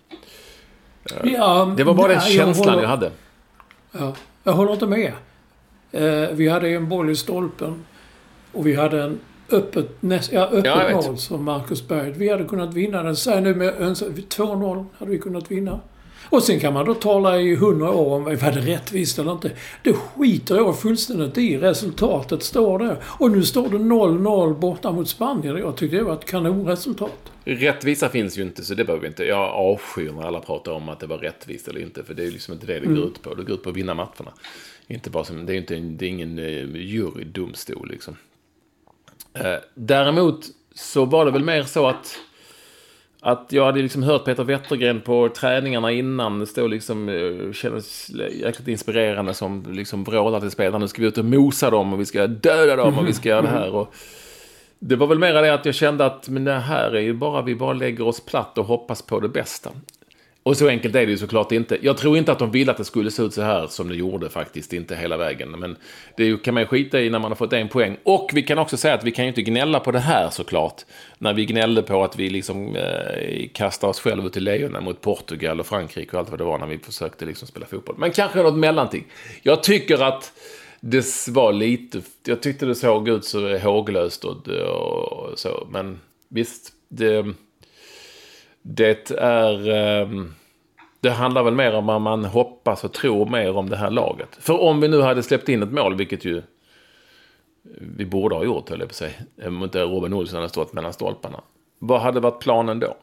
Ja, 1.24 1.74
Det 1.76 1.84
var 1.84 1.94
bara 1.94 2.08
den 2.12 2.20
känslan 2.20 2.68
håller- 2.68 2.82
jag 2.82 2.88
hade. 2.88 3.10
Ja, 4.00 4.14
jag 4.44 4.52
håller 4.52 4.72
inte 4.72 4.86
med. 4.86 5.12
Eh, 5.92 6.28
vi 6.32 6.48
hade 6.48 6.68
en 6.68 6.88
boll 6.88 7.10
i 7.10 7.16
stolpen. 7.16 7.84
Och 8.52 8.66
vi 8.66 8.74
hade 8.74 9.02
en 9.02 9.18
öppet, 9.50 9.88
näst, 10.02 10.32
ja, 10.32 10.44
öppet 10.46 10.64
Ja, 10.64 10.90
mål 10.92 11.18
som 11.18 11.44
Marcus 11.44 11.88
Berg. 11.88 12.10
Vi 12.10 12.28
hade 12.30 12.44
kunnat 12.44 12.74
vinna 12.74 13.02
den. 13.02 13.16
Säg 13.16 13.40
nu 13.40 13.54
med 13.54 13.74
öns- 13.80 14.02
2-0 14.28 14.84
hade 14.98 15.10
vi 15.10 15.18
kunnat 15.18 15.50
vinna. 15.50 15.80
Och 16.28 16.42
sen 16.42 16.60
kan 16.60 16.72
man 16.74 16.86
då 16.86 16.94
tala 16.94 17.40
i 17.40 17.54
hundra 17.54 17.90
år 17.90 18.16
om 18.16 18.24
var 18.24 18.52
det 18.52 18.60
rättvist 18.60 19.18
eller 19.18 19.32
inte. 19.32 19.50
Det 19.82 19.92
skiter 19.92 20.56
jag 20.56 20.78
fullständigt 20.78 21.38
i. 21.38 21.58
Resultatet 21.58 22.42
står 22.42 22.78
där. 22.78 22.96
Och 23.02 23.30
nu 23.30 23.42
står 23.42 23.68
det 23.68 23.76
0-0 23.76 24.58
borta 24.58 24.92
mot 24.92 25.08
Spanien. 25.08 25.56
Jag 25.56 25.76
tyckte 25.76 25.96
det 25.96 26.02
var 26.02 26.14
ett 26.14 26.24
kanonresultat. 26.24 27.32
Rättvisa 27.44 28.08
finns 28.08 28.38
ju 28.38 28.42
inte, 28.42 28.64
så 28.64 28.74
det 28.74 28.84
behöver 28.84 29.02
vi 29.02 29.08
inte. 29.08 29.24
Jag 29.24 29.50
avskyr 29.50 30.12
när 30.12 30.22
alla 30.22 30.40
pratar 30.40 30.72
om 30.72 30.88
att 30.88 31.00
det 31.00 31.06
var 31.06 31.18
rättvist 31.18 31.68
eller 31.68 31.80
inte. 31.80 32.04
För 32.04 32.14
det 32.14 32.24
är 32.24 32.30
liksom 32.30 32.54
inte 32.54 32.66
det 32.66 32.80
det 32.80 32.86
går 32.86 33.06
ut 33.06 33.22
på. 33.22 33.34
Det 33.34 33.42
går 33.42 33.54
ut 33.54 33.62
på 33.62 33.70
att 33.70 33.76
vinna 33.76 33.94
matcherna. 33.94 34.32
Inte 34.86 35.10
bara 35.10 35.24
som, 35.24 35.46
det 35.46 35.52
är, 35.52 35.56
inte, 35.56 35.74
det 35.74 36.06
är 36.06 36.08
ingen 36.08 36.38
eh, 36.38 36.76
jurydomstol 36.76 37.88
liksom. 37.90 38.16
Eh, 39.32 39.54
däremot 39.74 40.46
så 40.74 41.04
var 41.04 41.24
det 41.24 41.30
väl 41.30 41.44
mer 41.44 41.62
så 41.62 41.86
att 41.86 42.18
att 43.26 43.52
jag 43.52 43.64
hade 43.64 43.82
liksom 43.82 44.02
hört 44.02 44.24
Peter 44.24 44.44
Wettergren 44.44 45.00
på 45.00 45.28
träningarna 45.28 45.92
innan. 45.92 46.46
Det 46.54 46.68
liksom, 46.68 47.08
eh, 47.08 47.52
kändes 47.52 48.10
jäkligt 48.42 48.68
inspirerande 48.68 49.34
som 49.34 49.64
liksom 49.68 50.04
vrålar 50.04 50.40
till 50.40 50.50
spelarna. 50.50 50.78
Nu 50.78 50.88
ska 50.88 51.02
vi 51.02 51.08
ut 51.08 51.18
och 51.18 51.24
mosa 51.24 51.70
dem 51.70 51.92
och 51.92 52.00
vi 52.00 52.06
ska 52.06 52.26
döda 52.26 52.76
dem 52.76 52.98
och 52.98 53.08
vi 53.08 53.12
ska 53.12 53.28
göra 53.28 53.42
det 53.42 53.48
här. 53.48 53.74
Och 53.74 53.94
det 54.78 54.96
var 54.96 55.06
väl 55.06 55.18
mer 55.18 55.34
det 55.34 55.54
att 55.54 55.66
jag 55.66 55.74
kände 55.74 56.06
att 56.06 56.28
men 56.28 56.44
det 56.44 56.52
här 56.52 56.90
är 56.90 57.00
ju 57.00 57.14
bara, 57.14 57.42
vi 57.42 57.54
bara 57.54 57.72
lägger 57.72 58.06
oss 58.06 58.20
platt 58.20 58.58
och 58.58 58.64
hoppas 58.64 59.02
på 59.02 59.20
det 59.20 59.28
bästa. 59.28 59.70
Och 60.46 60.56
så 60.56 60.68
enkelt 60.68 60.94
är 60.94 61.06
det 61.06 61.12
ju 61.12 61.18
såklart 61.18 61.52
inte. 61.52 61.78
Jag 61.82 61.96
tror 61.96 62.16
inte 62.16 62.32
att 62.32 62.38
de 62.38 62.50
ville 62.50 62.70
att 62.70 62.78
det 62.78 62.84
skulle 62.84 63.10
se 63.10 63.22
ut 63.22 63.34
så 63.34 63.42
här 63.42 63.66
som 63.66 63.88
det 63.88 63.94
gjorde 63.94 64.30
faktiskt, 64.30 64.72
inte 64.72 64.96
hela 64.96 65.16
vägen. 65.16 65.50
Men 65.50 65.76
det 66.16 66.42
kan 66.42 66.54
man 66.54 66.62
ju 66.62 66.66
skita 66.66 67.00
i 67.00 67.10
när 67.10 67.18
man 67.18 67.30
har 67.30 67.36
fått 67.36 67.52
en 67.52 67.68
poäng. 67.68 67.96
Och 68.02 68.30
vi 68.34 68.42
kan 68.42 68.58
också 68.58 68.76
säga 68.76 68.94
att 68.94 69.04
vi 69.04 69.10
kan 69.10 69.24
ju 69.24 69.28
inte 69.28 69.42
gnälla 69.42 69.80
på 69.80 69.92
det 69.92 69.98
här 69.98 70.30
såklart. 70.30 70.84
När 71.18 71.34
vi 71.34 71.46
gnällde 71.46 71.82
på 71.82 72.04
att 72.04 72.18
vi 72.18 72.30
liksom 72.30 72.76
eh, 72.76 73.48
kastade 73.52 73.90
oss 73.90 74.00
själva 74.00 74.26
ut 74.26 74.36
i 74.36 74.40
lejonen 74.40 74.84
mot 74.84 75.00
Portugal 75.00 75.60
och 75.60 75.66
Frankrike 75.66 76.12
och 76.12 76.18
allt 76.18 76.30
vad 76.30 76.40
det 76.40 76.44
var 76.44 76.58
när 76.58 76.66
vi 76.66 76.78
försökte 76.78 77.24
liksom 77.24 77.48
spela 77.48 77.66
fotboll. 77.66 77.96
Men 77.98 78.10
kanske 78.10 78.42
något 78.42 78.58
mellanting. 78.58 79.04
Jag 79.42 79.62
tycker 79.62 80.02
att 80.02 80.32
det 80.80 81.28
var 81.28 81.52
lite, 81.52 82.02
jag 82.26 82.42
tyckte 82.42 82.66
det 82.66 82.74
såg 82.74 83.08
ut 83.08 83.24
så 83.24 83.58
håglöst 83.58 84.24
och, 84.24 84.48
och 84.48 85.38
så. 85.38 85.66
Men 85.70 86.00
visst, 86.28 86.72
det... 86.88 87.34
Det 88.68 89.10
är... 89.10 89.70
ehm, 89.70 90.34
Det 91.00 91.10
handlar 91.10 91.42
väl 91.42 91.54
mer 91.54 91.74
om 91.74 91.88
att 91.88 92.02
man 92.02 92.24
hoppas 92.24 92.84
och 92.84 92.92
tror 92.92 93.26
mer 93.26 93.56
om 93.56 93.68
det 93.68 93.76
här 93.76 93.90
laget. 93.90 94.28
För 94.40 94.60
om 94.60 94.80
vi 94.80 94.88
nu 94.88 95.00
hade 95.00 95.22
släppt 95.22 95.48
in 95.48 95.62
ett 95.62 95.72
mål, 95.72 95.94
vilket 95.96 96.24
ju 96.24 96.42
vi 97.96 98.04
borde 98.06 98.34
ha 98.34 98.44
gjort, 98.44 98.70
höll 98.70 98.78
jag 98.80 98.88
på 98.88 98.92
att 98.92 98.96
säga. 98.96 99.12
Om 99.46 99.62
inte 99.62 99.82
Robin 99.82 100.12
Olsson 100.12 100.36
hade 100.36 100.48
stått 100.48 100.72
mellan 100.72 100.92
stolparna. 100.92 101.40
Vad 101.78 102.00
hade 102.00 102.20
varit 102.20 102.40
planen 102.40 102.80
då? 102.80 102.96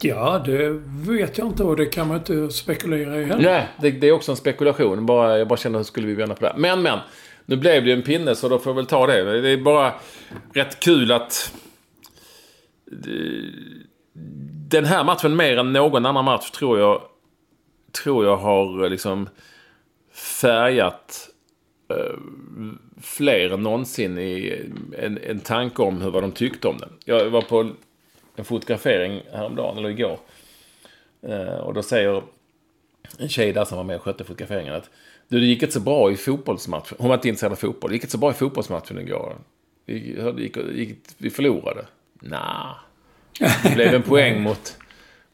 Ja, 0.00 0.42
det 0.44 0.68
vet 1.08 1.38
jag 1.38 1.46
inte 1.46 1.62
och 1.64 1.76
det 1.76 1.86
kan 1.86 2.08
man 2.08 2.16
inte 2.16 2.50
spekulera 2.50 3.16
i 3.20 3.24
heller. 3.24 3.42
Nej, 3.50 3.68
det, 3.80 3.90
det 3.90 4.06
är 4.06 4.12
också 4.12 4.32
en 4.32 4.36
spekulation. 4.36 5.06
Bara, 5.06 5.38
jag 5.38 5.48
bara 5.48 5.56
känner 5.56 5.78
hur 5.78 5.84
skulle 5.84 6.06
vi 6.06 6.14
vända 6.14 6.34
på 6.34 6.44
det. 6.44 6.54
Men, 6.56 6.82
men. 6.82 6.98
Nu 7.46 7.56
blev 7.56 7.84
det 7.84 7.90
ju 7.90 7.96
en 7.96 8.02
pinne 8.02 8.34
så 8.34 8.48
då 8.48 8.58
får 8.58 8.70
jag 8.70 8.76
väl 8.76 8.86
ta 8.86 9.06
det. 9.06 9.40
Det 9.40 9.50
är 9.50 9.56
bara 9.56 9.92
rätt 10.52 10.80
kul 10.80 11.12
att... 11.12 11.52
Den 14.70 14.84
här 14.84 15.04
matchen 15.04 15.36
mer 15.36 15.56
än 15.56 15.72
någon 15.72 16.06
annan 16.06 16.24
match 16.24 16.50
tror 16.50 16.78
jag... 16.78 17.02
Tror 18.04 18.24
jag 18.24 18.36
har 18.36 18.84
eh, 18.84 18.90
liksom 18.90 19.28
färgat 20.40 21.28
eh, 21.88 22.18
fler 23.02 23.50
än 23.50 23.62
någonsin 23.62 24.18
i 24.18 24.60
eh, 24.94 25.04
en, 25.04 25.18
en 25.18 25.40
tanke 25.40 25.82
om 25.82 26.02
hur 26.02 26.10
vad 26.10 26.22
de 26.22 26.32
tyckte 26.32 26.68
om 26.68 26.78
den. 26.78 26.88
Jag 27.04 27.30
var 27.30 27.42
på 27.42 27.70
en 28.36 28.44
fotografering 28.44 29.22
häromdagen, 29.32 29.78
eller 29.78 29.88
igår. 29.88 30.18
Eh, 31.22 31.58
och 31.58 31.74
då 31.74 31.82
säger 31.82 32.22
en 33.18 33.28
tjej 33.28 33.52
där 33.52 33.64
som 33.64 33.76
var 33.76 33.84
med 33.84 33.96
och 33.96 34.02
skötte 34.02 34.24
fotograferingen 34.24 34.74
att 34.74 34.90
du, 35.28 35.40
det 35.40 35.46
gick 35.46 35.62
inte 35.62 35.74
så 35.74 35.80
bra 35.80 36.10
i 36.12 36.16
fotbollsmatchen. 36.16 36.96
Hon 36.98 37.08
var 37.08 37.14
inte 37.14 37.28
intresserad 37.28 37.52
av 37.52 37.56
fotboll. 37.56 37.90
Det 37.90 37.94
gick 37.94 38.02
inte 38.02 38.12
så 38.12 38.18
bra 38.18 38.30
i 38.30 38.34
fotbollsmatchen 38.34 38.98
igår. 38.98 39.36
Vi, 39.86 40.18
gick, 40.36 40.56
gick, 40.56 40.98
vi 41.18 41.30
förlorade. 41.30 41.86
Nah. 42.20 42.87
Det 43.38 43.74
blev 43.74 43.94
en 43.94 44.02
poäng 44.02 44.42
mot, 44.42 44.76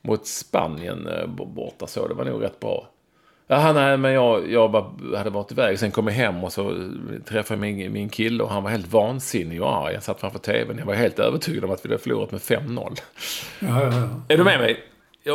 mot 0.02 0.26
Spanien 0.26 1.06
eh, 1.06 1.26
borta 1.26 1.86
så. 1.86 2.08
Det 2.08 2.14
var 2.14 2.24
nog 2.24 2.42
rätt 2.42 2.60
bra. 2.60 2.88
Ja, 3.46 3.72
nej, 3.72 3.96
men 3.96 4.12
jag, 4.12 4.50
jag 4.52 4.70
bara 4.70 5.18
hade 5.18 5.30
varit 5.30 5.52
iväg. 5.52 5.78
Sen 5.78 5.90
kom 5.90 6.06
jag 6.06 6.14
hem 6.14 6.44
och 6.44 6.52
så 6.52 6.90
träffade 7.28 7.66
jag 7.66 7.76
min, 7.76 7.92
min 7.92 8.08
kille 8.08 8.42
och 8.42 8.50
han 8.50 8.62
var 8.62 8.70
helt 8.70 8.92
vansinnig 8.92 9.62
och 9.62 9.76
arg. 9.76 9.94
Jag 9.94 10.02
satt 10.02 10.20
framför 10.20 10.38
tvn. 10.38 10.78
Jag 10.78 10.86
var 10.86 10.94
helt 10.94 11.18
övertygad 11.18 11.64
om 11.64 11.70
att 11.70 11.84
vi 11.84 11.88
hade 11.88 12.02
förlorat 12.02 12.32
med 12.32 12.40
5-0. 12.40 12.98
Ja, 13.60 13.66
ja, 13.68 13.82
ja. 13.92 14.08
Är 14.28 14.38
du 14.38 14.44
med 14.44 14.58
mig? 14.60 14.84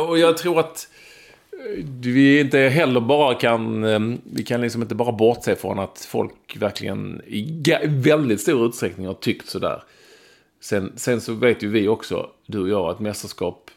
Och 0.08 0.18
jag 0.18 0.36
tror 0.38 0.60
att 0.60 0.88
eh, 1.52 1.84
vi 2.00 2.40
inte 2.40 2.58
heller 2.58 3.00
bara 3.00 3.34
kan... 3.34 3.84
eh, 3.84 4.00
Vi 4.24 4.44
kan 4.44 4.60
liksom 4.60 4.82
inte 4.82 4.94
bara 4.94 5.12
bortse 5.12 5.56
från 5.56 5.78
att 5.78 6.06
folk 6.10 6.56
verkligen 6.56 7.22
i 7.26 7.62
väldigt 7.86 8.40
stor 8.40 8.66
utsträckning 8.66 9.06
har 9.06 9.14
tyckt 9.14 9.48
sådär. 9.48 9.82
Sen, 10.60 10.92
sen 10.96 11.20
så 11.20 11.34
vet 11.34 11.62
ju 11.62 11.68
vi 11.68 11.88
också, 11.88 12.30
du 12.46 12.60
och 12.60 12.68
jag, 12.68 12.90
att 12.90 13.00
mästerskap 13.00 13.70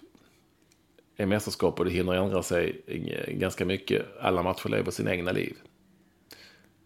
är 1.17 1.25
mästerskap 1.25 1.79
och 1.79 1.86
det 1.86 1.91
hinner 1.91 2.13
ändra 2.13 2.43
sig 2.43 2.81
ganska 3.27 3.65
mycket. 3.65 4.05
Alla 4.21 4.43
matcher 4.43 4.69
lever 4.69 4.91
sina 4.91 5.11
egna 5.11 5.31
liv. 5.31 5.55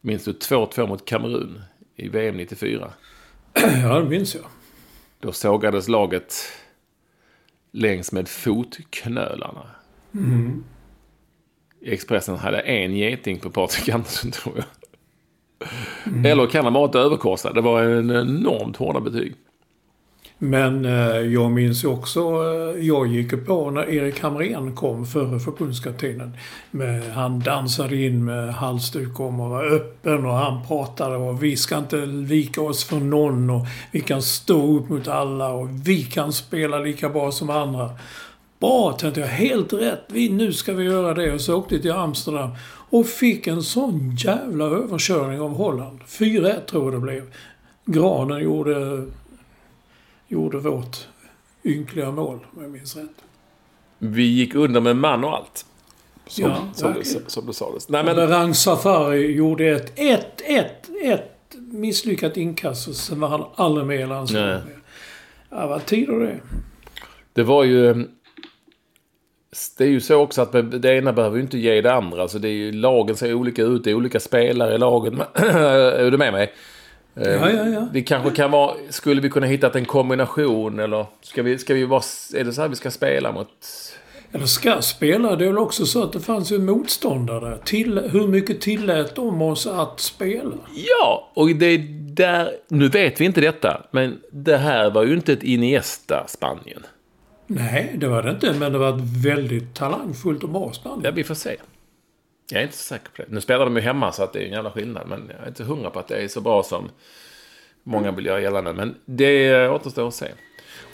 Minns 0.01 0.23
du 0.23 0.31
2-2 0.31 0.87
mot 0.87 1.05
Kamerun 1.05 1.61
i 1.95 2.09
VM 2.09 2.37
94? 2.37 2.93
ja, 3.53 3.99
det 3.99 4.09
minns 4.09 4.35
jag. 4.35 4.45
Då 5.19 5.31
sågades 5.31 5.87
laget 5.87 6.33
längs 7.71 8.11
med 8.11 8.27
fotknölarna. 8.27 9.69
Expressen 11.81 12.35
hade 12.35 12.59
en 12.59 12.95
geting 12.95 13.39
på 13.39 13.49
Patrik 13.49 13.89
Andersson 13.95 14.31
tror 14.31 14.55
jag. 14.57 14.65
Eller 16.25 16.47
kan 16.47 16.65
ha 16.65 16.71
varit 16.71 16.95
överkorsad. 16.95 17.55
Det 17.55 17.61
var 17.61 17.83
en 17.83 18.11
enormt 18.11 18.77
hårda 18.77 18.99
betyg. 18.99 19.35
Men 20.39 20.85
eh, 20.85 21.17
jag 21.17 21.51
minns 21.51 21.83
ju 21.83 21.88
också, 21.88 22.19
eh, 22.19 22.85
jag 22.85 23.07
gick 23.07 23.31
ju 23.31 23.38
på 23.38 23.71
när 23.71 23.89
Erik 23.89 24.19
Hamrén 24.19 24.75
kom 24.75 25.05
före 25.05 25.39
förbundskaptenen. 25.39 26.38
Han 27.13 27.39
dansade 27.39 27.95
in 27.95 28.25
med 28.25 28.53
halsduk 28.53 29.19
om 29.19 29.39
och 29.39 29.49
var 29.49 29.65
öppen 29.65 30.25
och 30.25 30.33
han 30.33 30.67
pratade 30.67 31.15
och 31.15 31.43
vi 31.43 31.57
ska 31.57 31.77
inte 31.77 31.97
vika 32.05 32.61
oss 32.61 32.83
för 32.83 32.99
någon 32.99 33.49
och 33.49 33.65
vi 33.91 34.01
kan 34.01 34.21
stå 34.21 34.77
upp 34.77 34.89
mot 34.89 35.07
alla 35.07 35.49
och 35.49 35.69
vi 35.88 36.03
kan 36.03 36.33
spela 36.33 36.79
lika 36.79 37.09
bra 37.09 37.31
som 37.31 37.49
andra. 37.49 37.89
Bra, 38.59 38.91
tänkte 38.91 39.19
jag. 39.19 39.27
Helt 39.27 39.73
rätt. 39.73 40.03
Vi, 40.07 40.29
nu 40.29 40.53
ska 40.53 40.73
vi 40.73 40.83
göra 40.83 41.13
det. 41.13 41.33
Och 41.33 41.41
så 41.41 41.55
åkte 41.55 41.75
jag 41.75 41.81
till 41.81 41.91
Amsterdam 41.91 42.49
och 42.89 43.05
fick 43.05 43.47
en 43.47 43.63
sån 43.63 44.15
jävla 44.15 44.65
överkörning 44.65 45.41
av 45.41 45.55
Holland. 45.55 45.99
4-1 46.07 46.65
tror 46.65 46.83
jag 46.83 46.93
det 46.93 46.99
blev. 46.99 47.23
Granen 47.85 48.43
gjorde 48.43 49.05
gjorde 50.28 50.57
vårt 50.57 51.07
ynkliga 51.63 52.11
mål, 52.11 52.39
om 52.55 52.61
jag 52.61 52.71
minns 52.71 52.95
rätt. 52.95 53.23
Vi 53.97 54.23
gick 54.23 54.55
under 54.55 54.82
med 54.82 54.95
man 54.95 55.23
och 55.23 55.36
allt. 55.36 55.65
Som, 56.28 56.43
Ja, 56.43 56.69
som, 56.73 56.93
det, 56.93 57.32
som 57.32 57.45
det 57.45 57.53
sades. 57.53 57.89
Nej, 57.89 58.03
Men 58.03 58.15
men, 58.15 58.28
Rang 58.28 58.53
Safari 58.53 59.32
gjorde 59.32 59.67
ett 59.67 59.97
1-1, 59.97 60.65
ett 61.03 61.55
misslyckat 61.55 62.38
inkast 62.38 62.88
och 62.88 62.95
sen 62.95 63.19
var 63.19 63.28
han 63.28 63.45
aldrig 63.55 63.88
med 63.88 63.99
i 63.99 64.05
landslaget. 64.05 64.63
Ja, 65.49 65.67
vad 65.67 65.86
tider 65.86 66.19
det. 66.19 66.39
det 67.34 67.43
var 67.43 67.63
ju... 67.63 68.07
Det 69.78 69.84
är 69.84 69.89
ju 69.89 70.01
så 70.01 70.15
också 70.15 70.41
att 70.41 70.82
det 70.82 70.97
ena 70.97 71.13
behöver 71.13 71.38
ju 71.38 71.43
inte 71.43 71.57
ge 71.57 71.82
det 71.82 71.93
andra. 71.93 72.21
Alltså 72.21 72.39
det 72.39 72.49
är 72.49 72.53
ju, 72.53 72.71
lagen 72.71 73.15
ser 73.15 73.34
olika 73.34 73.63
ut, 73.63 73.84
det 73.84 73.89
är 73.89 73.93
olika 73.93 74.19
spelare 74.19 74.75
i 74.75 74.78
lagen. 74.78 75.21
är 75.34 76.11
du 76.11 76.17
med 76.17 76.34
mig? 76.34 76.53
Eh, 77.18 77.32
Ja, 77.32 77.49
ja, 77.51 77.68
ja. 77.68 77.88
Det 77.93 78.01
kanske 78.01 78.32
kan 78.32 78.51
vara... 78.51 78.76
Skulle 78.89 79.22
vi 79.22 79.30
kunna 79.30 79.47
hitta 79.47 79.72
en 79.78 79.86
kombination 79.86 80.80
eller 80.80 81.05
ska 81.22 81.43
vi, 81.43 81.57
ska 81.57 81.74
vi 81.74 81.86
vara... 81.86 82.01
Är 82.36 82.43
det 82.43 82.53
så 82.53 82.61
här 82.61 82.70
vi 82.70 82.76
ska 82.76 82.91
spela 82.91 83.32
mot... 83.32 83.49
Eller 84.32 84.45
ska 84.45 84.82
spela. 84.82 85.36
Det 85.36 85.45
är 85.45 85.47
väl 85.47 85.57
också 85.57 85.86
så 85.86 86.03
att 86.03 86.13
det 86.13 86.20
fanns 86.20 86.51
ju 86.51 86.55
en 86.55 86.65
motståndare. 86.65 87.57
Till, 87.63 87.99
hur 88.11 88.28
mycket 88.28 88.61
tillät 88.61 89.15
de 89.15 89.41
oss 89.41 89.68
att 89.68 89.99
spela? 89.99 90.55
Ja, 90.76 91.32
och 91.34 91.47
det 91.49 91.65
är 91.65 91.78
där... 92.15 92.51
Nu 92.68 92.89
vet 92.89 93.22
vi 93.22 93.26
inte 93.26 93.41
detta, 93.41 93.82
men 93.91 94.20
det 94.32 94.57
här 94.57 94.89
var 94.91 95.03
ju 95.03 95.13
inte 95.13 95.34
ett 95.34 95.43
Iniesta-Spanien. 95.43 96.86
Nej, 97.47 97.95
det 97.97 98.07
var 98.07 98.24
det 98.24 98.30
inte. 98.32 98.53
Men 98.53 98.72
det 98.72 98.78
var 98.78 98.89
ett 98.89 99.24
väldigt 99.26 99.76
talangfullt 99.76 100.43
och 100.43 100.49
bra 100.49 100.72
Spanien. 100.74 101.01
Ja, 101.03 101.11
vi 101.11 101.24
får 101.24 101.36
se. 101.36 101.55
Jag 102.51 102.59
är 102.59 102.63
inte 102.65 102.77
så 102.77 102.83
säker 102.83 103.09
på 103.09 103.21
det. 103.21 103.25
Nu 103.29 103.41
spelar 103.41 103.65
de 103.65 103.75
ju 103.75 103.81
hemma 103.81 104.11
så 104.11 104.23
att 104.23 104.33
det 104.33 104.39
är 104.39 104.45
en 104.45 104.51
jävla 104.51 104.71
skillnad. 104.71 105.07
Men 105.07 105.31
jag 105.33 105.43
är 105.43 105.47
inte 105.47 105.63
hundra 105.63 105.89
på 105.89 105.99
att 105.99 106.07
det 106.07 106.17
är 106.17 106.27
så 106.27 106.41
bra 106.41 106.63
som 106.63 106.89
många 107.83 108.11
vill 108.11 108.25
göra 108.25 108.41
gällande. 108.41 108.73
Men 108.73 108.95
det 109.05 109.69
återstår 109.69 110.07
att 110.07 110.13
se. 110.13 110.27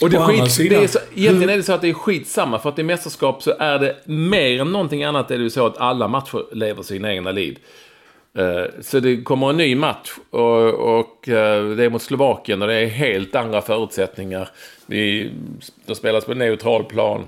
Och 0.00 0.10
det 0.10 0.16
är 0.16 0.46
skit, 0.46 0.70
det 0.70 0.76
är 0.76 0.86
så, 0.86 0.98
egentligen 1.14 1.50
är 1.50 1.56
det 1.56 1.62
så 1.62 1.72
att 1.72 1.80
det 1.80 1.88
är 1.88 1.92
skitsamma. 1.94 2.58
För 2.58 2.68
att 2.68 2.78
i 2.78 2.82
mästerskap 2.82 3.42
så 3.42 3.54
är 3.58 3.78
det 3.78 3.96
mer 4.04 4.60
än 4.60 4.72
någonting 4.72 5.04
annat 5.04 5.30
är 5.30 5.38
det 5.38 5.44
ju 5.44 5.50
så 5.50 5.66
att 5.66 5.78
alla 5.78 6.08
matcher 6.08 6.54
lever 6.54 6.82
sina 6.82 7.12
egna 7.12 7.30
liv. 7.32 7.58
Eh, 8.38 8.64
Så 8.80 9.00
det 9.00 9.22
kommer 9.22 9.50
en 9.50 9.56
ny 9.56 9.76
match 9.76 10.12
och, 10.30 10.98
och 10.98 11.28
eh, 11.28 11.64
det 11.64 11.84
är 11.84 11.90
mot 11.90 12.02
Slovakien 12.02 12.62
och 12.62 12.68
det 12.68 12.74
är 12.74 12.86
helt 12.86 13.34
andra 13.34 13.62
förutsättningar. 13.62 14.48
Det 14.86 15.30
spelas 15.94 16.24
på 16.24 16.32
en 16.32 16.38
neutral 16.38 16.84
plan. 16.84 17.26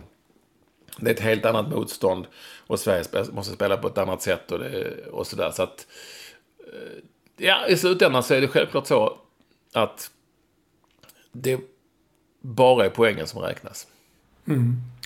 Det 0.98 1.10
är 1.10 1.14
ett 1.14 1.20
helt 1.20 1.44
annat 1.44 1.70
motstånd. 1.70 2.26
Och 2.66 2.80
Sverige 2.80 3.04
måste 3.32 3.54
spela 3.54 3.76
på 3.76 3.88
ett 3.88 3.98
annat 3.98 4.22
sätt 4.22 4.52
och, 4.52 4.58
det, 4.58 5.06
och 5.06 5.26
sådär. 5.26 5.50
Så 5.50 5.62
att, 5.62 5.86
eh, 6.72 7.02
ja, 7.46 7.66
i 7.66 7.76
slutändan 7.76 8.22
så 8.22 8.34
är 8.34 8.40
det 8.40 8.48
självklart 8.48 8.86
så 8.86 9.18
att 9.72 10.10
det 11.32 11.60
bara 12.40 12.84
är 12.84 12.90
poängen 12.90 13.26
som 13.26 13.42
räknas. 13.42 13.86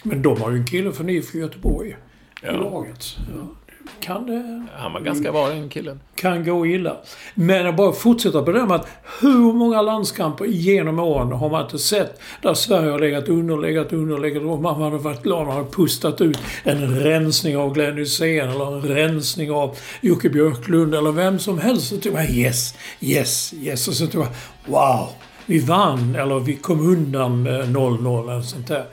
Men 0.02 0.22
de 0.22 0.40
har 0.40 0.50
ju 0.50 0.56
en 0.56 0.66
kille 0.66 0.92
från 0.92 1.08
IFK 1.10 1.38
Göteborg 1.38 1.96
Ja. 2.42 2.52
i 2.52 2.56
laget. 2.56 3.16
Ja, 3.34 3.46
kan 4.00 4.26
det 4.26 4.66
Han 4.76 4.92
var 4.92 5.00
ganska 5.00 5.32
bra 5.32 5.48
den 5.48 5.68
killen. 5.68 6.00
kan 6.14 6.44
gå 6.44 6.66
illa. 6.66 6.96
Men 7.34 7.64
jag 7.64 7.76
bara 7.76 7.92
fortsätter 7.92 8.42
på 8.42 8.52
det 8.52 8.66
med 8.66 8.76
att 8.76 8.88
hur 9.20 9.52
många 9.52 9.82
landskamper 9.82 10.44
genom 10.44 10.98
åren 10.98 11.32
har 11.32 11.50
man 11.50 11.62
inte 11.64 11.78
sett 11.78 12.20
där 12.42 12.54
Sverige 12.54 12.90
har 12.90 12.98
legat 12.98 13.28
under, 13.28 13.56
legat 13.56 13.92
under, 13.92 14.18
legat 14.18 14.42
under. 14.42 14.56
Man 14.56 14.82
hade 14.82 14.98
varit 14.98 15.22
glad 15.22 15.46
man 15.46 15.56
hade 15.56 15.70
pustat 15.70 16.20
ut 16.20 16.38
en 16.64 17.00
rensning 17.00 17.56
av 17.56 17.74
Glenn 17.74 17.96
Hysén 17.96 18.48
eller 18.50 18.66
en 18.76 18.82
rensning 18.82 19.50
av 19.50 19.76
Jocke 20.00 20.28
Björklund 20.28 20.94
eller 20.94 21.12
vem 21.12 21.38
som 21.38 21.58
helst. 21.58 21.88
Så 21.88 21.94
tyckte 21.94 22.10
man 22.12 22.26
yes, 22.26 22.74
yes, 23.00 23.54
yes. 23.54 23.88
Och 23.88 23.94
så 23.94 24.04
tyckte 24.04 24.18
man 24.18 24.28
wow, 24.66 25.08
vi 25.46 25.58
vann 25.58 26.14
eller 26.14 26.40
vi 26.40 26.56
kom 26.56 26.80
undan 26.80 27.42
med 27.42 27.64
0-0 27.76 28.30
eller 28.32 28.42
sånt 28.42 28.66
där. 28.68 28.84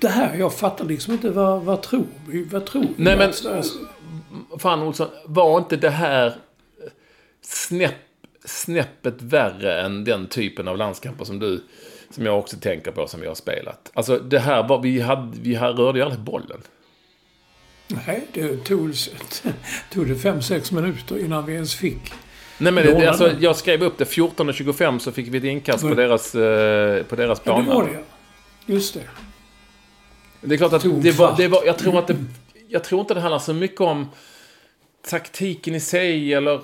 Det 0.00 0.08
här, 0.08 0.36
jag 0.38 0.52
fattar 0.54 0.84
liksom 0.84 1.12
inte 1.12 1.30
vad, 1.30 1.62
vad 1.62 1.82
tror 1.82 2.04
vi? 2.26 2.44
Vad 2.44 2.66
tror 2.66 2.82
vi? 2.82 2.88
Nej, 2.96 3.16
men- 3.16 3.32
Sverige- 3.32 3.62
Fan 4.58 4.82
Olsson, 4.82 5.08
var 5.24 5.58
inte 5.58 5.76
det 5.76 5.90
här 5.90 6.34
snäpp, 7.42 7.94
snäppet 8.44 9.22
värre 9.22 9.80
än 9.82 10.04
den 10.04 10.26
typen 10.26 10.68
av 10.68 10.76
landskamper 10.76 11.24
som 11.24 11.38
du, 11.38 11.64
som 12.10 12.26
jag 12.26 12.38
också 12.38 12.56
tänker 12.56 12.90
på, 12.90 13.06
som 13.06 13.20
vi 13.20 13.26
har 13.26 13.34
spelat? 13.34 13.90
Alltså 13.94 14.18
det 14.18 14.38
här 14.38 14.68
var, 14.68 14.82
vi, 14.82 15.00
hade, 15.00 15.32
vi 15.42 15.54
här 15.54 15.72
rörde 15.72 15.98
ju 15.98 16.04
aldrig 16.04 16.20
bollen. 16.20 16.60
Nej, 18.06 18.26
det 18.32 18.56
tog, 18.64 18.94
tog 19.92 20.08
det 20.08 20.16
fem 20.16 20.42
sex 20.42 20.72
minuter 20.72 21.18
innan 21.18 21.46
vi 21.46 21.52
ens 21.54 21.74
fick. 21.74 22.12
Nej 22.58 22.72
men 22.72 22.86
det, 22.86 23.06
alltså, 23.08 23.32
jag 23.40 23.56
skrev 23.56 23.82
upp 23.82 23.98
det 23.98 24.04
14.25 24.04 24.98
så 24.98 25.12
fick 25.12 25.28
vi 25.28 25.38
ett 25.38 25.44
inkast 25.44 25.80
på 25.82 25.88
Var- 25.88 25.94
deras, 25.94 26.34
eh, 26.34 27.02
på 27.04 27.16
deras 27.16 27.40
Ja, 27.44 27.56
det 27.56 27.62
bana. 27.62 27.74
var 27.74 27.84
det. 27.88 28.04
Just 28.72 28.94
det. 28.94 29.00
Det 30.40 30.54
är 30.54 30.58
klart 30.58 30.72
att 30.72 30.82
det 31.02 31.10
var, 31.18 31.34
det 31.36 31.48
var, 31.48 31.64
jag 31.66 31.78
tror 31.78 31.98
att 31.98 32.06
det, 32.06 32.16
jag 32.68 32.84
tror 32.84 33.00
inte 33.00 33.14
det 33.14 33.20
handlar 33.20 33.38
så 33.38 33.54
mycket 33.54 33.80
om 33.80 34.08
taktiken 35.02 35.74
i 35.74 35.80
sig 35.80 36.34
eller... 36.34 36.60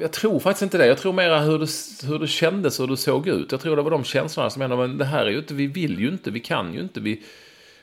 Jag 0.00 0.12
tror 0.12 0.40
faktiskt 0.40 0.62
inte 0.62 0.78
det. 0.78 0.86
Jag 0.86 0.98
tror 0.98 1.12
mer 1.12 1.38
hur 1.38 1.58
det, 1.58 1.68
hur 2.08 2.18
det 2.18 2.26
kändes 2.26 2.80
och 2.80 2.86
hur 2.86 2.90
det 2.90 3.00
såg 3.00 3.28
ut. 3.28 3.52
Jag 3.52 3.60
tror 3.60 3.76
det 3.76 3.82
var 3.82 3.90
de 3.90 4.04
känslorna 4.04 4.50
som 4.50 4.62
hände. 4.62 4.76
men 4.76 4.98
det 4.98 5.04
här 5.04 5.26
är 5.26 5.30
ju 5.30 5.38
inte, 5.38 5.54
vi 5.54 5.66
vill 5.66 6.00
ju 6.00 6.08
inte, 6.08 6.30
vi 6.30 6.40
kan 6.40 6.74
ju 6.74 6.80
inte, 6.80 7.00
vi, 7.00 7.22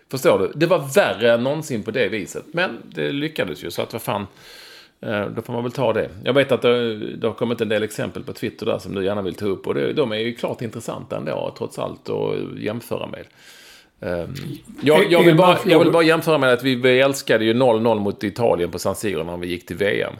Förstår 0.10 0.40
du? 0.40 0.52
Det 0.56 0.66
var 0.66 0.94
värre 0.96 1.34
än 1.34 1.44
någonsin 1.44 1.84
på 1.84 1.92
det 1.92 2.10
viset. 2.10 2.46
Men 2.52 2.78
det 2.84 3.12
lyckades 3.12 3.64
ju, 3.64 3.72
så 3.72 3.82
att 3.82 3.94
vad 3.94 4.02
fan. 4.02 4.28
Eh, 5.02 5.26
då 5.26 5.42
får 5.42 5.54
man 5.54 5.64
väl 5.64 5.72
ta 5.72 5.94
det. 5.94 6.10
Jag 6.24 6.34
vet 6.34 6.52
att 6.52 6.62
det, 6.62 6.98
det 7.16 7.28
har 7.28 7.34
kommit 7.34 7.62
en 7.62 7.70
del 7.70 7.84
exempel 7.84 8.24
på 8.24 8.34
Twitter 8.34 8.66
där 8.66 8.80
som 8.80 8.96
du 8.96 9.06
gärna 9.06 9.22
vill 9.22 9.36
ta 9.36 9.46
upp. 9.46 9.68
Och 9.68 9.74
det, 9.74 9.94
de 9.94 10.12
är 10.12 10.18
ju 10.18 10.34
klart 10.34 10.62
intressanta 10.62 11.18
ändå, 11.18 11.54
trots 11.58 11.80
allt, 11.80 12.10
att 12.10 12.60
jämföra 12.60 13.08
med. 13.08 13.26
Ehm, 14.02 14.34
jag, 14.82 15.12
jag, 15.12 15.24
vill 15.24 15.36
bara, 15.36 15.58
jag 15.66 15.80
vill 15.80 15.92
bara 15.92 16.04
jämföra 16.04 16.38
med 16.38 16.54
att 16.54 16.64
vi, 16.64 16.76
vi 16.76 17.00
älskade 17.00 17.46
ju 17.46 17.54
0-0 17.54 18.00
mot 18.00 18.24
Italien 18.24 18.72
på 18.72 18.80
San 18.80 18.96
Siro 18.96 19.24
när 19.24 19.38
vi 19.38 19.48
gick 19.48 19.66
till 19.66 19.76
VM. 19.76 20.14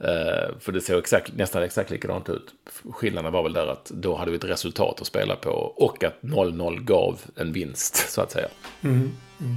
Ehm, 0.00 0.60
för 0.60 0.72
det 0.72 0.80
såg 0.80 0.98
exakt, 0.98 1.36
nästan 1.36 1.62
exakt 1.62 1.90
likadant 1.90 2.28
ut. 2.28 2.46
Skillnaden 2.92 3.32
var 3.32 3.42
väl 3.42 3.52
där 3.52 3.66
att 3.66 3.90
då 3.94 4.16
hade 4.16 4.30
vi 4.30 4.36
ett 4.36 4.44
resultat 4.44 5.00
att 5.00 5.06
spela 5.06 5.36
på 5.36 5.50
och 5.76 6.04
att 6.04 6.22
0-0 6.22 6.84
gav 6.84 7.20
en 7.36 7.52
vinst, 7.52 8.10
så 8.10 8.20
att 8.20 8.32
säga. 8.32 8.48
Mm, 8.82 9.10
mm. 9.40 9.56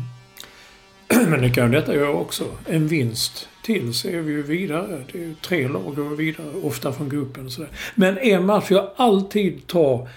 Men 1.29 1.41
det 1.41 1.49
kan 1.49 1.71
detta 1.71 1.95
göra 1.95 2.13
också. 2.13 2.43
En 2.65 2.87
vinst 2.87 3.49
till 3.63 3.93
så 3.93 4.07
är 4.07 4.19
vi 4.19 4.31
ju 4.31 4.43
vidare. 4.43 5.03
Det 5.11 5.17
är 5.17 5.21
ju 5.21 5.35
tre 5.41 5.67
lag 5.67 5.95
går 5.95 6.15
vidare, 6.15 6.47
ofta 6.63 6.91
från 6.91 7.09
gruppen 7.09 7.45
och 7.45 7.51
sådär. 7.51 7.69
Men 7.95 8.17
en 8.17 8.45
match 8.45 8.71
jag 8.71 8.89
alltid 8.95 9.67
tar 9.67 10.07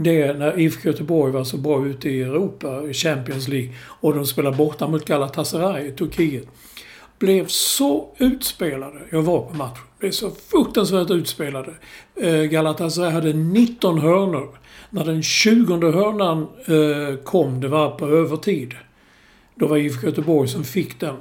det 0.00 0.38
när 0.38 0.60
IFK 0.60 0.88
Göteborg 0.88 1.32
var 1.32 1.44
så 1.44 1.56
bra 1.56 1.86
ute 1.86 2.10
i 2.10 2.22
Europa, 2.22 2.82
i 2.82 2.92
Champions 2.92 3.48
League, 3.48 3.74
och 4.00 4.14
de 4.14 4.26
spelade 4.26 4.56
borta 4.56 4.88
mot 4.88 5.04
Galatasaray 5.04 5.86
i 5.86 5.92
Turkiet. 5.92 6.48
Blev 7.18 7.46
så 7.46 8.14
utspelade. 8.18 8.98
Jag 9.10 9.22
var 9.22 9.40
på 9.40 9.54
matchen. 9.54 9.84
Blev 9.98 10.10
så 10.10 10.30
fruktansvärt 10.30 11.10
utspelade. 11.10 11.74
Eh, 12.14 12.42
Galatasaray 12.42 13.10
hade 13.10 13.32
19 13.32 13.98
hörnor. 13.98 14.58
När 14.90 15.04
den 15.04 15.22
20 15.22 15.90
hörnan 15.90 16.42
eh, 16.66 17.16
kom, 17.24 17.60
det 17.60 17.68
var 17.68 17.90
på 17.90 18.06
övertid. 18.06 18.74
Då 19.54 19.66
var 19.66 19.76
IFK 19.76 20.06
Göteborg 20.06 20.48
som 20.48 20.64
fick 20.64 21.00
den. 21.00 21.16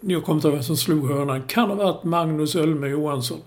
Jag 0.00 0.24
kommer 0.24 0.36
inte 0.36 0.48
ihåg 0.48 0.54
vem 0.54 0.64
som 0.64 0.76
slog 0.76 1.08
hörnan. 1.08 1.42
Kan 1.42 1.68
ha 1.68 1.74
varit 1.74 2.04
Magnus 2.04 2.56
Ölme 2.56 2.88
Johansson. 2.88 3.40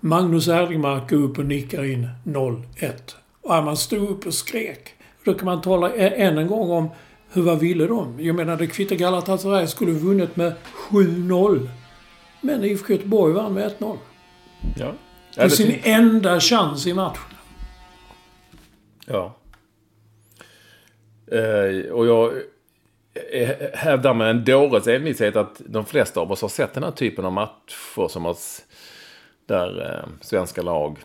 Magnus 0.00 0.48
Erlingmark 0.48 1.10
går 1.10 1.16
upp 1.16 1.38
och 1.38 1.46
nickar 1.46 1.84
in 1.84 2.08
0-1. 2.24 3.19
Och 3.42 3.64
man 3.64 3.76
stod 3.76 4.10
upp 4.10 4.26
och 4.26 4.34
skrek. 4.34 4.94
Då 5.24 5.34
kan 5.34 5.44
man 5.44 5.62
tala 5.62 5.94
än 5.94 6.38
en 6.38 6.46
gång 6.46 6.70
om 6.70 6.88
hur 7.32 7.42
vad 7.42 7.58
ville 7.58 7.86
de? 7.86 8.20
Jag 8.20 8.36
menar, 8.36 8.56
det 8.56 8.66
kvittar 8.66 8.96
Galatasaray 8.96 9.66
skulle 9.66 9.92
vunnit 9.92 10.36
med 10.36 10.52
7-0. 10.90 11.68
Men 12.40 12.64
IFK 12.64 12.92
Göteborg 12.92 13.34
vann 13.34 13.54
med 13.54 13.72
1-0. 13.78 13.96
Ja. 14.76 14.92
Det 15.34 15.40
är 15.40 15.44
det, 15.44 15.50
sin 15.50 15.80
enda 15.82 16.40
chans 16.40 16.86
i 16.86 16.94
matchen. 16.94 17.22
ja. 19.06 19.36
Eh, 21.32 21.90
och 21.92 22.06
jag 22.06 22.32
eh, 23.32 23.56
hävdar 23.74 24.14
med 24.14 24.30
en 24.30 24.44
dåres 24.44 24.86
envishet 24.86 25.36
att 25.36 25.62
de 25.66 25.84
flesta 25.84 26.20
av 26.20 26.32
oss 26.32 26.42
har 26.42 26.48
sett 26.48 26.74
den 26.74 26.82
här 26.82 26.90
typen 26.90 27.24
av 27.24 27.32
matcher 27.32 28.08
som 28.08 28.26
oss 28.26 28.62
där 29.46 29.90
eh, 29.90 30.08
svenska 30.20 30.62
lag 30.62 30.98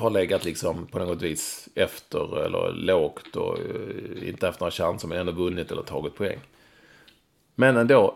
har 0.00 0.10
legat 0.10 0.44
liksom 0.44 0.86
på 0.86 0.98
något 0.98 1.22
vis 1.22 1.68
efter 1.74 2.44
eller 2.44 2.72
lågt 2.72 3.36
och 3.36 3.58
eh, 3.58 4.28
inte 4.28 4.46
haft 4.46 4.60
några 4.60 4.70
chanser 4.70 5.08
men 5.08 5.18
ändå 5.18 5.32
vunnit 5.32 5.72
eller 5.72 5.82
tagit 5.82 6.14
poäng. 6.14 6.38
Men 7.54 7.76
ändå 7.76 8.14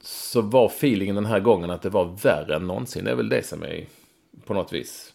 så 0.00 0.40
var 0.40 0.66
feelingen 0.66 1.14
den 1.14 1.26
här 1.26 1.40
gången 1.40 1.70
att 1.70 1.82
det 1.82 1.90
var 1.90 2.04
värre 2.22 2.56
än 2.56 2.66
någonsin. 2.66 3.04
Det 3.04 3.10
är 3.10 3.14
väl 3.14 3.28
det 3.28 3.46
som 3.46 3.62
är 3.62 3.86
på 4.46 4.54
något 4.54 4.72
vis. 4.72 5.12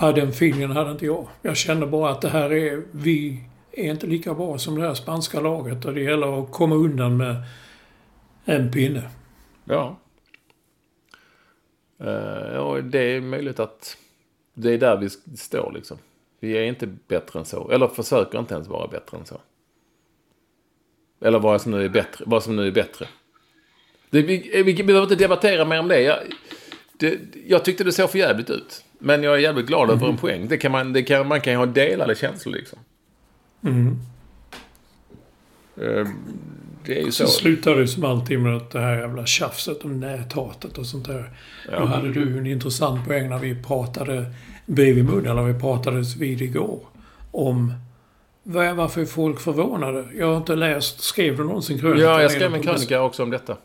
Ja, 0.00 0.12
den 0.12 0.28
feelingen 0.28 0.70
hade 0.70 0.90
inte 0.90 1.06
jag. 1.06 1.28
Jag 1.42 1.56
kände 1.56 1.86
bara 1.86 2.10
att 2.10 2.20
det 2.20 2.28
här 2.28 2.52
är... 2.52 2.82
Vi 2.90 3.44
är 3.72 3.90
inte 3.90 4.06
lika 4.06 4.34
bra 4.34 4.58
som 4.58 4.78
det 4.78 4.86
här 4.86 4.94
spanska 4.94 5.40
laget 5.40 5.84
och 5.84 5.94
det 5.94 6.00
gäller 6.00 6.42
att 6.42 6.52
komma 6.52 6.74
undan 6.74 7.16
med 7.16 7.36
en 8.44 8.72
pinne. 8.72 9.10
Ja. 9.64 9.98
Eh, 11.98 12.56
och 12.56 12.84
det 12.84 12.98
är 12.98 13.20
möjligt 13.20 13.60
att 13.60 13.96
det 14.54 14.70
är 14.70 14.78
där 14.78 14.96
vi 14.96 15.36
står 15.36 15.72
liksom. 15.74 15.98
Vi 16.40 16.58
är 16.58 16.62
inte 16.62 16.86
bättre 16.86 17.38
än 17.38 17.44
så. 17.44 17.70
Eller 17.70 17.88
försöker 17.88 18.38
inte 18.38 18.54
ens 18.54 18.68
vara 18.68 18.88
bättre 18.88 19.18
än 19.18 19.26
så. 19.26 19.40
Eller 21.20 21.38
vad 21.38 21.62
som 21.62 21.72
nu 21.72 21.84
är 21.84 21.88
bättre. 21.88 22.24
Vad 22.26 22.42
som 22.42 22.56
nu 22.56 22.66
är 22.66 22.70
bättre. 22.70 23.08
Det, 24.10 24.22
vi, 24.22 24.62
vi 24.62 24.84
behöver 24.84 25.02
inte 25.02 25.14
debattera 25.16 25.64
mer 25.64 25.80
om 25.80 25.88
det. 25.88 26.00
Jag, 26.00 26.18
det. 26.92 27.20
jag 27.46 27.64
tyckte 27.64 27.84
det 27.84 27.92
såg 27.92 28.10
för 28.10 28.18
jävligt 28.18 28.50
ut. 28.50 28.84
Men 28.98 29.22
jag 29.22 29.34
är 29.34 29.38
jävligt 29.38 29.66
glad 29.66 29.90
över 29.90 30.08
en 30.08 30.16
poäng. 30.16 30.48
Det 30.48 30.56
kan 30.56 30.72
man, 30.72 30.92
det 30.92 31.02
kan, 31.02 31.28
man 31.28 31.40
kan 31.40 31.52
ju 31.52 31.56
ha 31.56 31.66
delade 31.66 32.14
känslor 32.14 32.54
liksom. 32.54 32.78
Eh, 35.76 36.06
Det 36.86 37.00
är 37.00 37.04
ju 37.04 37.12
Så 37.12 37.26
så. 37.26 37.32
slutade 37.32 37.80
det 37.80 37.88
som 37.88 38.04
alltid 38.04 38.40
med 38.40 38.56
att 38.56 38.70
det 38.70 38.80
här 38.80 38.98
jävla 38.98 39.26
tjafset 39.26 39.84
om 39.84 40.00
näthatet 40.00 40.78
och 40.78 40.86
sånt 40.86 41.06
där. 41.06 41.30
Då 41.78 41.84
hade 41.84 42.12
du 42.12 42.38
en 42.38 42.46
intressant 42.46 43.06
poäng 43.06 43.28
när 43.28 43.38
vi 43.38 43.54
pratade 43.62 44.26
bredvid 44.66 45.04
mun, 45.04 45.26
eller 45.26 45.42
vi 45.42 45.60
pratades 45.60 46.16
vid 46.16 46.42
igår, 46.42 46.80
om 47.30 47.72
var- 48.42 48.74
varför 48.74 49.00
är 49.00 49.04
folk 49.06 49.40
förvånade? 49.40 50.04
Jag 50.18 50.26
har 50.26 50.36
inte 50.36 50.56
läst, 50.56 51.00
skrev 51.00 51.36
du 51.36 51.44
någonsin 51.44 51.78
krönikan? 51.78 52.08
Ja, 52.10 52.22
jag 52.22 52.30
skrev 52.30 52.54
en 52.54 52.62
krönika 52.62 53.02
också 53.02 53.22
om 53.22 53.30
detta. 53.30 53.56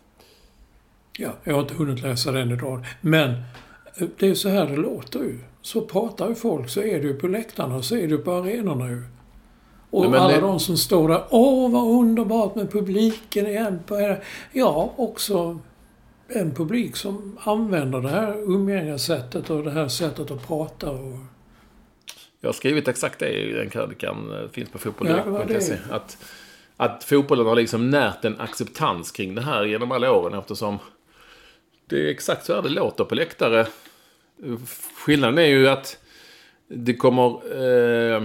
Ja, 1.18 1.30
jag 1.44 1.54
har 1.54 1.62
inte 1.62 1.74
hunnit 1.74 2.02
läsa 2.02 2.32
den 2.32 2.52
idag. 2.52 2.86
Men 3.02 3.30
eh, 3.98 4.08
det 4.20 4.28
är 4.30 4.34
så 4.34 4.50
här 4.50 4.66
det 4.66 4.76
låter 4.78 5.20
ju. 5.20 5.40
Så 5.62 5.82
pratar 5.82 6.30
ju 6.30 6.36
folk, 6.36 6.70
så 6.70 6.82
är 6.82 7.00
det 7.02 7.08
ju 7.08 7.14
på 7.14 7.28
läktarna, 7.28 7.82
så 7.82 7.96
är 7.96 8.02
det 8.02 8.08
ju 8.08 8.18
på 8.18 8.32
arenorna 8.34 8.90
ju. 8.90 9.04
Och 9.90 10.06
Ja, 10.06 10.10
men 10.10 10.20
alla 10.22 10.34
det- 10.34 10.42
de 10.42 10.60
som 10.60 10.78
står 10.78 11.10
där, 11.10 11.24
åh 11.30 11.72
vad 11.72 12.00
underbart 12.00 12.56
med 12.56 12.72
publiken 12.72 13.48
igen. 13.48 13.80
på 13.88 14.00
er." 14.00 14.24
Ja, 14.54 14.94
också 14.96 15.60
en 16.28 16.54
publik 16.56 16.96
som 16.96 17.38
använder 17.44 18.02
det 18.02 18.10
här 18.10 18.38
umgängessättet 18.38 19.50
och 19.50 19.64
det 19.64 19.72
här 19.72 19.88
sättet 19.88 20.32
att 20.32 20.48
prata. 20.48 20.90
Och, 20.92 21.14
Jag 22.42 22.48
har 22.48 22.54
skrivit 22.54 22.88
exakt 22.88 23.20
det 23.20 23.30
i 23.30 23.54
den 23.54 23.70
krönikan. 23.70 24.32
eh, 24.44 24.50
Finns 24.50 24.70
på 24.70 24.78
Ja, 24.84 24.92
det 25.04 25.10
var 25.10 25.18
fotbollsdirekt.se. 25.24 25.74
det. 25.90 25.96
Att, 25.96 26.18
att 26.78 27.04
fotbollen 27.04 27.46
har 27.46 27.56
liksom 27.56 27.90
närt 27.90 28.26
en 28.26 28.40
acceptans 28.42 29.12
kring 29.12 29.36
det 29.36 29.42
här 29.42 29.66
genom 29.66 29.92
alla 29.92 30.12
åren 30.12 30.40
eftersom 30.40 30.78
det 31.90 31.96
är 32.08 32.10
exakt 32.12 32.46
så 32.46 32.54
här 32.56 32.62
det 32.62 32.70
låter 32.70 33.04
på 33.04 33.16
läktare. 33.16 33.68
Skillnaden 35.06 35.38
är 35.38 35.46
ju 35.48 35.70
att 35.70 35.98
det 36.68 36.94
kommer... 36.94 37.26
Eh, 38.16 38.24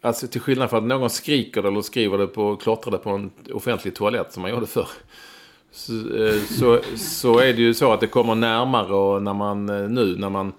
alltså 0.00 0.26
till 0.26 0.40
skillnad 0.40 0.70
från 0.70 0.78
att 0.78 0.88
någon 0.88 1.10
skriker 1.10 1.62
eller 1.62 1.82
skriver 1.82 2.18
det 2.18 2.26
på, 2.26 2.56
klottrar 2.56 2.92
det 2.92 2.98
på 2.98 3.10
en 3.10 3.30
offentlig 3.52 3.94
toalett 3.94 4.32
som 4.32 4.42
man 4.42 4.50
gjorde 4.50 4.66
förr. 4.66 4.88
Så, 5.72 5.92
eh, 5.92 6.40
så, 6.40 6.80
så 6.96 7.38
är 7.38 7.52
det 7.52 7.62
ju 7.62 7.74
så 7.74 7.92
att 7.92 8.00
det 8.00 8.06
kommer 8.06 8.34
närmare 8.34 8.94
och 8.94 9.22
när 9.22 9.34
man 9.34 9.68
eh, 9.68 9.88
nu 9.88 10.16
när 10.16 10.30
man 10.30 10.52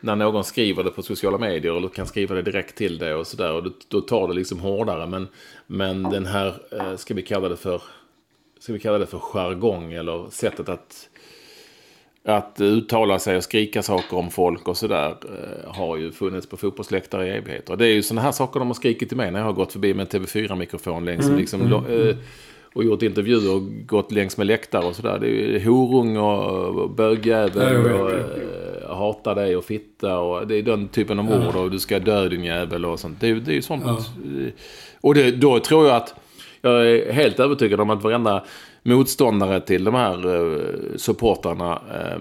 när 0.00 0.16
någon 0.16 0.44
skriver 0.44 0.84
det 0.84 0.90
på 0.90 1.02
sociala 1.02 1.38
medier 1.38 1.76
eller 1.76 1.88
kan 1.88 2.06
skriva 2.06 2.34
det 2.34 2.42
direkt 2.42 2.76
till 2.76 2.98
dig 2.98 3.14
och 3.14 3.26
sådär. 3.26 3.52
Och 3.52 3.62
då, 3.62 3.70
då 3.88 4.00
tar 4.00 4.28
det 4.28 4.34
liksom 4.34 4.60
hårdare. 4.60 5.06
Men, 5.06 5.28
men 5.66 6.02
den 6.02 6.26
här, 6.26 6.54
eh, 6.70 6.96
ska 6.96 7.14
vi 7.14 7.22
kalla 7.22 7.48
det 7.48 7.56
för, 7.56 7.82
ska 8.58 8.72
vi 8.72 8.78
kalla 8.78 8.98
det 8.98 9.06
för 9.06 9.18
jargong 9.18 9.92
eller 9.92 10.30
sättet 10.30 10.68
att, 10.68 11.08
att 12.28 12.60
uttala 12.60 13.18
sig 13.18 13.36
och 13.36 13.42
skrika 13.42 13.82
saker 13.82 14.16
om 14.16 14.30
folk 14.30 14.68
och 14.68 14.76
sådär 14.76 15.08
eh, 15.24 15.74
har 15.74 15.96
ju 15.96 16.12
funnits 16.12 16.46
på 16.48 16.56
fotbollsläktare 16.56 17.26
i 17.26 17.30
evigheter. 17.30 17.76
Det 17.76 17.86
är 17.86 17.92
ju 17.94 18.02
sådana 18.02 18.20
här 18.22 18.32
saker 18.32 18.60
de 18.60 18.66
har 18.68 18.74
skrikit 18.74 19.08
till 19.08 19.16
mig 19.16 19.30
när 19.30 19.38
jag 19.38 19.46
har 19.46 19.52
gått 19.52 19.72
förbi 19.72 19.94
med 19.94 20.14
en 20.14 20.20
TV4-mikrofon 20.22 21.04
längs 21.04 21.28
liksom, 21.28 21.68
lo- 21.68 21.84
eh, 21.88 22.16
och 22.74 22.84
gjort 22.84 23.02
intervjuer 23.02 23.54
och 23.54 23.62
gått 23.86 24.12
längs 24.12 24.36
med 24.36 24.46
läktare 24.46 24.84
och 24.86 24.96
sådär. 24.96 25.18
Det 25.20 25.26
är 25.26 25.30
ju 25.30 25.64
horung 25.68 26.16
och 26.16 26.90
bögjävel 26.90 27.74
Ja, 27.74 27.90
ja, 27.90 28.02
och 28.02 28.10
ja, 28.10 28.16
eh, 28.88 28.96
hata 28.96 29.34
dig 29.34 29.56
och 29.56 29.64
fitta 29.64 30.18
och 30.18 30.46
det 30.46 30.54
är 30.56 30.62
den 30.62 30.88
typen 30.88 31.18
av 31.18 31.32
ord 31.32 31.56
och 31.56 31.70
du 31.70 31.78
ska 31.78 31.98
dö 31.98 32.28
din 32.28 32.44
jävel 32.44 32.84
och 32.84 33.00
sånt. 33.00 33.20
Det 33.20 33.34
det 33.34 33.50
är 33.50 33.54
ju 33.54 33.62
sånt. 33.62 33.84
Och 35.00 35.14
det, 35.14 35.30
då 35.30 35.58
tror 35.60 35.86
jag 35.86 35.96
att 35.96 36.14
jag 36.62 36.86
är 36.90 37.12
helt 37.12 37.40
övertygad 37.40 37.80
om 37.80 37.90
att 37.90 38.02
varenda 38.02 38.44
motståndare 38.86 39.60
till 39.60 39.84
de 39.84 39.94
här 39.94 40.34
eh, 40.34 40.96
supportrarna, 40.96 41.82
eh, 41.94 42.20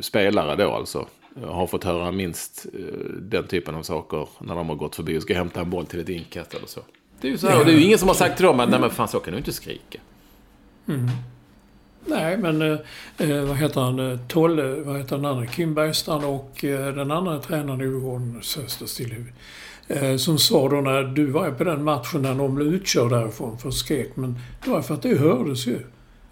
spelare 0.00 0.56
då 0.56 0.72
alltså, 0.72 1.06
har 1.46 1.66
fått 1.66 1.84
höra 1.84 2.12
minst 2.12 2.66
eh, 2.72 2.80
den 3.20 3.46
typen 3.46 3.74
av 3.74 3.82
saker 3.82 4.28
när 4.38 4.54
de 4.54 4.68
har 4.68 4.76
gått 4.76 4.96
förbi 4.96 5.18
och 5.18 5.22
ska 5.22 5.34
hämta 5.34 5.60
en 5.60 5.70
boll 5.70 5.86
till 5.86 6.00
ett 6.00 6.08
inkast 6.08 6.54
eller 6.54 6.66
så. 6.66 6.80
Det 7.20 7.28
är 7.28 7.32
ju 7.32 7.38
så 7.38 7.48
här, 7.48 7.58
och 7.58 7.64
det 7.64 7.72
är 7.72 7.76
ju 7.76 7.84
ingen 7.84 7.98
som 7.98 8.08
har 8.08 8.14
sagt 8.14 8.36
till 8.36 8.46
dem 8.46 8.60
att 8.60 8.70
nej 8.70 8.80
men 8.80 8.90
fan 8.90 9.08
så 9.08 9.20
kan 9.20 9.32
du 9.32 9.38
inte 9.38 9.52
skrika. 9.52 9.98
nej, 12.06 12.36
men 12.36 12.62
eh, 12.62 12.78
eh, 13.18 13.44
vad 13.44 13.56
heter 13.56 13.80
han? 13.80 14.12
Eh, 14.12 14.18
Tolle, 14.28 14.74
vad 14.74 14.98
heter 14.98 15.16
den 15.16 15.24
andra? 15.24 15.46
Kim 15.46 15.74
Bergstrand 15.74 16.24
och 16.24 16.64
eh, 16.64 16.94
den 16.94 17.10
andra 17.10 17.38
tränaren 17.38 17.80
i 17.80 17.84
Djurgården, 17.84 18.38
Söster 18.42 18.86
Stillhuvud. 18.86 19.32
Eh, 19.88 20.16
som 20.16 20.38
sa 20.38 20.68
då 20.68 20.76
när 20.76 21.02
du 21.02 21.26
var 21.26 21.50
på 21.50 21.64
den 21.64 21.84
matchen 21.84 22.22
när 22.22 22.34
de 22.34 22.54
blev 22.54 22.68
utkörda 22.68 23.16
därifrån 23.16 23.58
för 23.58 23.70
skrek. 23.70 24.16
Men 24.16 24.38
det 24.64 24.70
var 24.70 24.82
för 24.82 24.94
att 24.94 25.02
det 25.02 25.18
hördes 25.18 25.66
ju. 25.66 25.78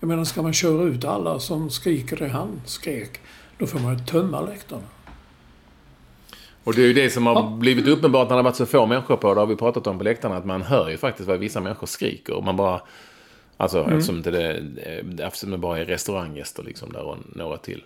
Jag 0.00 0.08
menar, 0.08 0.24
ska 0.24 0.42
man 0.42 0.52
köra 0.52 0.82
ut 0.82 1.04
alla 1.04 1.40
som 1.40 1.70
skriker 1.70 2.16
det 2.16 2.28
han 2.28 2.60
skrek, 2.64 3.20
då 3.58 3.66
får 3.66 3.78
man 3.78 3.98
ju 3.98 4.04
tömma 4.04 4.40
läktarna. 4.40 4.82
Och 6.64 6.74
det 6.74 6.82
är 6.82 6.86
ju 6.86 6.92
det 6.92 7.10
som 7.10 7.26
har 7.26 7.56
blivit 7.56 7.86
uppenbart 7.86 8.28
när 8.28 8.36
det 8.36 8.38
har 8.38 8.44
varit 8.44 8.56
så 8.56 8.66
få 8.66 8.86
människor 8.86 9.16
på. 9.16 9.34
Det 9.34 9.40
har 9.40 9.46
vi 9.46 9.56
pratat 9.56 9.86
om 9.86 9.98
på 9.98 10.04
läktarna. 10.04 10.36
Att 10.36 10.44
man 10.44 10.62
hör 10.62 10.88
ju 10.88 10.96
faktiskt 10.96 11.28
vad 11.28 11.38
vissa 11.38 11.60
människor 11.60 11.86
skriker. 11.86 12.34
Och 12.34 12.44
man 12.44 12.56
bara... 12.56 12.80
Alltså 13.56 13.84
eftersom, 13.90 14.16
inte 14.16 14.30
det, 14.30 14.62
eftersom 15.22 15.50
det 15.50 15.58
bara 15.58 15.78
är 15.78 15.84
restauranggäster 15.84 16.62
liksom 16.62 16.92
där 16.92 17.02
och 17.02 17.16
några 17.34 17.56
till. 17.56 17.84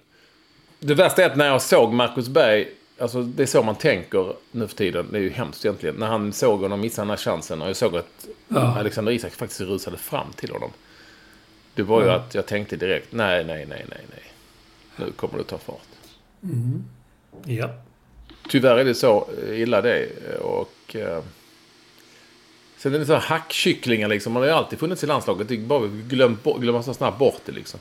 Det 0.81 0.95
värsta 0.95 1.23
är 1.23 1.27
att 1.31 1.37
när 1.37 1.47
jag 1.47 1.63
såg 1.63 1.93
Marcus 1.93 2.29
Berg. 2.29 2.69
Alltså 2.99 3.23
det 3.23 3.43
är 3.43 3.47
så 3.47 3.63
man 3.63 3.75
tänker 3.75 4.33
nu 4.51 4.69
för 4.69 4.77
tiden. 4.77 5.07
Det 5.11 5.19
är 5.19 5.23
ju 5.23 5.31
hemskt 5.31 5.65
egentligen. 5.65 5.95
När 5.95 6.07
han 6.07 6.33
såg 6.33 6.61
honom 6.61 6.81
missa 6.81 7.03
den 7.03 7.11
här 7.11 7.17
chansen. 7.17 7.63
Och 7.63 7.69
jag 7.69 7.77
såg 7.77 7.97
att 7.97 8.29
Alexander 8.49 9.13
Isak 9.13 9.33
faktiskt 9.33 9.61
rusade 9.61 9.97
fram 9.97 10.27
till 10.37 10.51
honom. 10.51 10.71
Det 11.75 11.83
var 11.83 12.03
ju 12.03 12.11
att 12.11 12.35
jag 12.35 12.47
tänkte 12.47 12.77
direkt. 12.77 13.13
Nej, 13.13 13.45
nej, 13.45 13.67
nej, 13.67 13.85
nej, 13.91 14.01
nej. 14.11 14.33
Nu 14.97 15.13
kommer 15.13 15.39
det 15.39 15.45
ta 15.45 15.59
fart. 15.59 15.89
Ja. 17.45 17.71
Tyvärr 18.49 18.77
är 18.79 18.85
det 18.85 18.95
så 18.95 19.29
illa 19.53 19.81
det. 19.83 20.09
Och... 20.41 20.97
Eh, 20.97 21.23
sen 22.77 22.95
är 22.95 22.99
det 22.99 23.07
så 23.07 23.13
här 23.13 23.21
hackkycklingar 23.21 24.09
liksom. 24.09 24.33
Man 24.33 24.43
har 24.43 24.49
ju 24.49 24.55
alltid 24.55 24.79
funnits 24.79 25.05
i 25.05 25.07
landslaget. 25.07 25.49
Det 25.49 25.55
är 25.55 25.59
bara 25.59 25.87
glömt, 25.87 26.43
bort- 26.43 26.61
glömmer 26.61 26.83
så 26.83 26.95
snabbt 26.95 27.19
bort 27.19 27.41
det 27.45 27.53
liksom. 27.53 27.81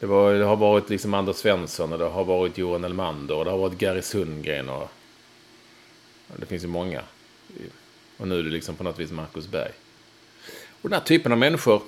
Det, 0.00 0.06
var, 0.06 0.34
det 0.34 0.44
har 0.44 0.56
varit 0.56 0.90
liksom 0.90 1.14
Anders 1.14 1.36
Svensson 1.36 1.92
och 1.92 1.98
det 1.98 2.04
har 2.04 2.24
varit 2.24 2.58
Johan 2.58 2.84
Elmander 2.84 3.34
och 3.34 3.44
det 3.44 3.50
har 3.50 3.58
varit 3.58 3.78
Gary 3.78 4.02
Sundgren 4.02 4.68
och... 4.68 4.88
Det 6.36 6.46
finns 6.46 6.64
ju 6.64 6.68
många. 6.68 7.02
Och 8.16 8.28
nu 8.28 8.38
är 8.38 8.42
det 8.42 8.50
liksom 8.50 8.74
på 8.76 8.84
något 8.84 8.98
vis 8.98 9.10
Marcus 9.10 9.48
Berg. 9.48 9.72
Och 10.82 10.88
den 10.90 10.98
här 10.98 11.06
typen 11.06 11.32
av 11.32 11.38
människor. 11.38 11.82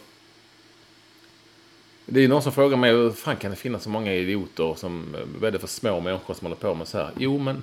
Det 2.06 2.20
är 2.20 2.28
någon 2.28 2.42
som 2.42 2.52
frågar 2.52 2.76
mig 2.76 2.90
hur 2.90 3.10
fan 3.10 3.36
kan 3.36 3.50
det 3.50 3.56
finnas 3.56 3.82
så 3.82 3.90
många 3.90 4.14
idioter 4.14 4.74
som, 4.74 5.16
vad 5.40 5.48
är 5.48 5.52
det 5.52 5.58
för 5.58 5.66
små 5.66 6.00
människor 6.00 6.34
som 6.34 6.44
håller 6.44 6.56
på 6.56 6.74
med 6.74 6.88
så 6.88 6.98
här? 6.98 7.10
Jo, 7.16 7.38
men 7.38 7.62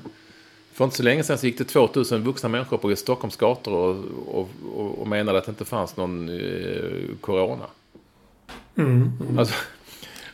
för 0.73 0.85
inte 0.85 0.97
så 0.97 1.03
länge 1.03 1.23
sedan 1.23 1.37
så 1.37 1.45
gick 1.45 1.57
det 1.57 1.63
2000 1.63 2.23
vuxna 2.23 2.49
människor 2.49 2.77
på 2.77 2.95
Stockholms 2.95 3.35
gator 3.35 3.73
och, 3.73 4.05
och, 4.27 4.49
och, 4.75 5.01
och 5.01 5.07
menade 5.07 5.37
att 5.37 5.45
det 5.45 5.49
inte 5.49 5.65
fanns 5.65 5.97
någon 5.97 6.29
eh, 6.29 7.15
corona. 7.21 7.65
Alltså, 9.37 9.55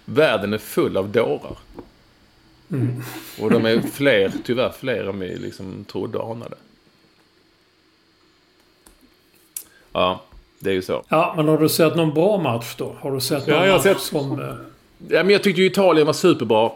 världen 0.06 0.54
är 0.54 0.58
full 0.58 0.98
av 0.98 1.10
dårar. 1.10 1.58
Och 3.42 3.52
de 3.52 3.66
är 3.66 3.82
fler, 3.82 4.32
tyvärr 4.44 4.72
fler 4.72 5.04
än 5.10 5.20
vi 5.20 5.36
liksom 5.36 5.86
trodde 5.86 6.18
och 6.18 6.32
anade. 6.32 6.56
Ja, 9.92 10.24
det 10.60 10.70
är 10.70 10.74
ju 10.74 10.82
så. 10.82 11.04
Ja, 11.10 11.34
men 11.38 11.48
har 11.48 11.58
du 11.58 11.70
sett 11.70 11.96
någon 11.96 12.14
bra 12.14 12.38
match 12.38 12.76
då? 12.78 12.96
Har 13.00 13.12
du 13.12 13.20
sett 13.20 13.48
någon 13.48 13.56
Ja, 13.58 13.66
jag 13.66 13.72
har 13.72 13.78
match 13.78 13.84
sett- 13.84 14.00
som... 14.02 14.40
eh, 14.42 14.48
Ja, 15.10 15.24
men 15.24 15.30
jag 15.30 15.44
tyckte 15.44 15.62
ju 15.62 15.68
Italien 15.68 16.06
var 16.06 16.14
superbra. 16.14 16.72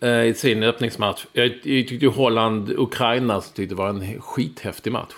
Eh, 0.00 0.24
I 0.24 0.34
sin 0.34 0.62
öppningsmatch. 0.62 1.24
Jag, 1.32 1.46
jag 1.46 1.54
tyckte 1.62 1.94
ju 1.94 2.08
Holland-Ukraina 2.10 3.40
tyckte 3.54 3.74
var 3.74 3.88
en 3.88 4.20
skithäftig 4.20 4.92
match. 4.92 5.12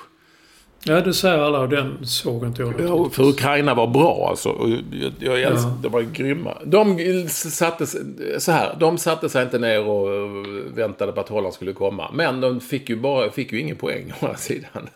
Ja, 0.87 1.01
det 1.01 1.15
säger 1.15 1.39
alla 1.39 1.61
och 1.61 1.69
den 1.69 2.07
såg 2.07 2.45
inte 2.45 2.63
jag. 2.63 2.75
Ja, 2.81 3.09
för 3.13 3.23
Ukraina 3.29 3.75
var 3.75 3.87
bra 3.87 4.27
alltså. 4.31 4.49
Jag, 4.93 5.13
jag 5.19 5.43
älskar, 5.43 5.71
De 5.83 5.93
var 5.93 6.03
grymma. 6.03 6.59
De 6.65 6.99
satte, 7.29 7.87
så 8.39 8.53
här, 8.53 8.77
de 8.81 8.99
satte 8.99 9.29
sig 9.29 9.43
inte 9.45 9.59
ner 9.59 9.85
och 9.89 10.15
eh, 10.15 10.29
väntade 10.75 11.13
på 11.13 11.21
att 11.21 11.29
Holland 11.29 11.55
skulle 11.55 11.73
komma. 11.73 12.11
Men 12.13 12.41
de 12.41 12.61
fick 12.61 12.89
ju, 12.89 12.97
bara, 12.97 13.31
fick 13.31 13.53
ju 13.53 13.61
ingen 13.61 13.77
poäng 13.77 14.13
å 14.21 14.25
andra 14.27 14.39
sidan. 14.39 14.89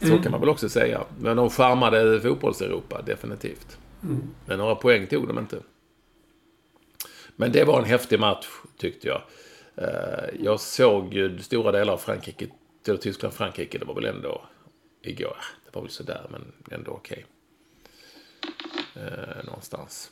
Så 0.00 0.18
kan 0.18 0.32
man 0.32 0.40
väl 0.40 0.48
också 0.48 0.68
säga. 0.68 1.04
Men 1.20 1.36
de 1.36 1.50
charmade 1.50 2.20
fotbolls-Europa, 2.20 3.02
definitivt. 3.02 3.78
Men 4.46 4.58
några 4.58 4.74
poäng 4.74 5.06
tog 5.06 5.28
de 5.28 5.38
inte. 5.38 5.56
Men 7.36 7.52
det 7.52 7.64
var 7.64 7.78
en 7.78 7.84
häftig 7.84 8.20
match, 8.20 8.46
tyckte 8.76 9.08
jag. 9.08 9.22
Eh, 9.76 10.24
Jag 10.40 10.60
såg 10.60 11.14
ju 11.14 11.38
stora 11.38 11.72
delar 11.72 11.92
av 11.92 11.98
Frankrike, 11.98 12.46
eller 12.86 12.98
Tyskland-Frankrike, 12.98 13.78
det 13.78 13.84
var 13.84 13.94
väl 13.94 14.04
ändå 14.04 14.42
igår. 15.02 15.36
Det 15.64 15.74
var 15.76 15.82
väl 15.82 15.90
sådär, 15.90 16.26
men 16.30 16.52
ändå 16.70 16.90
okej. 16.90 17.26
Eh, 18.94 19.44
någonstans. 19.44 20.10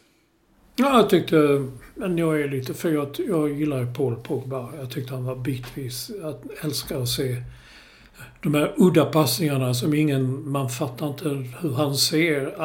Ja, 0.77 0.97
jag 1.01 1.11
tyckte... 1.11 1.69
Men 1.95 2.19
jag 2.19 2.41
är 2.41 2.49
lite... 2.49 2.75
För 2.75 2.91
jag, 2.91 3.17
jag 3.29 3.53
gillar 3.53 3.81
ju 3.81 3.95
Paul 3.95 4.17
Pogba. 4.17 4.71
Jag 4.77 4.91
tyckte 4.91 5.15
han 5.15 5.25
var 5.25 5.37
bitvis... 5.37 6.11
Jag 6.21 6.39
älskar 6.61 7.01
att 7.03 7.09
se 7.09 7.43
de 8.43 8.55
här 8.55 8.75
udda 8.77 9.05
passningarna 9.05 9.75
som 9.75 9.95
ingen... 9.95 10.51
Man 10.51 10.69
fattar 10.69 11.09
inte 11.09 11.29
hur 11.61 11.75
han 11.75 11.95
ser. 11.95 12.63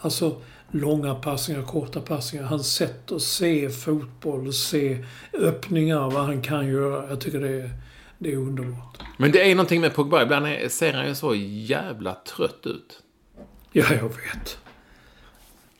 Alltså 0.00 0.36
långa 0.70 1.14
passningar, 1.14 1.62
korta 1.62 2.00
passningar. 2.00 2.44
Hans 2.44 2.74
sätt 2.74 3.12
att 3.12 3.22
se 3.22 3.70
fotboll, 3.70 4.52
se 4.52 5.04
öppningar, 5.32 6.10
vad 6.10 6.24
han 6.24 6.42
kan 6.42 6.66
göra. 6.66 7.08
Jag 7.08 7.20
tycker 7.20 7.40
det 7.40 7.62
är, 7.62 7.70
det 8.18 8.32
är 8.32 8.36
underbart. 8.36 9.02
Men 9.16 9.32
det 9.32 9.50
är 9.50 9.54
någonting 9.54 9.80
med 9.80 9.94
Pogba. 9.94 10.22
Ibland 10.22 10.46
ser 10.70 10.92
han 10.92 11.06
ju 11.06 11.14
så 11.14 11.34
jävla 11.34 12.14
trött 12.14 12.66
ut. 12.66 13.02
Ja, 13.72 13.84
jag 13.90 14.08
vet. 14.08 14.58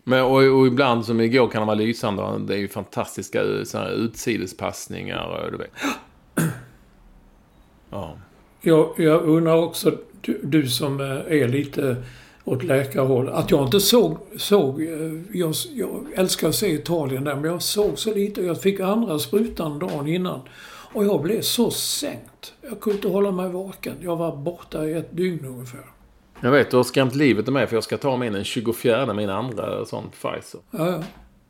Men, 0.05 0.25
och, 0.25 0.59
och 0.59 0.67
ibland 0.67 1.07
som 1.07 1.21
igår 1.21 1.49
kan 1.49 1.59
han 1.59 1.67
vara 1.67 1.79
lysande. 1.79 2.39
Det 2.47 2.55
är 2.55 2.59
ju 2.59 2.69
fantastiska 2.69 3.43
eh, 3.43 3.65
så 3.65 3.79
här, 3.79 3.91
utsidespassningar. 3.91 5.27
och 5.27 5.53
Du 5.53 5.59
vet. 5.59 5.71
Ja. 7.91 8.17
Jag, 8.61 8.95
jag 8.97 9.23
undrar 9.23 9.57
också, 9.57 9.93
du, 10.21 10.41
du 10.43 10.69
som 10.69 11.01
eh, 11.01 11.41
är 11.43 11.49
lite 11.49 11.97
åt 12.45 12.63
läkarhåll, 12.63 13.29
att 13.29 13.51
jag 13.51 13.67
inte 13.67 13.81
såg... 13.81 14.19
såg 14.37 14.83
eh, 14.83 15.13
jag, 15.33 15.55
jag 15.75 16.07
älskar 16.15 16.49
att 16.49 16.55
se 16.55 16.75
Italien 16.75 17.25
där, 17.25 17.35
men 17.35 17.51
jag 17.51 17.63
såg 17.63 17.99
så 17.99 18.15
lite. 18.15 18.43
Jag 18.43 18.61
fick 18.61 18.81
andra 18.81 19.19
sprutan 19.19 19.79
dagen 19.79 20.09
innan. 20.09 20.41
Och 20.93 21.05
jag 21.05 21.23
blev 21.23 21.41
så 21.41 21.71
sänkt. 21.71 22.53
Jag 22.69 22.81
kunde 22.81 22.97
inte 22.97 23.09
hålla 23.09 23.31
mig 23.31 23.49
vaken. 23.49 23.95
Jag 24.01 24.17
var 24.17 24.37
borta 24.37 24.87
i 24.87 24.93
ett 24.93 25.17
dygn 25.17 25.47
ungefär. 25.47 25.85
Jag 26.41 26.51
vet, 26.51 26.71
du 26.71 26.77
har 26.77 26.85
skrämt 26.85 27.15
livet 27.15 27.49
av 27.49 27.55
mig 27.55 27.67
för 27.67 27.77
jag 27.77 27.85
ska 27.85 27.97
ta 27.97 28.17
min 28.17 28.33
den 28.33 28.45
24, 28.45 29.15
min 29.15 29.31
andra 29.31 29.85
sån 29.85 30.05
Pfizer. 30.11 30.61
Ja, 30.71 30.91
ja. 30.91 31.03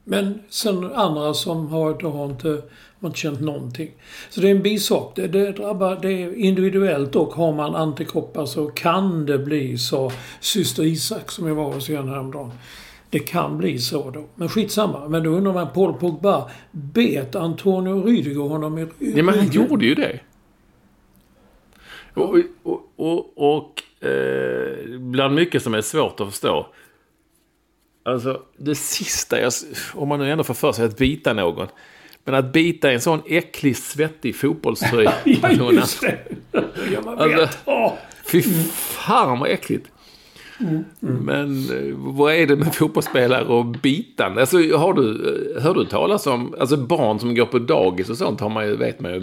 Men 0.04 0.42
sen 0.48 0.92
andra 0.92 1.34
som 1.34 1.66
har, 1.66 2.10
har 2.10 2.24
inte, 2.24 2.62
har 3.00 3.08
inte 3.08 3.18
känt 3.18 3.40
någonting. 3.40 3.90
Så 4.30 4.40
det 4.40 4.46
är 4.48 4.50
en 4.50 4.62
bisak. 4.62 5.12
Det, 5.16 5.26
det 5.26 5.52
drabbar, 5.52 5.98
det 6.02 6.12
är 6.12 6.34
individuellt 6.34 7.16
och 7.16 7.34
har 7.34 7.52
man 7.52 7.74
antikroppar 7.74 8.46
så 8.46 8.66
kan 8.66 9.26
det 9.26 9.38
bli 9.38 9.78
så. 9.78 10.12
Syster 10.40 10.84
Isak 10.84 11.30
som 11.30 11.46
jag 11.46 11.54
var 11.54 11.72
hos 11.72 11.90
igen 11.90 12.08
häromdagen. 12.08 12.52
Det 13.10 13.18
kan 13.18 13.58
bli 13.58 13.78
så 13.78 14.10
då. 14.10 14.24
Men 14.34 14.48
skitsamma. 14.48 15.08
Men 15.08 15.22
då 15.22 15.30
undrar 15.30 15.52
man, 15.52 15.68
Paul 15.74 15.94
Pogba, 15.94 16.50
bet 16.70 17.34
Antonio 17.34 18.06
Rüdiger 18.06 18.48
honom 18.48 18.78
i 18.78 18.84
ryggen? 18.84 19.16
Ja, 19.16 19.22
men 19.22 19.38
han 19.38 19.50
gjorde 19.50 19.86
ju 19.86 19.94
det. 19.94 20.20
Och, 22.14 22.36
och, 22.62 22.92
och, 22.96 23.54
och 23.54 24.06
eh, 24.08 24.98
bland 24.98 25.34
mycket 25.34 25.62
som 25.62 25.74
är 25.74 25.80
svårt 25.80 26.20
att 26.20 26.28
förstå. 26.28 26.66
Alltså, 28.02 28.42
det 28.56 28.74
sista 28.74 29.40
jag... 29.40 29.52
Om 29.94 30.08
man 30.08 30.18
nu 30.18 30.30
ändå 30.30 30.44
får 30.44 30.54
för 30.54 30.72
sig 30.72 30.84
att 30.84 30.98
bita 30.98 31.32
någon. 31.32 31.66
Men 32.26 32.34
att 32.34 32.52
bita 32.52 32.90
i 32.90 32.94
en 32.94 33.00
sån 33.00 33.22
äcklig, 33.26 33.76
svettig 33.76 34.36
fotbollströja. 34.36 35.12
Ja, 35.24 35.72
just 35.72 36.00
det. 36.00 36.18
Ja, 36.92 37.00
man 37.04 37.18
vet. 37.28 37.40
Alltså-. 37.40 37.92
Fy 38.26 38.42
fan 38.42 39.38
vad 39.38 39.50
äckligt. 39.50 39.90
Men 41.00 41.70
eh, 41.70 41.94
vad 41.96 42.34
är 42.34 42.46
det 42.46 42.56
med 42.56 42.74
fotbollsspelare 42.74 43.44
och 43.44 43.66
bitande? 43.66 44.40
Alltså, 44.40 44.76
har 44.76 44.94
du, 44.94 45.10
eh, 45.56 45.62
hör 45.62 45.74
du 45.74 45.84
talas 45.84 46.26
om 46.26 46.54
alltså 46.60 46.76
barn 46.76 47.18
som 47.18 47.34
går 47.34 47.46
på 47.46 47.58
dagis 47.58 48.10
och 48.10 48.16
sånt 48.16 48.40
har 48.40 48.48
man 48.48 48.66
ju, 48.66 48.76
vet 48.76 49.00
man 49.00 49.14
ju 49.14 49.20